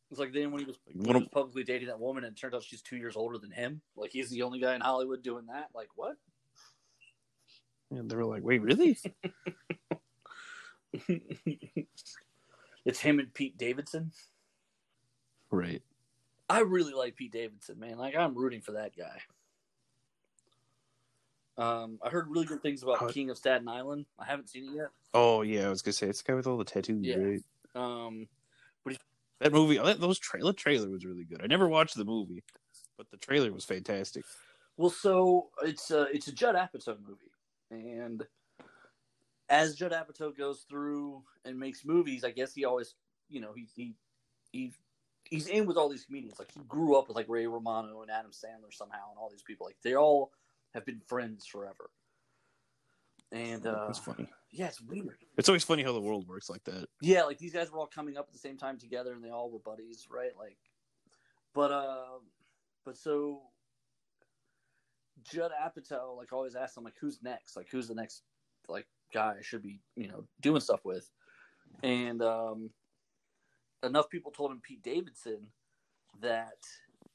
It's 0.09 0.19
like 0.19 0.33
then 0.33 0.51
when 0.51 0.61
he 0.61 0.65
was, 0.65 0.77
when 0.93 1.15
he 1.15 1.21
was 1.21 1.29
publicly 1.31 1.63
dating 1.63 1.89
that 1.89 1.99
woman, 1.99 2.23
and 2.23 2.35
it 2.35 2.39
turns 2.39 2.53
out 2.53 2.63
she's 2.63 2.81
two 2.81 2.95
years 2.97 3.15
older 3.15 3.37
than 3.37 3.51
him. 3.51 3.81
Like 3.95 4.11
he's 4.11 4.29
the 4.29 4.41
only 4.43 4.59
guy 4.59 4.73
in 4.73 4.81
Hollywood 4.81 5.21
doing 5.21 5.47
that. 5.47 5.67
Like 5.75 5.89
what? 5.95 6.15
And 7.91 8.09
they 8.09 8.15
were 8.15 8.25
like, 8.25 8.43
wait, 8.43 8.61
really? 8.61 8.97
it's 12.85 12.99
him 12.99 13.19
and 13.19 13.33
Pete 13.33 13.57
Davidson. 13.57 14.11
right. 15.51 15.81
I 16.51 16.61
really 16.61 16.93
like 16.93 17.15
Pete 17.15 17.31
Davidson, 17.31 17.79
man. 17.79 17.97
Like 17.97 18.15
I'm 18.15 18.35
rooting 18.35 18.61
for 18.61 18.71
that 18.73 18.97
guy. 18.97 19.19
Um, 21.59 21.99
I 22.01 22.09
heard 22.09 22.29
really 22.29 22.45
good 22.45 22.61
things 22.61 22.83
about 22.83 23.01
Uh, 23.01 23.07
King 23.09 23.29
of 23.29 23.37
Staten 23.37 23.67
Island. 23.67 24.05
I 24.17 24.25
haven't 24.25 24.49
seen 24.49 24.69
it 24.69 24.75
yet. 24.75 24.87
Oh 25.13 25.41
yeah, 25.41 25.67
I 25.67 25.69
was 25.69 25.81
gonna 25.81 25.93
say 25.93 26.07
it's 26.07 26.21
the 26.21 26.31
guy 26.31 26.35
with 26.35 26.47
all 26.47 26.57
the 26.57 26.63
tattoos, 26.63 27.05
Yeah. 27.05 27.17
right? 27.17 27.43
Um, 27.75 28.27
That 29.41 29.53
movie, 29.53 29.77
that 29.77 30.01
those 30.01 30.19
tra- 30.19 30.41
the 30.41 30.51
trailer 30.51 30.89
was 30.89 31.05
really 31.05 31.23
good. 31.23 31.41
I 31.41 31.47
never 31.47 31.69
watched 31.69 31.95
the 31.95 32.03
movie, 32.03 32.43
but 32.97 33.09
the 33.09 33.15
trailer 33.15 33.53
was 33.53 33.63
fantastic. 33.63 34.25
Well, 34.75 34.89
so 34.89 35.51
it's 35.63 35.91
a 35.91 36.03
it's 36.13 36.27
a 36.27 36.33
Judd 36.33 36.55
Apatow 36.55 36.97
movie, 37.01 37.31
and 37.71 38.27
as 39.47 39.75
Judd 39.75 39.93
Apatow 39.93 40.35
goes 40.35 40.65
through 40.69 41.23
and 41.45 41.57
makes 41.57 41.85
movies, 41.85 42.25
I 42.25 42.31
guess 42.31 42.53
he 42.53 42.65
always, 42.65 42.95
you 43.29 43.39
know, 43.39 43.53
he 43.53 43.67
he 43.75 43.95
he 44.51 44.73
he's 45.23 45.47
in 45.47 45.65
with 45.65 45.77
all 45.77 45.87
these 45.87 46.03
comedians. 46.03 46.37
Like 46.37 46.51
he 46.51 46.59
grew 46.67 46.97
up 46.97 47.07
with 47.07 47.15
like 47.15 47.29
Ray 47.29 47.47
Romano 47.47 48.01
and 48.01 48.11
Adam 48.11 48.31
Sandler 48.31 48.73
somehow, 48.73 49.09
and 49.09 49.17
all 49.17 49.29
these 49.29 49.43
people. 49.43 49.65
Like 49.67 49.77
they 49.83 49.95
all 49.95 50.33
have 50.73 50.85
been 50.85 51.01
friends 51.07 51.45
forever. 51.45 51.89
And 53.31 53.65
uh, 53.65 53.85
That's 53.87 53.99
funny. 53.99 54.27
yeah, 54.51 54.67
it's 54.67 54.81
weird. 54.81 55.17
It's 55.37 55.49
always 55.49 55.63
funny 55.63 55.83
how 55.83 55.93
the 55.93 56.01
world 56.01 56.27
works 56.27 56.49
like 56.49 56.63
that. 56.63 56.87
Yeah, 57.01 57.23
like 57.23 57.37
these 57.37 57.53
guys 57.53 57.71
were 57.71 57.79
all 57.79 57.87
coming 57.87 58.17
up 58.17 58.25
at 58.27 58.33
the 58.33 58.39
same 58.39 58.57
time 58.57 58.77
together, 58.77 59.13
and 59.13 59.23
they 59.23 59.29
all 59.29 59.51
were 59.51 59.59
buddies, 59.59 60.07
right? 60.09 60.31
Like, 60.37 60.57
but 61.53 61.71
uh, 61.71 62.17
but 62.85 62.97
so 62.97 63.43
Judd 65.23 65.51
Apatow 65.51 66.17
like 66.17 66.33
always 66.33 66.55
asked 66.55 66.77
him 66.77 66.83
like, 66.83 66.95
who's 66.99 67.19
next? 67.21 67.55
Like, 67.55 67.67
who's 67.71 67.87
the 67.87 67.95
next 67.95 68.23
like 68.67 68.87
guy 69.13 69.35
I 69.37 69.41
should 69.41 69.61
be 69.61 69.79
you 69.95 70.07
know 70.07 70.25
doing 70.41 70.61
stuff 70.61 70.81
with? 70.83 71.09
And 71.83 72.21
um, 72.23 72.71
enough 73.83 74.09
people 74.09 74.31
told 74.31 74.51
him 74.51 74.61
Pete 74.63 74.81
Davidson 74.81 75.47
that 76.21 76.57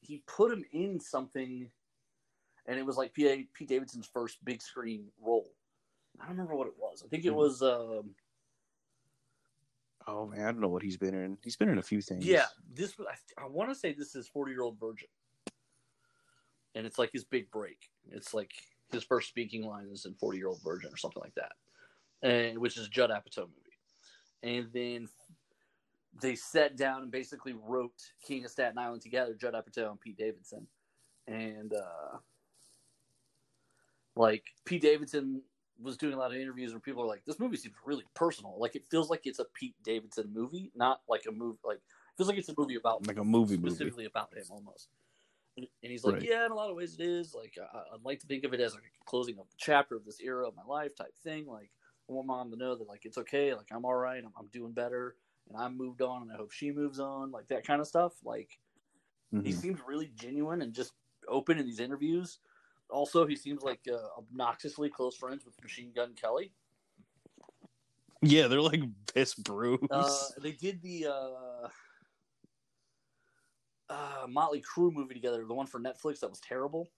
he 0.01 0.23
put 0.27 0.53
him 0.53 0.65
in 0.73 1.01
something, 1.01 1.69
and 2.67 2.79
it 2.79 2.85
was 2.87 2.97
like 2.97 3.13
Pete, 3.13 3.53
Pete 3.53 3.69
Davidson's 3.69 4.07
first 4.13 4.45
big 4.45 4.63
screen 4.63 5.07
role. 5.21 5.51
I 6.21 6.25
don't 6.27 6.33
remember 6.33 6.55
what 6.57 6.69
it 6.69 6.75
was. 6.79 7.03
I 7.05 7.09
think 7.09 7.25
it 7.25 7.33
Mhm. 7.33 7.37
was. 7.37 7.63
Um, 7.63 8.15
Oh 10.07 10.27
man, 10.27 10.41
I 10.43 10.53
don't 10.53 10.61
know 10.61 10.69
what 10.69 10.83
he's 10.83 10.99
been 10.99 11.15
in. 11.15 11.39
He's 11.43 11.57
been 11.57 11.71
in 11.71 11.79
a 11.79 11.83
few 11.83 12.03
things. 12.03 12.27
Yeah, 12.27 12.45
this 12.75 12.99
was. 12.99 13.09
I, 13.39 13.45
I 13.45 13.47
want 13.49 13.71
to 13.71 13.75
say 13.75 13.95
this 13.95 14.15
is 14.15 14.29
Forty 14.29 14.53
Year 14.53 14.61
Old 14.61 14.79
Virgin, 14.79 15.09
and 16.75 16.87
it's 16.87 16.99
like 16.99 17.11
his 17.13 17.25
big 17.25 17.51
break. 17.51 17.89
It's 18.11 18.35
like 18.35 18.53
his 18.93 19.03
first 19.03 19.29
speaking 19.31 19.63
line 19.65 19.87
is 19.91 20.05
in 20.05 20.15
Forty 20.15 20.37
Year 20.39 20.49
Old 20.49 20.61
Virgin 20.63 20.93
or 20.93 20.99
something 20.99 21.23
like 21.23 21.35
that, 21.37 21.53
and 22.23 22.59
which 22.59 22.77
is 22.77 22.87
a 22.87 22.91
Judd 22.91 23.09
Apatow 23.09 23.49
movie. 23.49 23.79
And 24.43 24.71
then 24.75 25.09
they 26.21 26.35
sat 26.35 26.77
down 26.77 27.01
and 27.03 27.11
basically 27.11 27.55
wrote 27.55 27.95
King 28.23 28.45
of 28.45 28.51
Staten 28.51 28.77
Island 28.77 29.01
together, 29.01 29.33
Judd 29.35 29.55
Apatow 29.55 29.91
and 29.91 30.01
Pete 30.01 30.19
Davidson, 30.19 30.67
and 31.27 31.73
uh, 31.73 32.19
like 34.17 34.55
Pete 34.65 34.83
Davidson 34.83 35.43
was 35.79 35.97
doing 35.97 36.15
a 36.15 36.19
lot 36.19 36.31
of 36.33 36.37
interviews 36.39 36.73
where 36.73 36.81
people 36.81 37.03
are 37.03 37.07
like, 37.07 37.25
"This 37.25 37.39
movie 37.41 37.57
seems 37.57 37.77
really 37.85 38.05
personal. 38.15 38.59
Like 38.59 38.77
it 38.77 38.87
feels 38.91 39.11
like 39.11 39.27
it's 39.27 39.39
a 39.41 39.45
Pete 39.47 39.77
Davidson 39.83 40.33
movie, 40.33 40.71
not 40.75 41.03
like 41.09 41.27
a 41.27 41.33
movie. 41.33 41.59
Like 41.65 41.79
it 41.79 41.83
feels 42.17 42.29
like 42.29 42.39
it's 42.39 42.49
a 42.49 42.55
movie 42.57 42.77
about 42.77 43.05
like 43.07 43.17
a 43.19 43.25
movie 43.25 43.57
movie. 43.57 43.93
specifically 43.93 44.05
about 44.07 44.35
him 44.37 44.47
almost." 44.51 44.91
And 45.57 45.69
he's 45.83 46.05
like, 46.05 46.17
Right. 46.17 46.25
"Yeah, 46.25 46.47
in 46.47 46.53
a 46.53 46.55
lot 46.55 46.71
of 46.71 46.77
ways 46.77 46.95
it 46.95 47.01
is. 47.01 47.35
Like 47.35 47.57
I, 47.61 47.95
I'd 47.95 48.03
like 48.05 48.19
to 48.21 48.27
think 48.27 48.45
of 48.45 48.55
it 48.55 48.61
as 48.61 48.75
like 48.75 48.85
a 49.01 49.05
closing 49.05 49.39
of 49.39 49.49
the 49.51 49.57
chapter 49.57 49.97
of 49.97 50.05
this 50.05 50.21
era 50.21 50.49
of 50.49 50.57
my 50.57 50.65
life 50.65 50.97
type 50.97 51.17
thing. 51.19 51.47
Like 51.47 51.71
I 52.09 52.13
want 52.13 52.27
mom 52.27 52.51
to 52.51 52.57
know 52.57 52.75
that 52.77 52.89
like 52.89 53.05
it's 53.07 53.19
okay. 53.19 53.55
Like 53.55 53.69
I'm 53.73 53.85
all 53.85 53.95
right. 53.95 54.25
I'm, 54.25 54.33
I'm 54.37 54.49
doing 54.49 54.73
better, 54.73 55.17
and 55.49 55.57
I'm 55.57 55.77
moved 55.77 56.03
on, 56.03 56.23
and 56.23 56.33
I 56.33 56.37
hope 56.37 56.51
she 56.53 56.73
moves 56.73 56.99
on. 56.99 57.31
Like 57.31 57.49
that 57.49 57.65
kind 57.67 57.81
of 57.81 57.87
stuff. 57.87 58.15
Like." 58.25 58.59
He 59.43 59.53
Mhm. 59.53 59.53
seems 59.53 59.81
really 59.87 60.09
genuine 60.09 60.63
and 60.63 60.75
just 60.75 60.95
open 61.29 61.59
in 61.59 61.67
these 61.67 61.81
interviews. 61.81 62.41
Also, 62.95 63.27
he 63.27 63.35
seems 63.35 63.63
like 63.63 63.81
uh, 63.93 63.97
obnoxiously 64.17 64.89
close 64.89 65.17
friends 65.17 65.45
with 65.45 65.61
Machine 65.61 65.91
Gun 65.95 66.15
Kelly. 66.15 66.53
Yeah, 68.23 68.47
they're 68.47 68.61
like 68.63 68.83
best 69.13 69.43
bros. 69.43 69.81
Uh, 69.91 70.11
they 70.41 70.53
did 70.53 70.81
the 70.81 71.09
uh, 71.09 71.69
uh, 73.91 74.27
Motley 74.29 74.63
Crue 74.63 74.93
movie 74.93 75.13
together, 75.13 75.45
the 75.45 75.55
one 75.55 75.67
for 75.67 75.81
Netflix 75.81 76.21
that 76.21 76.31
was 76.31 76.39
terrible. 76.41 76.89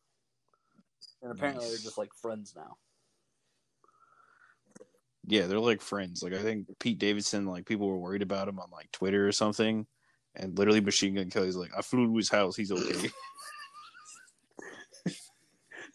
And 1.22 1.32
apparently, 1.32 1.64
Nice. 1.64 1.70
they're 1.72 1.82
just 1.84 1.96
like 1.98 2.12
friends 2.20 2.52
now. 2.54 2.76
yeah, 5.26 5.46
they're 5.46 5.58
like 5.58 5.80
friends. 5.80 6.22
Like 6.22 6.34
I 6.34 6.42
think 6.42 6.66
Pete 6.78 6.98
Davidson, 6.98 7.46
like 7.46 7.64
people 7.64 7.88
were 7.88 7.98
worried 7.98 8.22
about 8.22 8.48
him 8.48 8.60
on 8.60 8.68
like 8.70 8.92
Twitter 8.92 9.26
or 9.26 9.32
something, 9.32 9.86
and 10.34 10.56
literally 10.58 10.82
Machine 10.82 11.14
Gun 11.14 11.30
Kelly's 11.30 11.56
like, 11.56 11.70
I 11.76 11.80
flew 11.80 12.06
to 12.06 12.16
his 12.16 12.28
house. 12.28 12.54
He's 12.54 12.70
okay. 12.70 13.08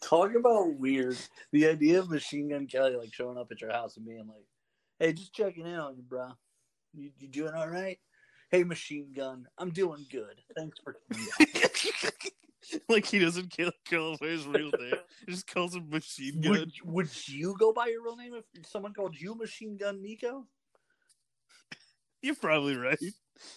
Talk 0.02 0.34
about 0.34 0.78
weird. 0.78 1.16
The 1.52 1.68
idea 1.68 2.00
of 2.00 2.10
Machine 2.10 2.48
Gun 2.48 2.66
Kelly 2.66 2.96
like 2.96 3.14
showing 3.14 3.38
up 3.38 3.52
at 3.52 3.60
your 3.60 3.72
house 3.72 3.96
and 3.96 4.04
being 4.04 4.26
like, 4.26 4.46
"Hey, 4.98 5.12
just 5.12 5.34
checking 5.34 5.66
in 5.66 5.76
on 5.76 5.96
you, 5.96 6.02
bro. 6.02 6.32
You, 6.92 7.10
you 7.18 7.28
doing 7.28 7.54
all 7.54 7.68
right? 7.68 7.98
Hey, 8.50 8.64
Machine 8.64 9.12
Gun, 9.14 9.46
I'm 9.56 9.70
doing 9.70 10.04
good. 10.10 10.40
Thanks 10.54 10.78
for 10.84 10.96
coming 11.10 11.26
like 12.88 13.06
he 13.06 13.18
doesn't 13.18 13.50
kill 13.50 13.72
kill 13.86 14.16
by 14.18 14.26
his 14.26 14.46
real 14.46 14.70
name. 14.78 14.94
He 15.26 15.32
just 15.32 15.46
calls 15.46 15.74
him 15.74 15.88
Machine 15.88 16.40
Gun. 16.40 16.52
Would, 16.52 16.72
would 16.84 17.28
you 17.28 17.56
go 17.58 17.72
by 17.72 17.86
your 17.86 18.02
real 18.02 18.16
name 18.16 18.34
if 18.34 18.66
someone 18.66 18.92
called 18.92 19.18
you 19.18 19.34
Machine 19.34 19.78
Gun 19.78 20.02
Nico? 20.02 20.46
You're 22.20 22.34
probably 22.34 22.76
right. 22.76 22.98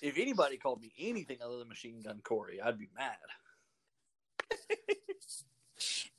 if 0.02 0.18
anybody 0.18 0.58
called 0.58 0.82
me 0.82 0.92
anything 0.98 1.38
other 1.44 1.58
than 1.60 1.68
Machine 1.68 2.02
Gun 2.02 2.22
Corey, 2.24 2.62
I'd 2.62 2.80
be 2.80 2.90
mad. 2.98 3.18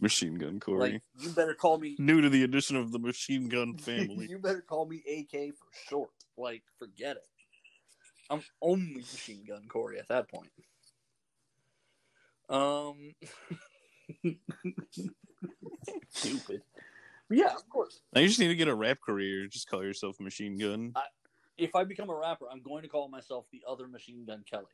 Machine 0.01 0.35
Gun 0.37 0.61
Corey. 0.61 0.93
Like 0.93 1.03
you 1.21 1.31
better 1.31 1.55
call 1.55 1.79
me. 1.79 1.97
New 1.99 2.21
to 2.21 2.29
the 2.29 2.45
addition 2.45 2.77
of 2.77 2.93
the 2.93 2.99
Machine 2.99 3.49
Gun 3.49 3.77
family. 3.79 4.27
you 4.29 4.39
better 4.39 4.61
call 4.61 4.87
me 4.87 5.03
AK 5.09 5.55
for 5.55 5.67
short. 5.89 6.11
Like 6.37 6.63
forget 6.79 7.17
it. 7.17 7.27
I'm 8.29 8.43
only 8.61 8.97
Machine 8.97 9.45
Gun 9.47 9.67
Corey 9.69 9.99
at 9.99 10.09
that 10.09 10.29
point. 10.29 10.51
Um, 12.49 13.15
stupid. 16.11 16.63
But 17.29 17.39
yeah, 17.39 17.55
of 17.55 17.69
course. 17.69 18.01
now 18.15 18.21
you 18.21 18.29
just 18.29 18.39
need 18.39 18.49
to 18.49 18.55
get 18.57 18.69
a 18.69 18.75
rap 18.75 18.99
career. 19.01 19.47
Just 19.49 19.69
call 19.69 19.83
yourself 19.83 20.21
Machine 20.21 20.59
Gun. 20.59 20.93
If 21.59 21.75
I 21.75 21.85
become 21.85 22.11
a 22.11 22.15
rapper, 22.15 22.47
I'm 22.53 22.61
going 22.63 22.83
to 22.83 22.89
call 22.89 23.09
myself 23.09 23.47
the 23.51 23.63
other 23.69 23.89
Machine 23.89 24.25
Gun 24.27 24.45
Kelly, 24.49 24.67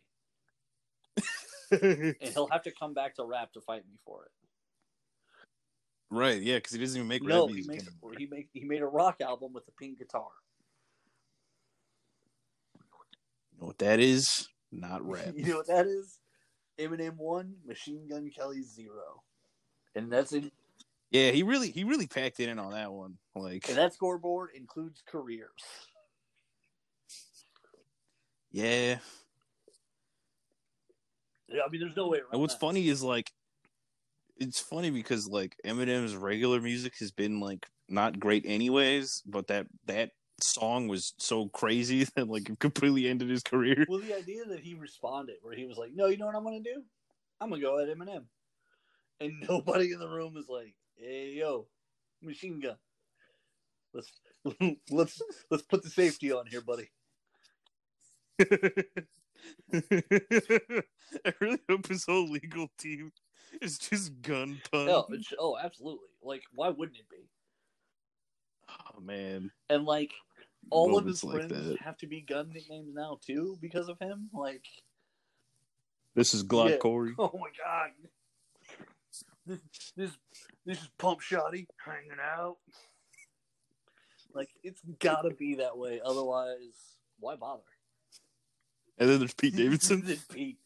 and 1.71 2.17
he'll 2.21 2.49
have 2.49 2.65
to 2.65 2.73
come 2.73 2.93
back 2.93 3.15
to 3.17 3.25
rap 3.25 3.53
to 3.53 3.61
fight 3.61 3.85
me 3.89 3.97
for 4.05 4.25
it. 4.25 4.31
Right, 6.13 6.41
yeah, 6.41 6.57
because 6.57 6.73
he 6.73 6.79
doesn't 6.79 6.97
even 6.97 7.09
make 7.09 7.23
No, 7.23 7.47
rap 7.47 7.55
he 7.55 7.63
makes 7.67 7.87
anymore. 7.87 8.13
he 8.19 8.27
make 8.27 8.49
he 8.53 8.65
made 8.65 8.83
a 8.83 8.87
rock 8.87 9.21
album 9.21 9.53
with 9.53 9.67
a 9.69 9.73
pink 9.73 9.99
guitar. 9.99 10.29
You 13.53 13.61
know 13.61 13.67
what 13.67 13.79
that 13.79 14.01
is? 14.01 14.49
Not 14.71 15.07
rap. 15.09 15.35
You 15.35 15.47
know 15.47 15.57
what 15.57 15.69
that 15.69 15.87
is? 15.87 16.19
Eminem 16.79 17.17
one, 17.17 17.55
Machine 17.67 18.09
Gun 18.09 18.31
Kelly 18.35 18.63
zero, 18.63 19.23
and 19.95 20.11
that's 20.11 20.33
in 20.33 20.51
yeah, 21.13 21.31
he 21.31 21.43
really 21.43 21.71
he 21.71 21.85
really 21.85 22.07
packed 22.07 22.41
it 22.41 22.49
in 22.49 22.59
on 22.59 22.73
that 22.73 22.91
one. 22.91 23.19
Like, 23.35 23.69
and 23.69 23.77
that 23.77 23.93
scoreboard 23.93 24.51
includes 24.55 25.03
careers. 25.07 25.51
yeah. 28.51 28.97
Yeah, 31.49 31.61
I 31.67 31.71
mean, 31.71 31.83
there's 31.83 31.97
no 31.97 32.09
way 32.09 32.19
around. 32.19 32.29
And 32.33 32.41
what's 32.41 32.55
that. 32.55 32.61
funny 32.61 32.89
is 32.89 33.03
like, 33.03 33.31
it's 34.37 34.61
funny 34.61 34.91
because 34.91 35.29
like 35.29 35.57
Eminem's 35.65 36.17
regular 36.17 36.61
music 36.61 36.95
has 36.99 37.11
been 37.11 37.41
like 37.41 37.67
not 37.89 38.19
great 38.19 38.45
anyways, 38.47 39.23
but 39.27 39.47
that 39.49 39.67
that 39.87 40.11
song 40.41 40.89
was 40.89 41.15
so 41.19 41.49
crazy 41.49 42.05
that 42.17 42.29
like 42.29 42.49
it 42.49 42.59
completely 42.59 43.09
ended 43.09 43.29
his 43.29 43.43
career. 43.43 43.85
Well, 43.89 44.01
the 44.01 44.17
idea 44.17 44.45
that 44.47 44.61
he 44.61 44.75
responded, 44.75 45.37
where 45.43 45.55
he 45.55 45.67
was 45.67 45.79
like, 45.79 45.93
"No, 45.95 46.07
you 46.07 46.17
know 46.17 46.27
what 46.27 46.37
I'm 46.37 46.45
going 46.45 46.63
to 46.63 46.75
do? 46.75 46.83
I'm 47.41 47.49
going 47.49 47.61
to 47.61 47.67
go 47.67 47.79
at 47.79 47.89
Eminem," 47.89 48.25
and 49.21 49.33
nobody 49.49 49.93
in 49.93 49.99
the 49.99 50.09
room 50.09 50.35
was 50.35 50.49
like, 50.49 50.75
"Hey, 50.97 51.35
yo, 51.35 51.67
machine 52.23 52.61
gun, 52.61 52.77
let's 53.95 54.13
let's 54.91 55.21
let's 55.51 55.63
put 55.65 55.83
the 55.83 55.91
safety 55.91 56.33
on 56.33 56.47
here, 56.47 56.61
buddy." 56.61 56.91
I 58.41 58.47
really 61.41 61.59
hope 61.69 61.89
his 61.89 62.05
whole 62.05 62.31
legal 62.31 62.69
team 62.79 63.13
is 63.61 63.79
just 63.79 64.23
gun 64.23 64.61
pun. 64.71 64.87
No, 64.87 65.07
it's, 65.11 65.33
oh, 65.39 65.57
absolutely. 65.63 66.09
Like, 66.23 66.43
why 66.55 66.69
wouldn't 66.69 66.99
it 66.99 67.09
be? 67.11 67.29
Oh 68.69 69.01
man, 69.01 69.51
And 69.69 69.85
like, 69.85 70.13
all 70.71 70.97
of 70.97 71.05
his 71.05 71.23
Moments 71.23 71.51
like 71.51 71.59
friends 71.59 71.79
have 71.81 71.99
to 71.99 72.07
be 72.07 72.21
gun 72.23 72.51
nicknames 72.53 72.95
now 72.95 73.19
too 73.25 73.59
because 73.61 73.89
of 73.89 73.99
him. 73.99 74.31
Like, 74.33 74.65
this 76.15 76.33
is 76.33 76.45
Glock 76.45 76.71
Yeah. 76.71 76.77
Corey. 76.79 77.15
oh 77.19 77.31
my 77.35 77.51
god, 77.63 77.91
this 79.47 79.61
this 79.97 80.11
this 80.65 80.79
is 80.81 80.89
Pump 80.99 81.21
Shotty 81.21 81.67
hanging 81.85 82.19
out. 82.23 82.57
Like, 84.35 84.49
it's 84.63 84.81
gotta 84.99 85.31
be 85.35 85.57
that 85.57 85.77
way. 85.77 86.01
Otherwise, 86.03 86.97
why 87.21 87.37
bother? 87.37 87.63
And 88.99 89.11
then 89.11 89.19
there's 89.19 89.35
Pete 89.35 89.57
Davidson. 89.57 90.03
Then 90.07 90.19
Pete. 90.33 90.59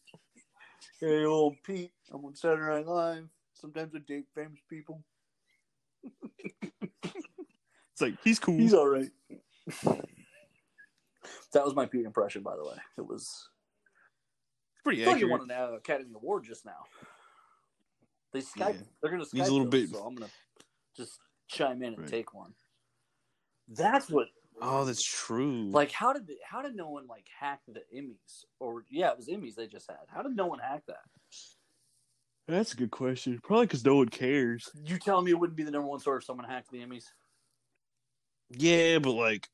Hey, 0.99 1.25
old 1.25 1.55
Pete. 1.63 1.91
I'm 2.11 2.25
on 2.25 2.35
Saturday 2.35 2.75
Night 2.75 2.87
Live. 2.87 3.27
Sometimes 3.53 3.93
I 3.95 3.99
date 3.99 4.25
famous 4.33 4.59
people. 4.69 5.03
It's 7.93 8.01
like 8.03 8.13
he's 8.23 8.37
cool. 8.37 8.59
He's 8.59 8.75
all 8.75 8.87
right. 8.87 9.09
that 11.51 11.65
was 11.65 11.73
my 11.73 11.87
Pete 11.87 12.05
impression, 12.05 12.43
by 12.43 12.55
the 12.55 12.63
way. 12.63 12.75
It 12.95 13.01
was. 13.01 13.49
pretty 14.83 15.03
I 15.03 15.15
you 15.15 15.27
won 15.27 15.41
an 15.41 15.49
uh, 15.49 15.71
Academy 15.77 16.11
Award 16.13 16.43
just 16.43 16.63
now. 16.63 16.85
They 18.33 18.41
Skype. 18.41 18.75
Yeah. 18.75 18.81
They're 19.01 19.09
going 19.09 19.23
to 19.23 19.27
Skype 19.27 19.33
Needs 19.33 19.49
a 19.49 19.51
little 19.51 19.67
those, 19.67 19.89
bit- 19.89 19.97
so 19.97 20.03
I'm 20.05 20.13
going 20.13 20.29
to 20.29 20.35
just 20.95 21.19
chime 21.47 21.81
in 21.81 21.93
and 21.93 22.03
Right. 22.03 22.07
take 22.07 22.35
one. 22.35 22.53
That's 23.67 24.11
what. 24.11 24.27
Oh, 24.61 24.85
that's 24.85 25.03
true. 25.03 25.69
Like, 25.69 25.91
how 25.91 26.13
did 26.13 26.27
they, 26.27 26.37
how 26.43 26.61
did 26.61 26.75
no 26.75 26.89
one 26.89 27.07
like 27.07 27.27
hack 27.39 27.61
the 27.67 27.81
Emmys? 27.95 28.45
Or 28.59 28.83
yeah, 28.89 29.11
it 29.11 29.17
was 29.17 29.27
Emmys 29.27 29.55
they 29.55 29.67
just 29.67 29.89
had. 29.89 29.99
How 30.07 30.21
did 30.21 30.35
no 30.35 30.47
one 30.47 30.59
hack 30.59 30.83
that? 30.87 30.97
that's 32.47 32.73
a 32.73 32.77
good 32.77 32.91
question. 32.91 33.39
Probably 33.43 33.65
because 33.65 33.85
no 33.85 33.97
one 33.97 34.09
cares. 34.09 34.69
You 34.85 34.97
telling 34.97 35.25
me 35.25 35.31
it 35.31 35.39
wouldn't 35.39 35.57
be 35.57 35.63
the 35.63 35.71
number 35.71 35.87
one 35.87 35.99
story 35.99 36.19
if 36.19 36.23
someone 36.23 36.47
hacked 36.47 36.71
the 36.71 36.79
Emmys? 36.79 37.03
Yeah, 38.49 38.99
but 38.99 39.11
like 39.11 39.47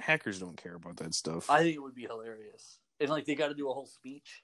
hackers 0.00 0.40
don't 0.40 0.56
care 0.56 0.74
about 0.74 0.96
that 0.96 1.14
stuff. 1.14 1.48
I 1.48 1.62
think 1.62 1.76
it 1.76 1.82
would 1.82 1.94
be 1.94 2.02
hilarious. 2.02 2.78
And 2.98 3.08
like 3.08 3.24
they 3.24 3.34
got 3.34 3.48
to 3.48 3.54
do 3.54 3.70
a 3.70 3.72
whole 3.72 3.86
speech. 3.86 4.42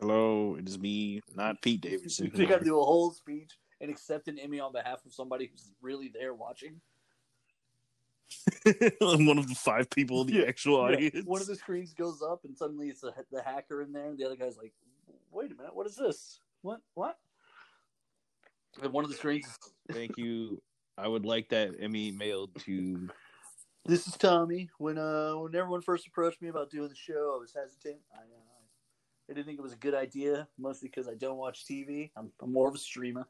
Hello, 0.00 0.56
it 0.56 0.68
is 0.68 0.78
me, 0.78 1.20
not 1.34 1.62
Pete 1.62 1.80
Davidson. 1.80 2.30
they 2.34 2.46
got 2.46 2.58
to 2.58 2.64
do 2.64 2.78
a 2.80 2.84
whole 2.84 3.10
speech 3.10 3.52
and 3.80 3.90
accept 3.90 4.28
an 4.28 4.38
Emmy 4.38 4.60
on 4.60 4.72
behalf 4.72 5.04
of 5.04 5.12
somebody 5.12 5.46
who's 5.46 5.72
really 5.80 6.10
there 6.12 6.34
watching. 6.34 6.80
I'm 9.00 9.26
one 9.26 9.38
of 9.38 9.48
the 9.48 9.54
five 9.54 9.90
people 9.90 10.22
in 10.22 10.28
the 10.28 10.34
Yeah, 10.34 10.44
actual 10.44 10.76
Yeah, 10.76 10.96
audience. 10.96 11.26
One 11.26 11.40
of 11.40 11.46
the 11.46 11.56
screens 11.56 11.92
goes 11.94 12.22
up 12.22 12.44
and 12.44 12.56
suddenly 12.56 12.88
it's 12.88 13.00
the, 13.00 13.12
the 13.30 13.42
hacker 13.42 13.82
in 13.82 13.92
there, 13.92 14.06
and 14.06 14.18
the 14.18 14.24
other 14.24 14.36
guy's 14.36 14.56
like, 14.56 14.72
"Wait 15.30 15.52
a 15.52 15.54
minute, 15.54 15.74
what 15.74 15.86
is 15.86 15.96
this? 15.96 16.40
What? 16.62 16.80
What?" 16.94 17.18
And 18.82 18.92
one 18.92 19.04
of 19.04 19.10
the 19.10 19.16
screens. 19.16 19.58
Thank 19.92 20.18
you. 20.18 20.60
I 20.96 21.08
would 21.08 21.24
like 21.24 21.48
that 21.50 21.74
Emmy 21.80 22.10
mailed 22.10 22.54
to. 22.64 23.08
This 23.84 24.06
is 24.08 24.16
Tommy. 24.16 24.70
When 24.78 24.98
uh 24.98 25.34
when 25.34 25.54
everyone 25.54 25.82
first 25.82 26.06
approached 26.06 26.40
me 26.40 26.48
about 26.48 26.70
doing 26.70 26.88
the 26.88 26.94
show, 26.94 27.34
I 27.36 27.38
was 27.38 27.52
hesitant. 27.54 28.00
I 28.14 28.20
uh, 28.20 28.54
I 29.30 29.32
didn't 29.32 29.46
think 29.46 29.58
it 29.58 29.62
was 29.62 29.72
a 29.72 29.76
good 29.76 29.94
idea, 29.94 30.48
mostly 30.58 30.88
because 30.88 31.08
I 31.08 31.14
don't 31.14 31.36
watch 31.36 31.64
TV. 31.66 32.10
I'm, 32.16 32.30
I'm 32.42 32.52
more 32.52 32.68
of 32.68 32.74
a 32.74 32.78
streamer. 32.78 33.26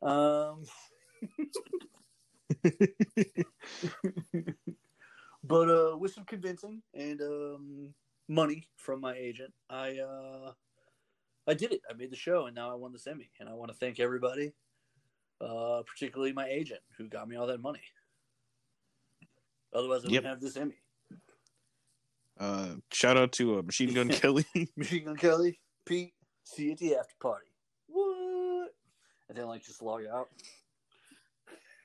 Um, 0.00 0.64
but 5.48 5.70
uh, 5.70 5.96
with 5.96 6.12
some 6.12 6.24
convincing 6.24 6.82
and 6.94 7.20
um, 7.22 7.94
money 8.28 8.68
from 8.76 9.00
my 9.00 9.14
agent, 9.14 9.52
I 9.70 9.98
uh, 9.98 10.52
I 11.46 11.54
did 11.54 11.72
it. 11.72 11.80
I 11.90 11.94
made 11.94 12.10
the 12.10 12.16
show, 12.16 12.46
and 12.46 12.54
now 12.54 12.70
I 12.70 12.74
won 12.74 12.92
the 12.92 13.10
Emmy. 13.10 13.30
And 13.40 13.48
I 13.48 13.54
want 13.54 13.70
to 13.72 13.76
thank 13.76 13.98
everybody, 13.98 14.52
uh, 15.40 15.82
particularly 15.86 16.32
my 16.32 16.46
agent, 16.46 16.80
who 16.98 17.08
got 17.08 17.26
me 17.28 17.36
all 17.36 17.46
that 17.46 17.62
money. 17.62 17.80
Otherwise, 19.72 20.04
I 20.04 20.08
Yep. 20.08 20.12
wouldn't 20.12 20.26
have 20.26 20.40
this 20.40 20.56
Emmy. 20.56 20.76
Uh, 22.38 22.76
shout 22.92 23.16
out 23.16 23.32
to 23.32 23.58
uh, 23.58 23.62
Machine 23.62 23.94
Gun 23.94 24.08
Kelly. 24.10 24.46
Machine 24.76 25.06
Gun 25.06 25.16
Kelly, 25.16 25.58
Pete, 25.86 26.12
see 26.44 26.64
you 26.66 26.72
at 26.72 26.78
the 26.78 26.96
after 26.96 27.14
party. 27.20 27.46
What? 27.86 28.74
And 29.28 29.36
then 29.36 29.46
like 29.46 29.64
just 29.64 29.82
log 29.82 30.02
out. 30.06 30.28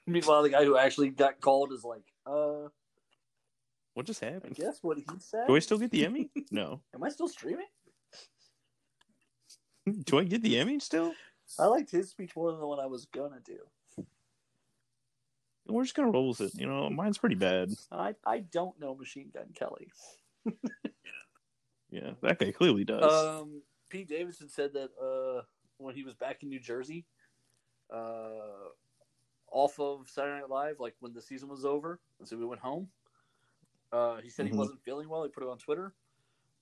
Meanwhile, 0.05 0.43
the 0.43 0.49
guy 0.49 0.65
who 0.65 0.77
actually 0.77 1.09
got 1.09 1.39
called 1.39 1.71
is 1.71 1.85
like, 1.85 2.03
uh, 2.25 2.67
what 3.93 4.05
just 4.05 4.19
happened? 4.21 4.55
guess 4.55 4.79
what 4.81 4.97
he 4.97 5.05
said. 5.19 5.47
Do 5.47 5.55
I 5.55 5.59
still 5.59 5.77
get 5.77 5.91
the 5.91 6.05
Emmy? 6.05 6.29
No. 6.51 6.81
Am 6.93 7.03
I 7.03 7.09
still 7.09 7.27
streaming? 7.27 7.67
Do 10.05 10.19
I 10.19 10.23
get 10.23 10.41
the 10.41 10.57
Emmy 10.57 10.79
still? 10.79 11.13
I 11.59 11.65
liked 11.65 11.91
his 11.91 12.09
speech 12.09 12.35
more 12.35 12.51
than 12.51 12.59
the 12.59 12.67
one 12.67 12.79
I 12.79 12.85
was 12.85 13.05
gonna 13.05 13.41
do. 13.45 14.05
We're 15.67 15.83
just 15.83 15.95
gonna 15.95 16.09
roll 16.11 16.29
with 16.29 16.41
it. 16.41 16.55
You 16.55 16.67
know, 16.67 16.89
mine's 16.89 17.17
pretty 17.17 17.35
bad. 17.35 17.71
I 17.91 18.15
I 18.25 18.39
don't 18.39 18.79
know 18.79 18.95
Machine 18.95 19.29
Gun 19.33 19.47
Kelly. 19.53 19.91
Yeah, 21.93 22.13
that 22.23 22.39
guy 22.39 22.51
clearly 22.51 22.83
does. 22.83 23.03
Um, 23.03 23.61
Pete 23.87 24.09
Davidson 24.09 24.49
said 24.49 24.73
that 24.73 24.89
uh, 24.99 25.43
when 25.77 25.93
he 25.93 26.03
was 26.03 26.15
back 26.15 26.41
in 26.41 26.49
New 26.49 26.59
Jersey, 26.59 27.05
uh, 27.93 28.71
off 29.51 29.79
of 29.79 30.09
Saturday 30.09 30.39
Night 30.41 30.49
Live, 30.49 30.79
like 30.79 30.95
when 31.01 31.13
the 31.13 31.21
season 31.21 31.49
was 31.49 31.65
over, 31.65 31.99
and 32.17 32.27
so 32.27 32.35
we 32.35 32.45
went 32.47 32.61
home. 32.61 32.87
Uh, 33.93 34.19
he 34.21 34.29
said 34.29 34.47
Mhm. 34.47 34.51
he 34.51 34.57
wasn't 34.57 34.81
feeling 34.83 35.07
well. 35.07 35.23
He 35.23 35.29
put 35.29 35.43
it 35.43 35.49
on 35.49 35.59
Twitter, 35.59 35.93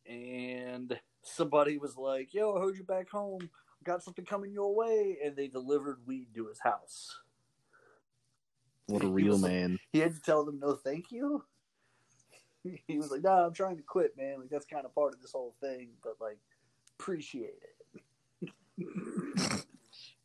and 0.05 0.99
somebody 1.23 1.77
was 1.77 1.95
like, 1.97 2.33
"Yo, 2.33 2.55
I 2.55 2.59
heard 2.59 2.75
you 2.77 2.83
back 2.83 3.09
home. 3.09 3.49
Got 3.83 4.03
something 4.03 4.25
coming 4.25 4.51
your 4.51 4.75
way," 4.75 5.17
and 5.23 5.35
they 5.35 5.47
delivered 5.47 6.05
weed 6.05 6.33
to 6.35 6.47
his 6.47 6.59
house. 6.59 7.19
what 8.87 9.03
a 9.03 9.05
he 9.05 9.11
real 9.13 9.37
like- 9.37 9.51
man. 9.51 9.79
He 9.93 9.99
had 9.99 10.13
to 10.15 10.21
tell 10.21 10.43
them 10.43 10.59
no, 10.59 10.75
thank 10.75 11.11
you. 11.11 11.45
He 12.87 12.97
was 12.97 13.09
like, 13.09 13.21
"Nah, 13.21 13.45
I'm 13.45 13.53
trying 13.53 13.77
to 13.77 13.83
quit, 13.83 14.17
man. 14.17 14.39
Like 14.41 14.49
that's 14.49 14.65
kind 14.65 14.85
of 14.85 14.93
part 14.93 15.13
of 15.15 15.21
this 15.21 15.31
whole 15.31 15.55
thing, 15.61 15.97
but 16.03 16.19
like, 16.19 16.39
appreciate 16.99 17.55
it." 18.43 18.53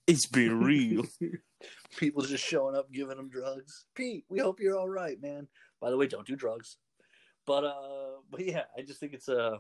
It's 0.07 0.27
been 0.27 0.61
real. 0.61 1.05
People 1.97 2.23
just 2.23 2.45
showing 2.45 2.77
up, 2.77 2.93
giving 2.93 3.19
him 3.19 3.29
drugs. 3.29 3.87
Pete, 3.95 4.25
we 4.29 4.39
hope 4.39 4.61
you're 4.61 4.79
all 4.79 4.89
right, 4.89 5.21
man. 5.21 5.49
By 5.81 5.91
the 5.91 5.97
way, 5.97 6.07
don't 6.07 6.27
do 6.27 6.37
drugs. 6.37 6.79
But 7.47 7.65
uh, 7.65 8.21
but 8.31 8.45
yeah, 8.45 8.65
I 8.77 8.83
just 8.83 9.01
think 9.01 9.13
it's 9.15 9.29
a. 9.29 9.39
Uh, 9.39 9.59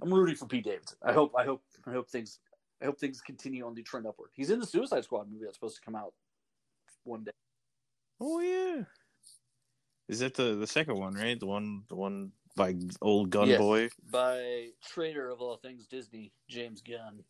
I'm 0.00 0.12
rooting 0.12 0.34
for 0.34 0.46
Pete 0.46 0.64
Davidson. 0.64 0.98
I 1.02 1.12
hope, 1.12 1.32
I 1.38 1.44
hope, 1.44 1.62
I 1.86 1.92
hope 1.92 2.08
things, 2.08 2.40
I 2.80 2.86
hope 2.86 2.98
things 2.98 3.20
continue 3.20 3.64
on 3.64 3.74
the 3.74 3.82
trend 3.82 4.04
upward. 4.04 4.30
He's 4.32 4.50
in 4.50 4.58
the 4.58 4.66
Suicide 4.66 5.04
Squad 5.04 5.30
movie 5.30 5.44
that's 5.44 5.56
supposed 5.56 5.76
to 5.76 5.82
come 5.82 5.94
out 5.94 6.12
one 7.04 7.22
day. 7.22 7.30
Oh 8.20 8.40
yeah. 8.40 8.82
Is 10.08 10.18
that 10.18 10.34
the 10.34 10.56
the 10.56 10.66
second 10.66 10.98
one, 10.98 11.14
right? 11.14 11.38
The 11.38 11.46
one 11.46 11.84
the 11.88 11.94
one 11.94 12.32
by 12.56 12.74
old 13.00 13.30
Gun 13.30 13.48
Yes. 13.48 13.58
Boy. 13.58 13.88
By 14.10 14.68
traitor 14.84 15.30
of 15.30 15.40
all 15.40 15.56
things 15.56 15.86
Disney, 15.86 16.32
James 16.48 16.82
Gunn. 16.82 17.22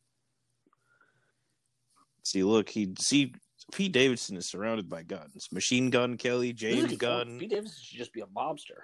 See, 2.25 2.43
look, 2.43 2.69
he 2.69 2.95
see 2.99 3.35
Pete 3.73 3.93
Davidson 3.93 4.37
is 4.37 4.47
surrounded 4.47 4.89
by 4.89 5.03
guns. 5.03 5.49
Machine 5.53 5.91
Gun 5.91 6.17
Kelly, 6.17 6.53
This 6.53 6.63
is 6.63 6.85
a 6.85 6.87
James 6.89 6.97
good 6.97 7.27
point. 7.27 7.41
Pete 7.41 7.51
Davidson 7.51 7.79
should 7.83 7.99
just 7.99 8.13
be 8.13 8.21
a 8.21 8.27
mobster. 8.27 8.81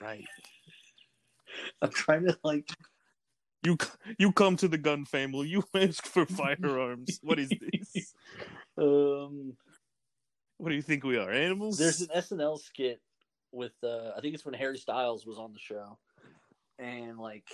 Right. 0.00 0.24
I'm 1.82 1.90
trying 1.90 2.26
to 2.26 2.36
like. 2.44 2.68
You 3.62 3.78
you 4.18 4.30
come 4.32 4.56
to 4.58 4.68
the 4.68 4.76
gun 4.76 5.04
family. 5.06 5.48
You 5.48 5.64
ask 5.74 6.04
for 6.04 6.26
firearms. 6.26 7.18
what 7.22 7.38
is 7.38 7.48
this? 7.50 8.14
Um, 8.76 9.56
What 10.58 10.70
do 10.70 10.74
you 10.74 10.82
think 10.82 11.04
we 11.04 11.16
are? 11.16 11.30
Animals? 11.30 11.78
there's 11.78 12.00
an 12.00 12.08
SNL 12.08 12.58
skit 12.60 13.00
with 13.52 13.72
uh, 13.84 14.10
I 14.16 14.20
think 14.20 14.34
it's 14.34 14.44
when 14.44 14.54
Harry 14.54 14.76
Styles 14.78 15.24
was 15.24 15.38
on 15.38 15.52
the 15.52 15.60
show, 15.60 15.96
and 16.80 17.16
like 17.16 17.44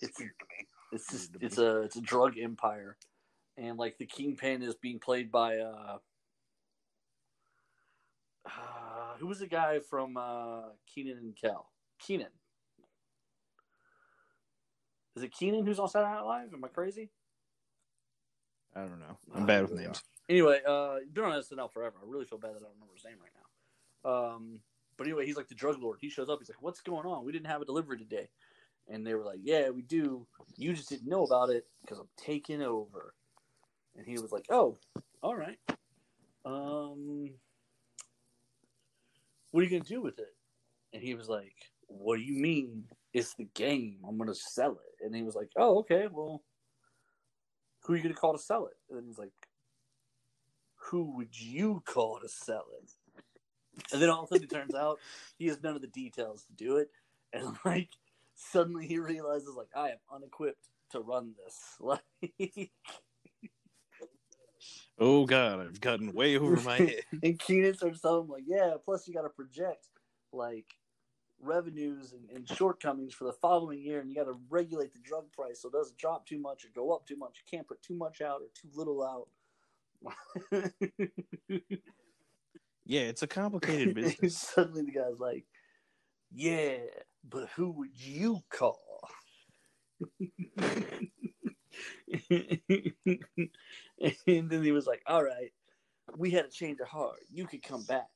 it's 0.00 0.20
it's 0.92 1.10
just 1.10 1.30
it's 1.40 1.58
a 1.58 1.80
it's 1.82 1.96
a 1.96 2.00
drug 2.00 2.38
empire, 2.38 2.96
and 3.56 3.78
like 3.78 3.98
the 3.98 4.06
kingpin 4.06 4.62
is 4.62 4.74
being 4.74 4.98
played 4.98 5.30
by 5.30 5.58
uh, 5.58 5.98
uh 8.46 9.16
who 9.18 9.26
was 9.26 9.40
the 9.40 9.46
guy 9.46 9.78
from 9.78 10.16
uh 10.16 10.62
Kenan 10.92 11.18
and 11.18 11.36
Kel? 11.36 11.68
Kenan. 11.98 12.28
Is 15.16 15.22
it 15.22 15.32
Kenan 15.32 15.64
who's 15.64 15.78
on 15.78 15.88
Saturday 15.88 16.12
Night 16.12 16.24
Live? 16.24 16.52
Am 16.52 16.64
I 16.64 16.68
crazy? 16.68 17.10
I 18.74 18.80
don't 18.80 19.00
know. 19.00 19.16
I'm 19.34 19.46
bad 19.46 19.62
with 19.62 19.72
names. 19.72 20.02
Anyway, 20.28 20.60
uh, 20.66 20.96
been 21.12 21.24
on 21.24 21.40
SNL 21.40 21.72
forever. 21.72 21.96
I 22.02 22.06
really 22.06 22.26
feel 22.26 22.38
bad 22.38 22.50
that 22.50 22.58
I 22.58 22.64
don't 22.64 22.74
remember 22.74 22.94
his 22.94 23.04
name 23.04 23.16
right 23.20 23.30
now. 23.32 24.10
Um, 24.10 24.60
but 24.98 25.06
anyway, 25.06 25.24
he's 25.24 25.36
like 25.36 25.48
the 25.48 25.54
drug 25.54 25.80
lord. 25.80 25.98
He 26.00 26.10
shows 26.10 26.28
up. 26.28 26.40
He's 26.40 26.50
like, 26.50 26.60
"What's 26.60 26.82
going 26.82 27.06
on? 27.06 27.24
We 27.24 27.32
didn't 27.32 27.46
have 27.46 27.62
a 27.62 27.64
delivery 27.64 27.98
today." 27.98 28.28
And 28.88 29.06
they 29.06 29.14
were 29.14 29.24
like, 29.24 29.40
"Yeah, 29.42 29.70
we 29.70 29.82
do. 29.82 30.26
You 30.56 30.74
just 30.74 30.90
didn't 30.90 31.08
know 31.08 31.24
about 31.24 31.50
it 31.50 31.66
because 31.80 31.98
I'm 31.98 32.08
taking 32.16 32.62
over." 32.62 33.14
And 33.96 34.06
he 34.06 34.18
was 34.18 34.32
like, 34.32 34.46
"Oh, 34.50 34.78
all 35.22 35.36
right. 35.36 35.58
Um, 36.44 37.30
what 39.50 39.60
are 39.60 39.64
you 39.64 39.70
gonna 39.70 39.84
do 39.84 40.02
with 40.02 40.18
it?" 40.18 40.34
And 40.92 41.02
he 41.02 41.14
was 41.14 41.28
like, 41.28 41.54
"What 41.88 42.16
do 42.16 42.22
you 42.22 42.40
mean? 42.40 42.88
It's 43.12 43.34
the 43.34 43.48
game. 43.54 43.98
I'm 44.06 44.18
gonna 44.18 44.34
sell 44.34 44.72
it." 44.72 45.04
And 45.04 45.14
he 45.14 45.22
was 45.22 45.34
like, 45.34 45.50
"Oh, 45.56 45.78
okay. 45.80 46.08
Well, 46.10 46.42
who 47.80 47.92
are 47.94 47.96
you 47.96 48.02
gonna 48.02 48.14
call 48.14 48.32
to 48.32 48.38
sell 48.38 48.66
it?" 48.66 48.76
And 48.90 49.06
he's 49.06 49.18
like, 49.18 49.32
who 50.76 51.16
would 51.16 51.38
you 51.38 51.82
call 51.84 52.20
to 52.20 52.28
sell 52.28 52.66
it? 52.82 52.90
And 53.92 54.00
then 54.00 54.08
all 54.08 54.22
of 54.22 54.24
a 54.24 54.28
sudden 54.28 54.44
it 54.44 54.50
turns 54.50 54.74
out 54.74 54.98
he 55.38 55.46
has 55.48 55.62
none 55.62 55.74
of 55.76 55.82
the 55.82 55.88
details 55.88 56.44
to 56.44 56.52
do 56.52 56.76
it. 56.76 56.90
And 57.32 57.56
like 57.64 57.90
suddenly 58.34 58.86
he 58.86 58.98
realizes 58.98 59.54
like 59.56 59.68
I 59.74 59.90
am 59.90 59.98
unequipped 60.12 60.68
to 60.92 61.00
run 61.00 61.34
this. 61.44 61.58
Like 61.80 62.70
Oh 64.98 65.26
God, 65.26 65.60
I've 65.60 65.80
gotten 65.80 66.12
way 66.12 66.36
over 66.38 66.56
my 66.62 66.76
head. 66.78 67.02
and 67.22 67.38
Kenan 67.38 67.74
starts 67.74 68.00
telling 68.00 68.24
him 68.24 68.30
like, 68.30 68.44
yeah, 68.46 68.74
plus 68.84 69.06
you 69.06 69.14
gotta 69.14 69.28
project 69.28 69.88
like 70.32 70.66
revenues 71.40 72.12
and, 72.12 72.30
and 72.34 72.48
shortcomings 72.48 73.12
for 73.12 73.24
the 73.24 73.32
following 73.32 73.80
year 73.80 74.00
and 74.00 74.08
you 74.08 74.16
gotta 74.16 74.34
regulate 74.48 74.92
the 74.92 75.00
drug 75.00 75.30
price 75.32 75.60
so 75.60 75.68
it 75.68 75.72
doesn't 75.72 75.98
drop 75.98 76.26
too 76.26 76.38
much 76.38 76.64
or 76.64 76.68
go 76.74 76.92
up 76.92 77.06
too 77.06 77.16
much. 77.16 77.38
You 77.38 77.58
can't 77.58 77.68
put 77.68 77.82
too 77.82 77.96
much 77.96 78.20
out 78.20 78.40
or 78.40 78.48
too 78.54 78.70
little 78.74 79.02
out. 79.02 79.28
Yeah, 82.86 83.02
it's 83.02 83.22
a 83.22 83.26
complicated 83.26 83.94
business. 83.96 84.38
Suddenly 84.38 84.82
the 84.82 84.92
guy's 84.92 85.18
like, 85.18 85.44
"Yeah, 86.32 86.78
but 87.28 87.48
who 87.56 87.70
would 87.72 88.00
you 88.00 88.40
call?" 88.48 89.00
and 94.26 94.50
then 94.50 94.62
he 94.62 94.72
was 94.72 94.86
like, 94.86 95.02
"All 95.06 95.24
right, 95.24 95.52
we 96.16 96.30
had 96.30 96.44
a 96.44 96.50
change 96.50 96.80
of 96.80 96.88
heart. 96.88 97.20
You 97.32 97.46
could 97.46 97.62
come 97.62 97.82
back, 97.84 98.08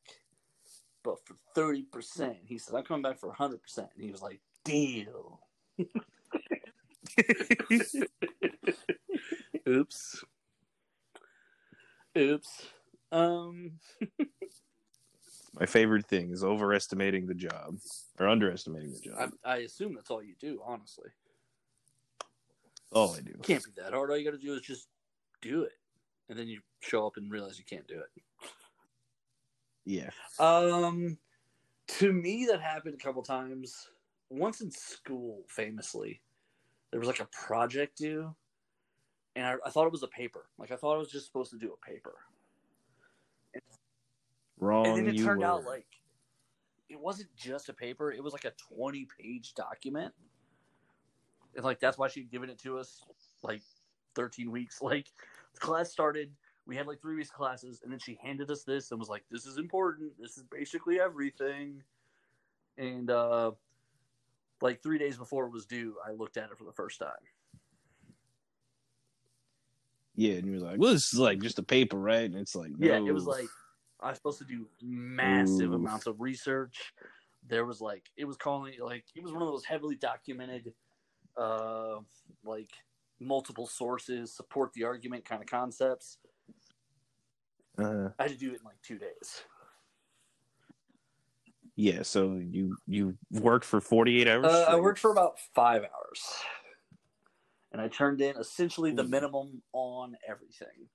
but 1.02 1.16
for 1.26 1.36
thirty 1.54 1.82
percent." 1.82 2.38
He 2.44 2.58
said, 2.58 2.74
"I'm 2.76 2.84
coming 2.84 3.02
back 3.02 3.18
for 3.18 3.32
hundred 3.32 3.62
percent." 3.62 3.88
And 3.94 4.04
he 4.04 4.10
was 4.10 4.22
like, 4.22 4.40
"Deal." 4.64 5.40
Oops. 9.68 10.24
Oops. 12.16 12.66
Um. 13.12 13.72
my 15.58 15.66
favorite 15.66 16.06
thing 16.06 16.30
is 16.30 16.44
overestimating 16.44 17.26
the 17.26 17.34
job 17.34 17.76
or 18.18 18.28
underestimating 18.28 18.92
the 18.92 19.00
job. 19.00 19.32
I, 19.44 19.54
I 19.54 19.56
assume 19.58 19.94
that's 19.94 20.10
all 20.10 20.22
you 20.22 20.34
do, 20.38 20.60
honestly. 20.64 21.10
All 22.92 23.14
I 23.14 23.20
do. 23.20 23.32
Can't 23.42 23.64
be 23.64 23.70
that 23.76 23.92
hard. 23.92 24.10
All 24.10 24.16
you 24.16 24.24
got 24.24 24.38
to 24.38 24.44
do 24.44 24.54
is 24.54 24.62
just 24.62 24.88
do 25.40 25.62
it, 25.62 25.78
and 26.28 26.38
then 26.38 26.48
you 26.48 26.60
show 26.80 27.06
up 27.06 27.16
and 27.16 27.30
realize 27.30 27.58
you 27.58 27.64
can't 27.64 27.86
do 27.86 28.00
it. 28.00 28.22
Yeah. 29.84 30.10
Um, 30.38 31.18
to 31.98 32.12
me, 32.12 32.46
that 32.50 32.60
happened 32.60 32.94
a 32.94 33.04
couple 33.04 33.22
times. 33.22 33.88
Once 34.28 34.60
in 34.60 34.70
school, 34.70 35.42
famously, 35.48 36.20
there 36.90 37.00
was 37.00 37.08
like 37.08 37.20
a 37.20 37.28
project 37.32 37.98
due, 37.98 38.34
and 39.36 39.46
I, 39.46 39.54
I 39.64 39.70
thought 39.70 39.86
it 39.86 39.92
was 39.92 40.02
a 40.02 40.08
paper. 40.08 40.46
Like 40.58 40.70
I 40.70 40.76
thought 40.76 40.94
I 40.94 40.98
was 40.98 41.10
just 41.10 41.26
supposed 41.26 41.50
to 41.52 41.58
do 41.58 41.72
a 41.72 41.86
paper, 41.88 42.14
Wrong. 44.58 44.86
and 44.86 44.96
then 44.96 45.14
it 45.14 45.22
turned 45.22 45.40
were. 45.40 45.46
out 45.46 45.64
like 45.64 45.86
it 46.88 46.98
wasn't 47.00 47.34
just 47.36 47.68
a 47.68 47.72
paper; 47.72 48.12
it 48.12 48.22
was 48.22 48.32
like 48.32 48.44
a 48.44 48.52
twenty-page 48.74 49.54
document. 49.54 50.12
And 51.56 51.64
like 51.64 51.80
that's 51.80 51.98
why 51.98 52.08
she'd 52.08 52.30
given 52.30 52.50
it 52.50 52.58
to 52.60 52.78
us 52.78 53.02
like 53.42 53.62
thirteen 54.14 54.50
weeks. 54.50 54.80
Like 54.82 55.06
the 55.54 55.60
class 55.60 55.90
started, 55.90 56.30
we 56.66 56.76
had 56.76 56.86
like 56.86 57.00
three 57.00 57.16
weeks 57.16 57.30
of 57.30 57.34
classes, 57.34 57.80
and 57.82 57.90
then 57.90 57.98
she 57.98 58.18
handed 58.22 58.50
us 58.50 58.62
this 58.62 58.90
and 58.90 59.00
was 59.00 59.08
like, 59.08 59.24
"This 59.30 59.46
is 59.46 59.58
important. 59.58 60.12
This 60.18 60.36
is 60.36 60.44
basically 60.44 61.00
everything." 61.00 61.82
And 62.78 63.10
uh, 63.10 63.52
like 64.60 64.82
three 64.82 64.98
days 64.98 65.16
before 65.16 65.46
it 65.46 65.52
was 65.52 65.66
due, 65.66 65.96
I 66.06 66.12
looked 66.12 66.36
at 66.36 66.50
it 66.50 66.58
for 66.58 66.64
the 66.64 66.72
first 66.72 66.98
time. 66.98 67.10
Yeah, 70.14 70.34
and 70.34 70.46
you 70.46 70.52
were 70.52 70.66
like, 70.66 70.78
"Well, 70.78 70.92
this 70.92 71.12
is 71.12 71.18
like 71.18 71.40
just 71.40 71.58
a 71.58 71.62
paper, 71.62 71.98
right?" 71.98 72.24
And 72.24 72.36
it's 72.36 72.54
like, 72.54 72.72
Yeah, 72.78 72.98
it 72.98 73.12
was 73.12 73.26
like 73.26 73.48
I 74.00 74.08
was 74.08 74.16
supposed 74.16 74.38
to 74.38 74.44
do 74.44 74.66
massive 74.82 75.70
Oof. 75.70 75.76
amounts 75.76 76.06
of 76.06 76.20
research. 76.20 76.92
There 77.48 77.64
was 77.64 77.80
like 77.80 78.10
it 78.16 78.24
was 78.24 78.36
calling 78.36 78.74
like 78.80 79.04
it 79.14 79.22
was 79.22 79.32
one 79.32 79.42
of 79.42 79.48
those 79.48 79.64
heavily 79.64 79.96
documented, 79.96 80.72
uh, 81.36 81.96
like 82.44 82.70
multiple 83.20 83.66
sources 83.66 84.32
support 84.32 84.72
the 84.72 84.84
argument 84.84 85.24
kind 85.24 85.42
of 85.42 85.48
concepts. 85.48 86.18
Uh, 87.78 88.08
I 88.18 88.24
had 88.24 88.32
to 88.32 88.38
do 88.38 88.52
it 88.52 88.60
in 88.60 88.64
like 88.64 88.80
two 88.82 88.98
days. 88.98 89.44
yeah. 91.76 92.02
So 92.02 92.34
you 92.34 92.76
you 92.86 93.16
worked 93.30 93.64
for 93.64 93.80
forty 93.80 94.20
eight 94.20 94.28
hours. 94.28 94.46
Uh, 94.46 94.66
I 94.68 94.76
worked 94.76 94.98
for 94.98 95.12
about 95.12 95.38
five 95.54 95.82
hours, 95.82 96.22
and 97.72 97.80
I 97.80 97.88
turned 97.88 98.20
in 98.20 98.36
essentially 98.36 98.92
the 98.92 99.04
minimum 99.04 99.62
on 99.72 100.16
everything. 100.28 100.88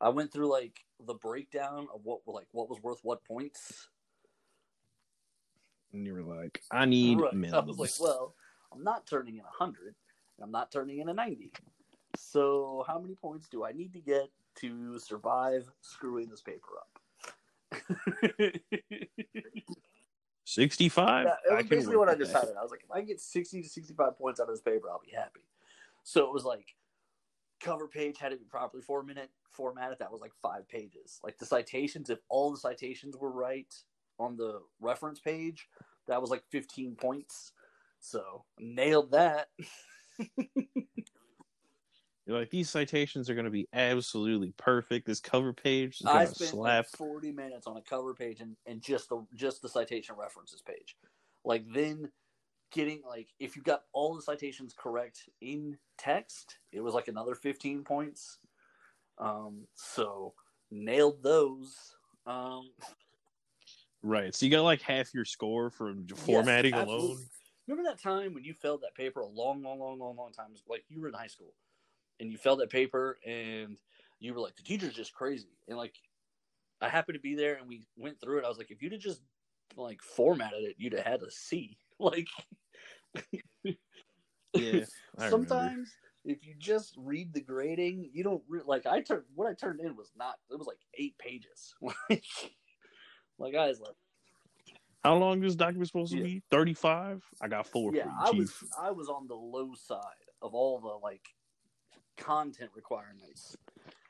I 0.00 0.08
went 0.08 0.32
through 0.32 0.50
like 0.50 0.78
the 1.06 1.14
breakdown 1.14 1.88
of 1.94 2.00
what 2.04 2.20
like 2.26 2.46
what 2.52 2.68
was 2.68 2.80
worth 2.82 3.00
what 3.02 3.24
points. 3.24 3.88
and 5.92 6.06
you 6.06 6.14
were 6.14 6.22
like, 6.22 6.62
"I 6.70 6.84
need 6.84 7.20
Right. 7.20 7.32
I 7.52 7.60
was 7.60 7.78
like, 7.78 7.90
well, 7.98 8.34
I'm 8.72 8.84
not 8.84 9.06
turning 9.06 9.36
in 9.36 9.44
100, 9.44 9.86
and 9.86 9.94
I'm 10.44 10.50
not 10.50 10.70
turning 10.70 10.98
in 10.98 11.08
a 11.08 11.14
90. 11.14 11.52
So, 12.16 12.84
how 12.86 12.98
many 12.98 13.14
points 13.14 13.48
do 13.48 13.64
I 13.64 13.72
need 13.72 13.92
to 13.92 14.00
get 14.00 14.30
to 14.56 14.98
survive 14.98 15.70
screwing 15.80 16.28
this 16.28 16.42
paper 16.42 16.68
up? 16.78 16.88
sixty 20.44 20.88
five. 20.88 21.26
Yeah, 21.26 21.52
it 21.52 21.56
was 21.56 21.66
basically 21.66 21.96
what 21.96 22.08
I 22.08 22.16
decided. 22.16 22.56
I 22.58 22.62
was 22.62 22.72
like, 22.72 22.82
if 22.82 22.90
I 22.90 23.00
get 23.02 23.20
60 23.20 23.62
to 23.62 23.68
65 23.68 24.18
points 24.18 24.40
out 24.40 24.48
of 24.48 24.54
this 24.54 24.60
paper, 24.60 24.90
I'll 24.90 25.00
be 25.04 25.12
happy. 25.14 25.46
So, 26.02 26.26
it 26.26 26.32
was 26.32 26.44
like, 26.44 26.74
cover 27.60 27.86
page 27.86 28.18
had 28.18 28.30
to 28.30 28.36
be 28.36 28.44
properly 28.44 28.82
formatted. 28.82 29.28
Formatted. 29.50 29.98
That 30.00 30.10
was 30.10 30.20
like 30.20 30.32
five 30.42 30.68
pages. 30.68 31.20
Like 31.22 31.38
the 31.38 31.46
citations, 31.46 32.10
if 32.10 32.18
all 32.28 32.50
the 32.50 32.58
citations 32.58 33.16
were 33.16 33.30
right 33.30 33.72
on 34.18 34.36
the 34.36 34.60
reference 34.80 35.20
page, 35.20 35.68
that 36.08 36.20
was 36.20 36.30
like 36.30 36.42
15 36.50 36.96
points. 36.96 37.52
So 38.00 38.44
nailed 38.58 39.12
that. 39.12 39.48
You're 42.26 42.38
like 42.38 42.50
these 42.50 42.70
citations 42.70 43.28
are 43.28 43.34
going 43.34 43.44
to 43.44 43.50
be 43.50 43.68
absolutely 43.72 44.52
perfect. 44.56 45.06
This 45.06 45.20
cover 45.20 45.52
page 45.52 46.00
is 46.00 46.06
I 46.06 46.12
going 46.12 46.28
to 46.28 46.34
spent 46.34 46.50
slap. 46.52 46.84
like 46.86 46.96
forty 46.96 47.32
minutes 47.32 47.66
on 47.66 47.76
a 47.76 47.82
cover 47.82 48.14
page 48.14 48.40
and, 48.40 48.56
and 48.66 48.82
just 48.82 49.08
the 49.08 49.24
just 49.34 49.62
the 49.62 49.68
citation 49.68 50.14
references 50.18 50.62
page. 50.62 50.96
Like 51.44 51.64
then 51.72 52.10
getting 52.72 53.02
like 53.06 53.28
if 53.38 53.56
you 53.56 53.62
got 53.62 53.82
all 53.92 54.14
the 54.14 54.22
citations 54.22 54.74
correct 54.76 55.28
in 55.40 55.76
text, 55.98 56.58
it 56.72 56.80
was 56.80 56.94
like 56.94 57.08
another 57.08 57.34
fifteen 57.34 57.82
points. 57.82 58.38
Um, 59.18 59.66
so 59.74 60.34
nailed 60.70 61.22
those. 61.22 61.96
Um, 62.26 62.70
Right. 64.02 64.34
So 64.34 64.46
you 64.46 64.52
got 64.52 64.62
like 64.62 64.80
half 64.80 65.12
your 65.12 65.24
score 65.24 65.70
from 65.70 66.06
formatting 66.08 66.74
Yes, 66.74 66.88
alone. 66.88 67.18
Remember 67.66 67.88
that 67.88 68.00
time 68.00 68.34
when 68.34 68.44
you 68.44 68.54
failed 68.54 68.82
that 68.82 68.94
paper 68.94 69.20
a 69.20 69.26
long, 69.26 69.62
long, 69.62 69.78
long, 69.78 69.98
long, 69.98 70.16
long 70.16 70.32
time? 70.32 70.54
Like 70.68 70.84
you 70.88 71.00
were 71.00 71.08
in 71.08 71.14
high 71.14 71.28
school, 71.28 71.54
and 72.20 72.30
you 72.32 72.38
failed 72.38 72.60
that 72.60 72.70
paper, 72.70 73.18
and 73.26 73.78
you 74.20 74.34
were 74.34 74.40
like, 74.40 74.56
"The 74.56 74.62
teacher's 74.62 74.94
just 74.94 75.14
crazy." 75.14 75.58
And 75.68 75.78
like, 75.78 75.96
I 76.80 76.88
happened 76.88 77.16
to 77.16 77.20
be 77.20 77.34
there, 77.34 77.56
and 77.56 77.68
we 77.68 77.86
went 77.96 78.20
through 78.20 78.38
it. 78.38 78.44
I 78.44 78.48
was 78.48 78.58
like, 78.58 78.70
"If 78.70 78.82
you'd 78.82 78.92
have 78.92 79.00
just 79.00 79.22
like 79.76 80.02
formatted 80.02 80.64
it, 80.64 80.76
you'd 80.78 80.94
have 80.94 81.06
had 81.06 81.22
a 81.22 81.30
C." 81.30 81.78
Like, 82.00 82.28
Yeah. 84.54 84.86
Sometimes 85.16 85.96
if 86.24 86.44
you 86.44 86.54
just 86.58 86.94
read 86.96 87.32
the 87.32 87.40
grading, 87.40 88.10
you 88.12 88.24
don't 88.24 88.42
re- 88.48 88.62
like. 88.64 88.86
I 88.86 89.00
turned 89.00 89.24
what 89.34 89.48
I 89.48 89.54
turned 89.54 89.80
in 89.80 89.96
was 89.96 90.12
not. 90.16 90.38
It 90.50 90.58
was 90.58 90.66
like 90.66 90.80
eight 90.94 91.16
pages. 91.18 91.74
like, 91.80 92.24
like 93.38 93.54
I 93.54 93.68
was 93.68 93.80
like. 93.80 93.96
How 95.02 95.16
long 95.16 95.42
is 95.44 95.56
document 95.56 95.86
supposed 95.88 96.12
to 96.12 96.18
Yeah. 96.18 96.24
be? 96.24 96.42
Thirty 96.50 96.74
five. 96.74 97.24
I 97.40 97.48
got 97.48 97.66
four 97.66 97.94
yeah, 97.94 98.04
for 98.04 98.26
I 98.26 98.30
you, 98.32 98.38
was 98.38 98.52
chief. 98.52 98.68
I 98.78 98.90
was 98.90 99.08
on 99.08 99.26
the 99.26 99.34
low 99.34 99.74
side 99.74 100.00
of 100.42 100.54
all 100.54 100.78
the 100.80 100.88
like 100.88 101.26
content 102.16 102.70
requirements. 102.74 103.56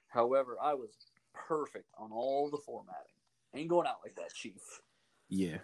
However, 0.09 0.57
I 0.61 0.75
was 0.75 0.97
perfect 1.33 1.87
on 1.97 2.11
all 2.13 2.51
the 2.51 2.59
formatting. 2.59 3.15
Ain't 3.55 3.69
going 3.69 3.87
out 3.87 3.99
like 4.05 4.17
that, 4.17 4.35
Chief. 4.35 4.61
Yeah. 5.29 5.59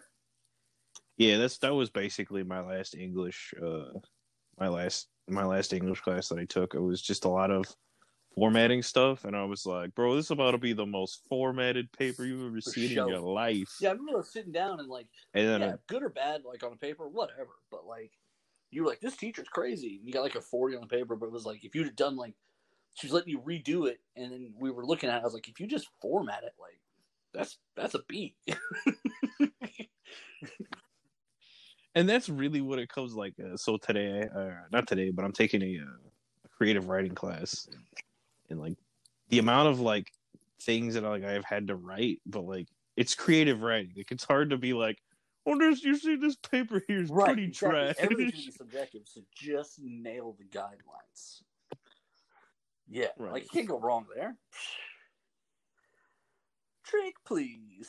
Yeah, 1.16 1.38
that's 1.38 1.58
that 1.58 1.74
was 1.74 1.90
basically 1.90 2.44
my 2.44 2.60
last 2.60 2.94
English 2.94 3.54
uh 3.62 3.98
my 4.58 4.68
last 4.68 5.08
my 5.28 5.44
last 5.44 5.72
English 5.72 6.00
class 6.00 6.28
that 6.28 6.38
I 6.38 6.44
took. 6.44 6.74
It 6.74 6.80
was 6.80 7.02
just 7.02 7.24
a 7.24 7.28
lot 7.28 7.50
of 7.50 7.64
formatting 8.36 8.82
stuff 8.82 9.24
and 9.24 9.34
I 9.34 9.44
was 9.44 9.64
like, 9.66 9.94
bro, 9.94 10.14
this 10.14 10.26
is 10.26 10.30
about 10.30 10.50
to 10.52 10.58
be 10.58 10.74
the 10.74 10.86
most 10.86 11.22
formatted 11.28 11.90
paper 11.92 12.24
you've 12.24 12.46
ever 12.46 12.60
For 12.60 12.70
seen 12.70 12.90
sure. 12.90 13.04
in 13.04 13.08
your 13.08 13.20
life. 13.20 13.74
Yeah, 13.80 13.88
I 13.88 13.92
remember 13.92 14.22
sitting 14.22 14.52
down 14.52 14.78
and 14.78 14.88
like, 14.88 15.06
And 15.34 15.48
then 15.48 15.60
yeah, 15.62 15.66
uh, 15.68 15.76
good 15.86 16.02
or 16.02 16.10
bad, 16.10 16.44
like 16.44 16.62
on 16.62 16.72
a 16.72 16.76
paper, 16.76 17.08
whatever. 17.08 17.50
But 17.70 17.86
like, 17.86 18.12
you 18.70 18.82
were 18.82 18.88
like, 18.88 19.00
this 19.00 19.16
teacher's 19.16 19.48
crazy. 19.48 19.96
And 19.96 20.06
you 20.06 20.12
got 20.12 20.22
like 20.22 20.34
a 20.34 20.40
forty 20.40 20.76
on 20.76 20.82
the 20.82 20.86
paper, 20.86 21.16
but 21.16 21.26
it 21.26 21.32
was 21.32 21.46
like 21.46 21.64
if 21.64 21.74
you'd 21.74 21.86
have 21.86 21.96
done 21.96 22.16
like, 22.16 22.34
she 22.94 23.06
was 23.06 23.14
letting 23.14 23.30
you 23.30 23.40
redo 23.40 23.88
it, 23.88 24.00
and 24.16 24.30
then 24.32 24.54
we 24.58 24.70
were 24.70 24.84
looking 24.84 25.08
at. 25.08 25.16
it, 25.16 25.20
I 25.20 25.24
was 25.24 25.34
like, 25.34 25.48
if 25.48 25.58
you 25.58 25.66
just 25.66 25.88
format 26.00 26.44
it, 26.44 26.52
like, 26.60 26.78
that's 27.32 27.58
that's 27.74 27.94
a 27.94 28.00
B. 28.08 28.36
and 31.94 32.08
that's 32.08 32.28
really 32.28 32.60
what 32.60 32.78
it 32.78 32.88
comes 32.88 33.14
like. 33.14 33.34
Uh, 33.38 33.56
so 33.56 33.76
today, 33.76 34.28
uh, 34.34 34.50
not 34.72 34.86
today, 34.86 35.10
but 35.10 35.24
I'm 35.24 35.32
taking 35.32 35.62
a, 35.62 35.80
uh, 35.80 36.08
a 36.44 36.48
creative 36.48 36.88
writing 36.88 37.14
class, 37.14 37.68
and 38.50 38.60
like 38.60 38.74
the 39.28 39.38
amount 39.38 39.68
of 39.68 39.80
like 39.80 40.12
things 40.62 40.94
that 40.94 41.02
like 41.02 41.24
I've 41.24 41.44
had 41.44 41.68
to 41.68 41.76
write, 41.76 42.20
but 42.26 42.42
like 42.42 42.68
it's 42.96 43.14
creative 43.14 43.62
writing. 43.62 43.92
Like 43.96 44.10
it's 44.10 44.24
hard 44.24 44.50
to 44.50 44.56
be 44.56 44.72
like, 44.72 44.98
oh, 45.46 45.58
this 45.58 45.82
you 45.82 45.96
see 45.96 46.16
this 46.16 46.36
paper 46.36 46.82
here 46.86 47.02
is 47.02 47.10
pretty 47.10 47.44
exactly. 47.44 47.70
trash. 47.70 47.94
Everything's 47.98 48.32
gonna 48.46 48.52
subjective, 48.52 49.02
so 49.04 49.20
just 49.34 49.78
nail 49.82 50.36
the 50.38 50.44
guidelines. 50.44 51.42
Yeah, 52.88 53.08
Right. 53.18 53.32
like 53.32 53.42
you 53.44 53.48
can't 53.52 53.68
go 53.68 53.80
wrong 53.80 54.06
there. 54.14 54.36
Trick, 56.84 57.16
please. 57.24 57.88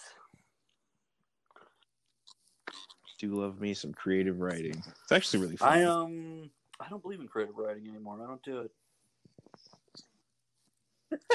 Do 3.20 3.34
love 3.40 3.60
me 3.62 3.74
some 3.74 3.94
creative 3.94 4.40
writing. 4.40 4.84
It's 5.04 5.12
actually 5.12 5.42
really 5.44 5.58
fun. 5.58 5.70
I 5.70 5.84
um, 5.84 6.50
I 6.80 6.88
don't 6.90 7.02
believe 7.02 7.20
in 7.20 7.28
creative 7.28 7.56
writing 7.58 7.88
anymore. 7.88 8.20
I 8.24 8.28
don't 8.28 8.42
do 8.44 8.60
it. 8.62 8.72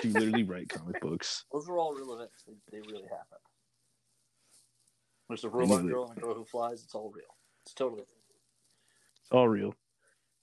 You 0.02 0.10
literally 0.10 0.42
write 0.42 0.68
comic 0.68 1.00
books. 1.00 1.44
Those 1.52 1.68
are 1.68 1.78
all 1.78 1.94
real 1.94 2.12
events. 2.12 2.44
They, 2.46 2.54
they 2.70 2.80
really 2.80 3.04
happen. 3.04 3.38
There's 5.28 5.44
a 5.44 5.48
robot 5.48 5.86
girl 5.86 6.08
and 6.08 6.18
a 6.18 6.20
girl 6.20 6.34
who 6.34 6.44
flies. 6.44 6.82
It's 6.82 6.94
all 6.94 7.10
real. 7.14 7.24
It's 7.64 7.74
totally. 7.74 8.02
It's 8.02 9.30
all 9.30 9.48
real. 9.48 9.74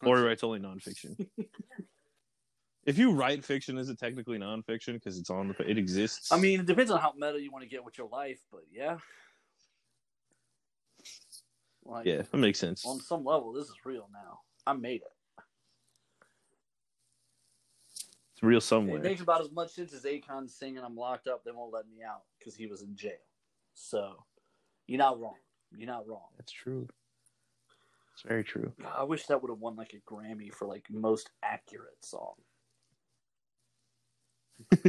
Lori 0.02 0.24
writes 0.24 0.44
only 0.44 0.60
nonfiction. 0.60 1.28
if 2.86 2.98
you 2.98 3.12
write 3.12 3.44
fiction, 3.44 3.78
is 3.78 3.90
it 3.90 4.00
technically 4.00 4.40
nonfiction 4.40 4.94
because 4.94 5.20
it's 5.20 5.30
on 5.30 5.50
the 5.50 5.70
it 5.70 5.78
exists? 5.78 6.32
I 6.32 6.40
mean, 6.40 6.62
it 6.62 6.66
depends 6.66 6.90
on 6.90 7.00
how 7.00 7.14
meta 7.16 7.40
you 7.40 7.52
want 7.52 7.64
to 7.64 7.70
get 7.70 7.84
with 7.84 7.98
your 7.98 8.08
life, 8.08 8.40
but 8.52 8.62
yeah. 8.72 8.98
Like, 11.86 12.06
yeah, 12.06 12.22
that 12.32 12.38
makes 12.38 12.60
sense. 12.60 12.86
on 12.86 13.00
some 13.00 13.26
level, 13.26 13.52
this 13.52 13.66
is 13.66 13.76
real 13.84 14.10
now. 14.14 14.40
I 14.66 14.74
made 14.74 15.02
it. 15.02 15.19
It's 18.40 18.44
real 18.46 18.62
It 18.96 19.04
makes 19.04 19.20
about 19.20 19.42
as 19.42 19.52
much 19.52 19.72
sense 19.72 19.92
as 19.92 20.04
Akon 20.04 20.50
singing 20.50 20.82
"I'm 20.82 20.96
locked 20.96 21.28
up." 21.28 21.44
They 21.44 21.52
won't 21.52 21.74
let 21.74 21.90
me 21.90 22.04
out 22.08 22.22
because 22.38 22.56
he 22.56 22.68
was 22.68 22.84
in 22.84 22.96
jail. 22.96 23.12
So, 23.74 24.24
you're 24.88 24.98
not 24.98 25.20
wrong. 25.20 25.36
You're 25.76 25.90
not 25.90 26.08
wrong. 26.08 26.30
That's 26.38 26.54
true. 26.54 26.88
It's 28.14 28.22
very 28.26 28.46
true. 28.46 28.72
I 28.98 29.04
wish 29.04 29.26
that 29.26 29.42
would 29.42 29.50
have 29.52 29.60
won 29.60 29.76
like 29.76 29.94
a 29.94 30.10
Grammy 30.10 30.54
for 30.54 30.70
like 30.70 30.86
most 30.90 31.30
accurate 31.44 32.02
song. 32.02 32.36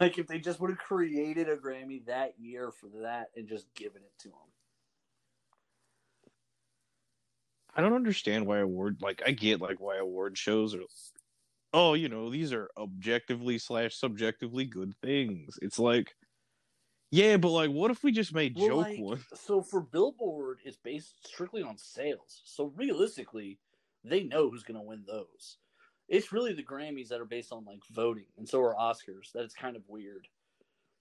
like 0.00 0.18
if 0.18 0.28
they 0.28 0.38
just 0.38 0.60
would 0.60 0.70
have 0.70 0.78
created 0.78 1.48
a 1.48 1.56
Grammy 1.56 2.06
that 2.06 2.34
year 2.38 2.70
for 2.70 2.88
that 3.02 3.30
and 3.34 3.48
just 3.48 3.74
given 3.74 4.02
it 4.02 4.12
to 4.20 4.28
him. 4.28 4.52
I 7.74 7.80
don't 7.80 7.94
understand 7.94 8.46
why 8.46 8.60
award 8.60 8.98
like 9.02 9.20
I 9.26 9.32
get 9.32 9.60
like 9.60 9.80
why 9.80 9.96
award 9.96 10.38
shows 10.38 10.76
are 10.76 10.82
oh, 11.72 11.94
you 11.94 12.08
know, 12.08 12.30
these 12.30 12.52
are 12.52 12.68
objectively 12.76 13.58
slash 13.58 13.94
subjectively 13.94 14.64
good 14.64 14.94
things. 15.02 15.58
It's 15.62 15.78
like 15.78 16.14
yeah, 17.12 17.36
but 17.36 17.50
like 17.50 17.70
what 17.70 17.90
if 17.90 18.02
we 18.02 18.10
just 18.10 18.34
made 18.34 18.56
Well, 18.56 18.66
joke 18.68 18.86
like, 18.86 18.98
one? 18.98 19.24
So 19.34 19.60
for 19.60 19.82
Billboard, 19.82 20.60
it's 20.64 20.78
based 20.78 21.14
strictly 21.26 21.62
on 21.62 21.76
sales. 21.76 22.40
So 22.44 22.72
realistically, 22.74 23.58
they 24.02 24.22
know 24.22 24.48
who's 24.48 24.62
going 24.62 24.80
to 24.80 24.86
win 24.86 25.04
those. 25.06 25.58
It's 26.08 26.32
really 26.32 26.54
the 26.54 26.64
Grammys 26.64 27.08
that 27.08 27.20
are 27.20 27.26
based 27.26 27.52
on 27.52 27.66
like 27.66 27.82
voting, 27.90 28.26
and 28.38 28.48
so 28.48 28.62
are 28.62 28.74
Oscars. 28.74 29.30
That 29.34 29.44
it's 29.44 29.54
kind 29.54 29.76
of 29.76 29.82
weird 29.88 30.26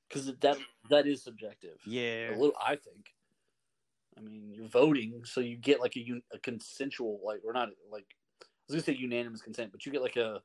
because 0.10 0.26
that 0.26 0.58
that 0.90 1.08
is 1.08 1.24
subjective. 1.24 1.80
Yeah. 1.86 2.32
A 2.32 2.36
little, 2.36 2.54
I 2.62 2.76
think. 2.76 3.14
I 4.18 4.22
mean, 4.22 4.52
you're 4.54 4.68
voting, 4.68 5.22
so 5.24 5.40
you 5.40 5.56
get 5.56 5.80
like 5.80 5.96
a, 5.96 6.22
a 6.34 6.40
consensual, 6.40 7.22
like, 7.26 7.40
or 7.46 7.54
not 7.54 7.70
like 7.90 8.06
I 8.42 8.46
was 8.68 8.76
gonna 8.84 8.98
say 8.98 9.02
unanimous 9.02 9.42
consent, 9.42 9.72
but 9.72 9.86
you 9.86 9.94
get 9.94 10.02
like 10.02 10.18
a 10.18 10.42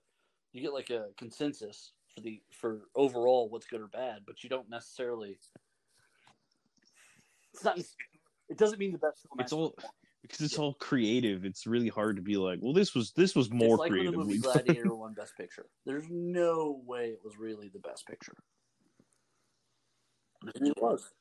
you 0.57 0.63
get 0.63 0.73
like 0.73 0.91
a 0.91 1.07
consensus 1.19 1.93
for 2.15 2.21
the 2.23 2.41
for 2.53 2.83
overall 2.95 3.49
what's 3.49 3.67
good 3.67 3.81
or 3.81 3.89
bad, 3.89 4.21
but 4.27 4.43
you 4.43 4.49
don't 4.51 4.69
necessarily. 4.71 5.39
It's 7.53 7.65
not. 7.65 7.79
It 8.49 8.59
doesn't 8.59 8.79
mean 8.79 8.93
the 8.93 8.99
best 8.99 9.23
film. 9.23 9.41
It's 9.41 9.53
all- 9.53 9.75
Because 10.23 10.41
it's 10.41 10.55
Yeah. 10.55 10.61
all 10.65 10.75
creative, 10.75 11.45
it's 11.45 11.67
really 11.69 11.89
hard 11.89 12.17
to 12.17 12.23
be 12.23 12.37
like, 12.37 12.59
well, 12.61 12.73
this 12.73 12.95
was 12.95 13.13
this 13.13 13.37
was 13.37 13.51
more 13.53 13.75
it's 13.75 13.79
like 13.79 13.91
creative. 13.93 14.15
when 14.17 14.27
the 14.27 14.35
movie 14.35 14.41
Gladiator 14.43 14.93
won 14.97 15.15
Best 15.15 15.37
Picture. 15.37 15.67
There's 15.85 16.09
no 16.11 16.83
way 16.85 17.11
it 17.11 17.21
was 17.25 17.37
really 17.39 17.69
the 17.69 17.79
best 17.79 18.07
picture. 18.09 18.35
Maybe 20.43 20.71
it 20.71 20.83
was. 20.83 21.13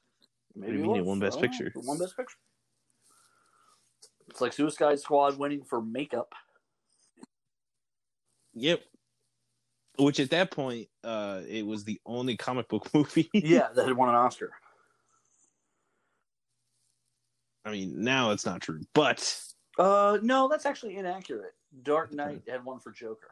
Maybe 0.56 0.78
you 0.78 0.84
mean 0.84 0.96
it 0.98 1.06
won 1.06 1.20
Best 1.20 1.34
don't 1.40 1.44
know. 1.44 1.50
Picture? 1.50 1.68
It 1.68 1.86
won 1.86 2.00
Best 2.00 2.16
Picture. 2.18 2.38
It's 4.30 4.42
like 4.42 4.54
Suicide 4.54 5.00
Squad 5.00 5.38
winning 5.38 5.64
for 5.64 5.82
makeup. 5.82 6.34
Yep. 8.56 8.82
Which 9.98 10.20
at 10.20 10.30
that 10.32 10.52
point, 10.52 10.88
uh, 11.04 11.42
it 11.48 11.66
was 11.66 11.84
the 11.84 12.00
only 12.06 12.36
comic 12.38 12.68
book 12.68 12.90
movie. 12.94 13.30
Yeah, 13.34 13.68
that 13.74 13.88
had 13.88 13.96
won 13.98 14.10
an 14.10 14.16
Oscar. 14.16 14.52
I 17.64 17.72
mean, 17.72 18.04
now 18.04 18.32
it's 18.32 18.46
not 18.46 18.62
true, 18.62 18.82
but 18.94 19.40
Uh, 19.80 20.20
no, 20.22 20.48
that's 20.48 20.66
actually 20.66 20.98
inaccurate. 20.98 21.54
Dark 21.84 22.14
Knight 22.14 22.44
had 22.48 22.64
won 22.64 22.80
for 22.80 22.92
Joker. 22.92 23.32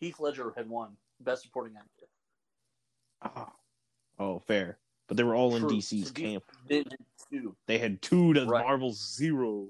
Heath 0.00 0.20
Ledger 0.20 0.52
had 0.56 0.68
won 0.68 0.96
Best 1.20 1.42
Supporting 1.42 1.76
Actor. 1.76 2.06
oh, 3.36 3.52
oh, 4.18 4.38
fair. 4.40 4.78
But 5.08 5.16
they 5.16 5.22
were 5.24 5.34
all 5.34 5.56
in 5.56 5.64
DC's 5.64 6.08
So 6.08 6.14
camp. 6.14 6.44
Did 6.68 6.94
two. 7.30 7.54
They 7.66 7.78
had 7.78 8.00
two 8.00 8.32
to 8.34 8.46
Right. 8.46 8.64
Marvel's 8.64 9.14
zero. 9.16 9.68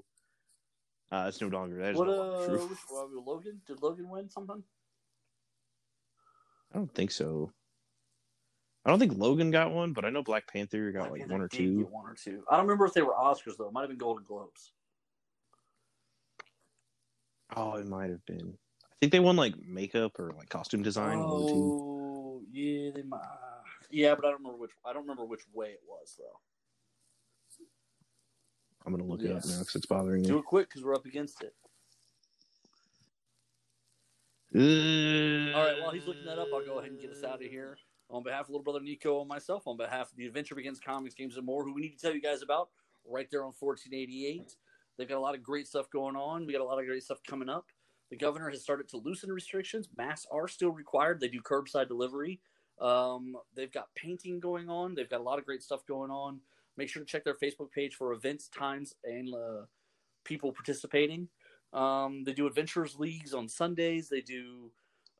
Uh, 1.11 1.25
that's 1.25 1.39
no 1.39 1.47
longer 1.47 1.77
that 1.77 1.91
is 1.91 1.97
What 1.97 2.07
no 2.07 2.15
longer 2.15 2.35
uh, 2.35 2.45
true. 2.45 2.67
which, 2.67 2.79
uh, 2.91 3.21
Logan? 3.25 3.61
Did 3.67 3.81
Logan 3.81 4.09
win 4.09 4.29
something? 4.29 4.63
I 6.73 6.77
don't 6.77 6.93
think 6.93 7.11
so. 7.11 7.51
I 8.85 8.89
don't 8.89 8.99
think 8.99 9.17
Logan 9.17 9.49
got 9.49 9.71
one, 9.71 9.93
but 9.93 10.05
I 10.05 10.09
know 10.09 10.23
Black 10.23 10.47
Panther 10.47 10.91
got 10.91 11.09
Black 11.09 11.11
like 11.11 11.19
Panther 11.21 11.33
one 11.33 11.41
or 11.41 11.47
two. 11.47 11.87
one 11.89 12.05
or 12.05 12.15
two. 12.15 12.43
I 12.49 12.57
don't 12.57 12.65
remember 12.65 12.85
if 12.85 12.93
they 12.93 13.01
were 13.01 13.13
Oscars 13.13 13.57
though. 13.57 13.67
It 13.67 13.73
might 13.73 13.81
have 13.81 13.89
been 13.89 13.97
Golden 13.97 14.23
Globes. 14.25 14.73
Oh, 17.55 17.75
it 17.75 17.87
might 17.87 18.09
have 18.09 18.25
been. 18.25 18.57
I 18.83 18.95
think 18.99 19.11
they 19.11 19.19
won 19.19 19.35
like 19.35 19.55
makeup 19.65 20.19
or 20.19 20.31
like 20.37 20.49
costume 20.49 20.83
design. 20.83 21.19
one 21.19 21.41
of 21.41 21.47
the 21.47 21.53
two. 21.53 21.59
Oh, 21.59 22.41
yeah, 22.51 22.91
they 22.93 23.03
might. 23.03 23.21
Yeah, 23.89 24.15
but 24.15 24.25
I 24.25 24.29
don't 24.29 24.39
remember 24.39 24.57
which. 24.57 24.71
I 24.85 24.93
don't 24.93 25.03
remember 25.03 25.25
which 25.25 25.43
way 25.53 25.69
it 25.69 25.81
was 25.87 26.15
though. 26.17 26.39
I'm 28.85 28.91
gonna 28.93 29.03
look 29.03 29.21
it 29.21 29.31
up 29.31 29.45
now 29.45 29.59
because 29.59 29.75
it's 29.75 29.85
bothering 29.85 30.21
me. 30.21 30.27
Do 30.27 30.37
it 30.37 30.45
quick 30.45 30.69
because 30.69 30.83
we're 30.83 30.95
up 30.95 31.05
against 31.05 31.41
it. 31.41 31.53
Uh, 34.55 35.57
All 35.57 35.65
right, 35.65 35.81
while 35.81 35.91
he's 35.91 36.07
looking 36.07 36.25
that 36.25 36.39
up, 36.39 36.47
I'll 36.53 36.65
go 36.65 36.79
ahead 36.79 36.91
and 36.91 36.99
get 37.01 37.11
us 37.11 37.23
out 37.23 37.43
of 37.43 37.49
here. 37.49 37.77
On 38.09 38.23
behalf 38.23 38.43
of 38.45 38.49
little 38.51 38.63
brother 38.63 38.79
Nico 38.79 39.19
and 39.19 39.27
myself, 39.27 39.63
on 39.67 39.75
behalf 39.75 40.11
of 40.11 40.17
the 40.17 40.27
Adventure 40.27 40.55
Begins 40.55 40.79
Comics, 40.79 41.15
Games, 41.15 41.35
and 41.35 41.45
More, 41.45 41.63
who 41.63 41.73
we 41.73 41.81
need 41.81 41.97
to 41.97 41.97
tell 41.97 42.13
you 42.13 42.21
guys 42.21 42.41
about 42.43 42.69
right 43.05 43.27
there 43.31 43.43
on 43.43 43.53
1488. 43.57 44.55
They've 44.97 45.09
got 45.09 45.17
a 45.17 45.19
lot 45.19 45.35
of 45.35 45.43
great 45.43 45.67
stuff 45.67 45.89
going 45.89 46.15
on. 46.15 46.45
We 46.45 46.53
got 46.53 46.61
a 46.61 46.65
lot 46.65 46.79
of 46.79 46.85
great 46.85 47.03
stuff 47.03 47.17
coming 47.27 47.49
up. 47.49 47.65
The 48.11 48.15
governor 48.15 48.49
has 48.49 48.61
started 48.61 48.87
to 48.89 48.97
loosen 48.97 49.31
restrictions. 49.31 49.89
Masks 49.97 50.27
are 50.31 50.47
still 50.47 50.69
required. 50.69 51.19
They 51.19 51.27
do 51.27 51.41
curbside 51.41 51.87
delivery. 51.87 52.39
Um, 52.79 53.35
they've 53.55 53.71
got 53.71 53.93
painting 53.95 54.39
going 54.39 54.69
on. 54.69 54.95
They've 54.95 55.09
got 55.09 55.19
a 55.19 55.23
lot 55.23 55.39
of 55.39 55.45
great 55.45 55.63
stuff 55.63 55.85
going 55.87 56.11
on. 56.11 56.39
Make 56.77 56.89
sure 56.89 57.01
to 57.01 57.07
check 57.07 57.23
their 57.23 57.35
Facebook 57.35 57.71
page 57.71 57.95
for 57.95 58.13
events, 58.13 58.49
times, 58.49 58.93
and 59.03 59.33
uh, 59.33 59.65
people 60.23 60.51
participating. 60.51 61.27
Um, 61.73 62.23
they 62.23 62.33
do 62.33 62.47
adventurers 62.47 62.95
leagues 62.97 63.33
on 63.33 63.47
Sundays. 63.47 64.09
They 64.09 64.21
do 64.21 64.71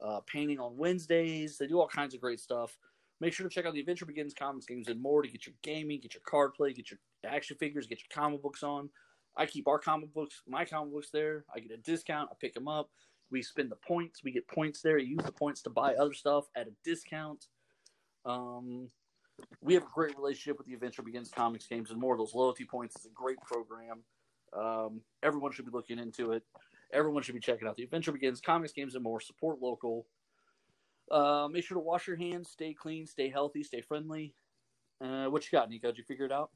uh, 0.01 0.19
painting 0.27 0.59
on 0.59 0.77
Wednesdays. 0.77 1.57
They 1.57 1.67
do 1.67 1.79
all 1.79 1.87
kinds 1.87 2.13
of 2.13 2.21
great 2.21 2.39
stuff. 2.39 2.77
Make 3.21 3.33
sure 3.33 3.47
to 3.47 3.53
check 3.53 3.65
out 3.65 3.73
the 3.73 3.79
Adventure 3.79 4.05
Begins 4.05 4.33
comics, 4.33 4.65
games, 4.65 4.89
and 4.89 5.01
more 5.01 5.21
to 5.21 5.29
get 5.29 5.45
your 5.45 5.55
gaming, 5.63 6.01
get 6.01 6.13
your 6.13 6.23
card 6.25 6.53
play, 6.53 6.73
get 6.73 6.91
your 6.91 6.99
action 7.25 7.55
figures, 7.57 7.87
get 7.87 7.99
your 7.99 8.21
comic 8.23 8.41
books 8.41 8.61
on. 8.61 8.89
I 9.37 9.45
keep 9.45 9.67
our 9.67 9.79
comic 9.79 10.13
books, 10.13 10.41
my 10.47 10.65
comic 10.65 10.93
books 10.93 11.09
there. 11.11 11.45
I 11.53 11.59
get 11.59 11.71
a 11.71 11.77
discount. 11.77 12.29
I 12.31 12.35
pick 12.39 12.53
them 12.53 12.67
up. 12.67 12.89
We 13.31 13.41
spend 13.41 13.71
the 13.71 13.77
points. 13.77 14.21
We 14.23 14.31
get 14.31 14.47
points 14.47 14.81
there. 14.81 14.97
Use 14.97 15.23
the 15.23 15.31
points 15.31 15.61
to 15.63 15.69
buy 15.69 15.95
other 15.95 16.13
stuff 16.13 16.45
at 16.55 16.67
a 16.67 16.71
discount. 16.83 17.47
Um, 18.25 18.89
we 19.61 19.73
have 19.73 19.83
a 19.83 19.89
great 19.93 20.15
relationship 20.17 20.57
with 20.57 20.67
the 20.67 20.73
Adventure 20.73 21.01
Begins 21.01 21.29
comics, 21.29 21.67
games, 21.67 21.91
and 21.91 21.99
more. 21.99 22.17
Those 22.17 22.35
loyalty 22.35 22.65
points 22.65 22.95
is 22.99 23.05
a 23.05 23.13
great 23.13 23.37
program. 23.41 24.03
Um, 24.57 25.01
everyone 25.23 25.51
should 25.51 25.65
be 25.65 25.71
looking 25.71 25.99
into 25.99 26.31
it. 26.31 26.43
Everyone 26.93 27.23
should 27.23 27.35
be 27.35 27.41
checking 27.41 27.67
out 27.67 27.75
the 27.75 27.83
Adventure 27.83 28.11
Begins 28.11 28.41
comics, 28.41 28.73
games, 28.73 28.95
and 28.95 29.03
more. 29.03 29.19
Support 29.19 29.61
local. 29.61 30.05
Uh, 31.11 31.47
make 31.51 31.63
sure 31.65 31.75
to 31.75 31.83
wash 31.83 32.07
your 32.07 32.15
hands, 32.15 32.49
stay 32.49 32.73
clean, 32.73 33.05
stay 33.05 33.29
healthy, 33.29 33.63
stay 33.63 33.81
friendly. 33.81 34.33
Uh, 35.03 35.25
what 35.25 35.43
you 35.43 35.57
got, 35.57 35.69
Nico? 35.69 35.87
Did 35.87 35.97
you 35.97 36.03
figure 36.03 36.25
it 36.25 36.31
out? 36.31 36.51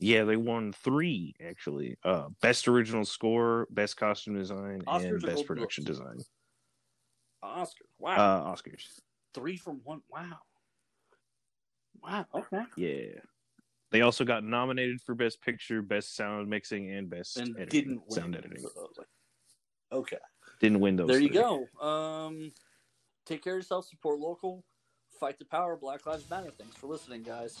Yeah, 0.00 0.24
they 0.24 0.36
won 0.36 0.72
three 0.72 1.34
actually. 1.46 1.96
Uh, 2.04 2.28
best 2.42 2.68
original 2.68 3.04
score, 3.04 3.66
best 3.70 3.96
costume 3.96 4.36
design, 4.36 4.82
Oscars 4.86 5.04
and 5.04 5.22
best 5.22 5.46
production 5.46 5.84
Globes? 5.84 5.98
design. 5.98 6.18
Oscar. 7.42 7.84
Wow. 7.98 8.16
Uh, 8.16 8.52
Oscars. 8.52 9.00
Three 9.32 9.56
from 9.56 9.80
one. 9.84 10.02
Wow. 10.10 10.38
Wow. 12.02 12.26
Okay. 12.34 12.62
Yeah. 12.76 13.20
They 13.90 14.00
also 14.02 14.24
got 14.24 14.42
nominated 14.44 15.00
for 15.00 15.14
best 15.14 15.40
picture, 15.40 15.80
best 15.82 16.16
sound 16.16 16.48
mixing, 16.48 16.90
and 16.92 17.08
best 17.08 17.36
And 17.36 17.56
editing, 17.56 17.68
didn't 17.84 18.02
win. 18.08 18.10
sound 18.10 18.36
editing. 18.36 18.64
Okay. 19.92 20.18
Didn't 20.60 20.80
win 20.80 20.96
those. 20.96 21.08
there 21.08 21.20
you 21.20 21.28
three. 21.28 21.36
go. 21.78 21.86
Um, 21.86 22.50
take 23.26 23.42
care 23.44 23.54
of 23.54 23.58
yourself. 23.58 23.86
Support 23.86 24.18
local. 24.18 24.64
Fight 25.20 25.38
the 25.38 25.44
power. 25.44 25.76
Black 25.76 26.04
Lives 26.06 26.28
Matter. 26.28 26.50
Thanks 26.58 26.74
for 26.76 26.88
listening, 26.88 27.22
guys. 27.22 27.60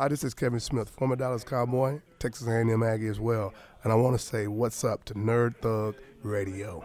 Hi, 0.00 0.08
this 0.08 0.24
is 0.24 0.32
Kevin 0.32 0.60
Smith, 0.60 0.88
former 0.88 1.14
Dallas 1.14 1.44
Cowboy, 1.44 2.00
Texas 2.18 2.46
A&M 2.46 2.82
Aggie 2.82 3.08
as 3.08 3.20
well, 3.20 3.52
and 3.84 3.92
I 3.92 3.96
want 3.96 4.18
to 4.18 4.24
say 4.24 4.46
what's 4.46 4.82
up 4.82 5.04
to 5.04 5.14
Nerd 5.14 5.56
Thug 5.56 5.94
Radio. 6.22 6.82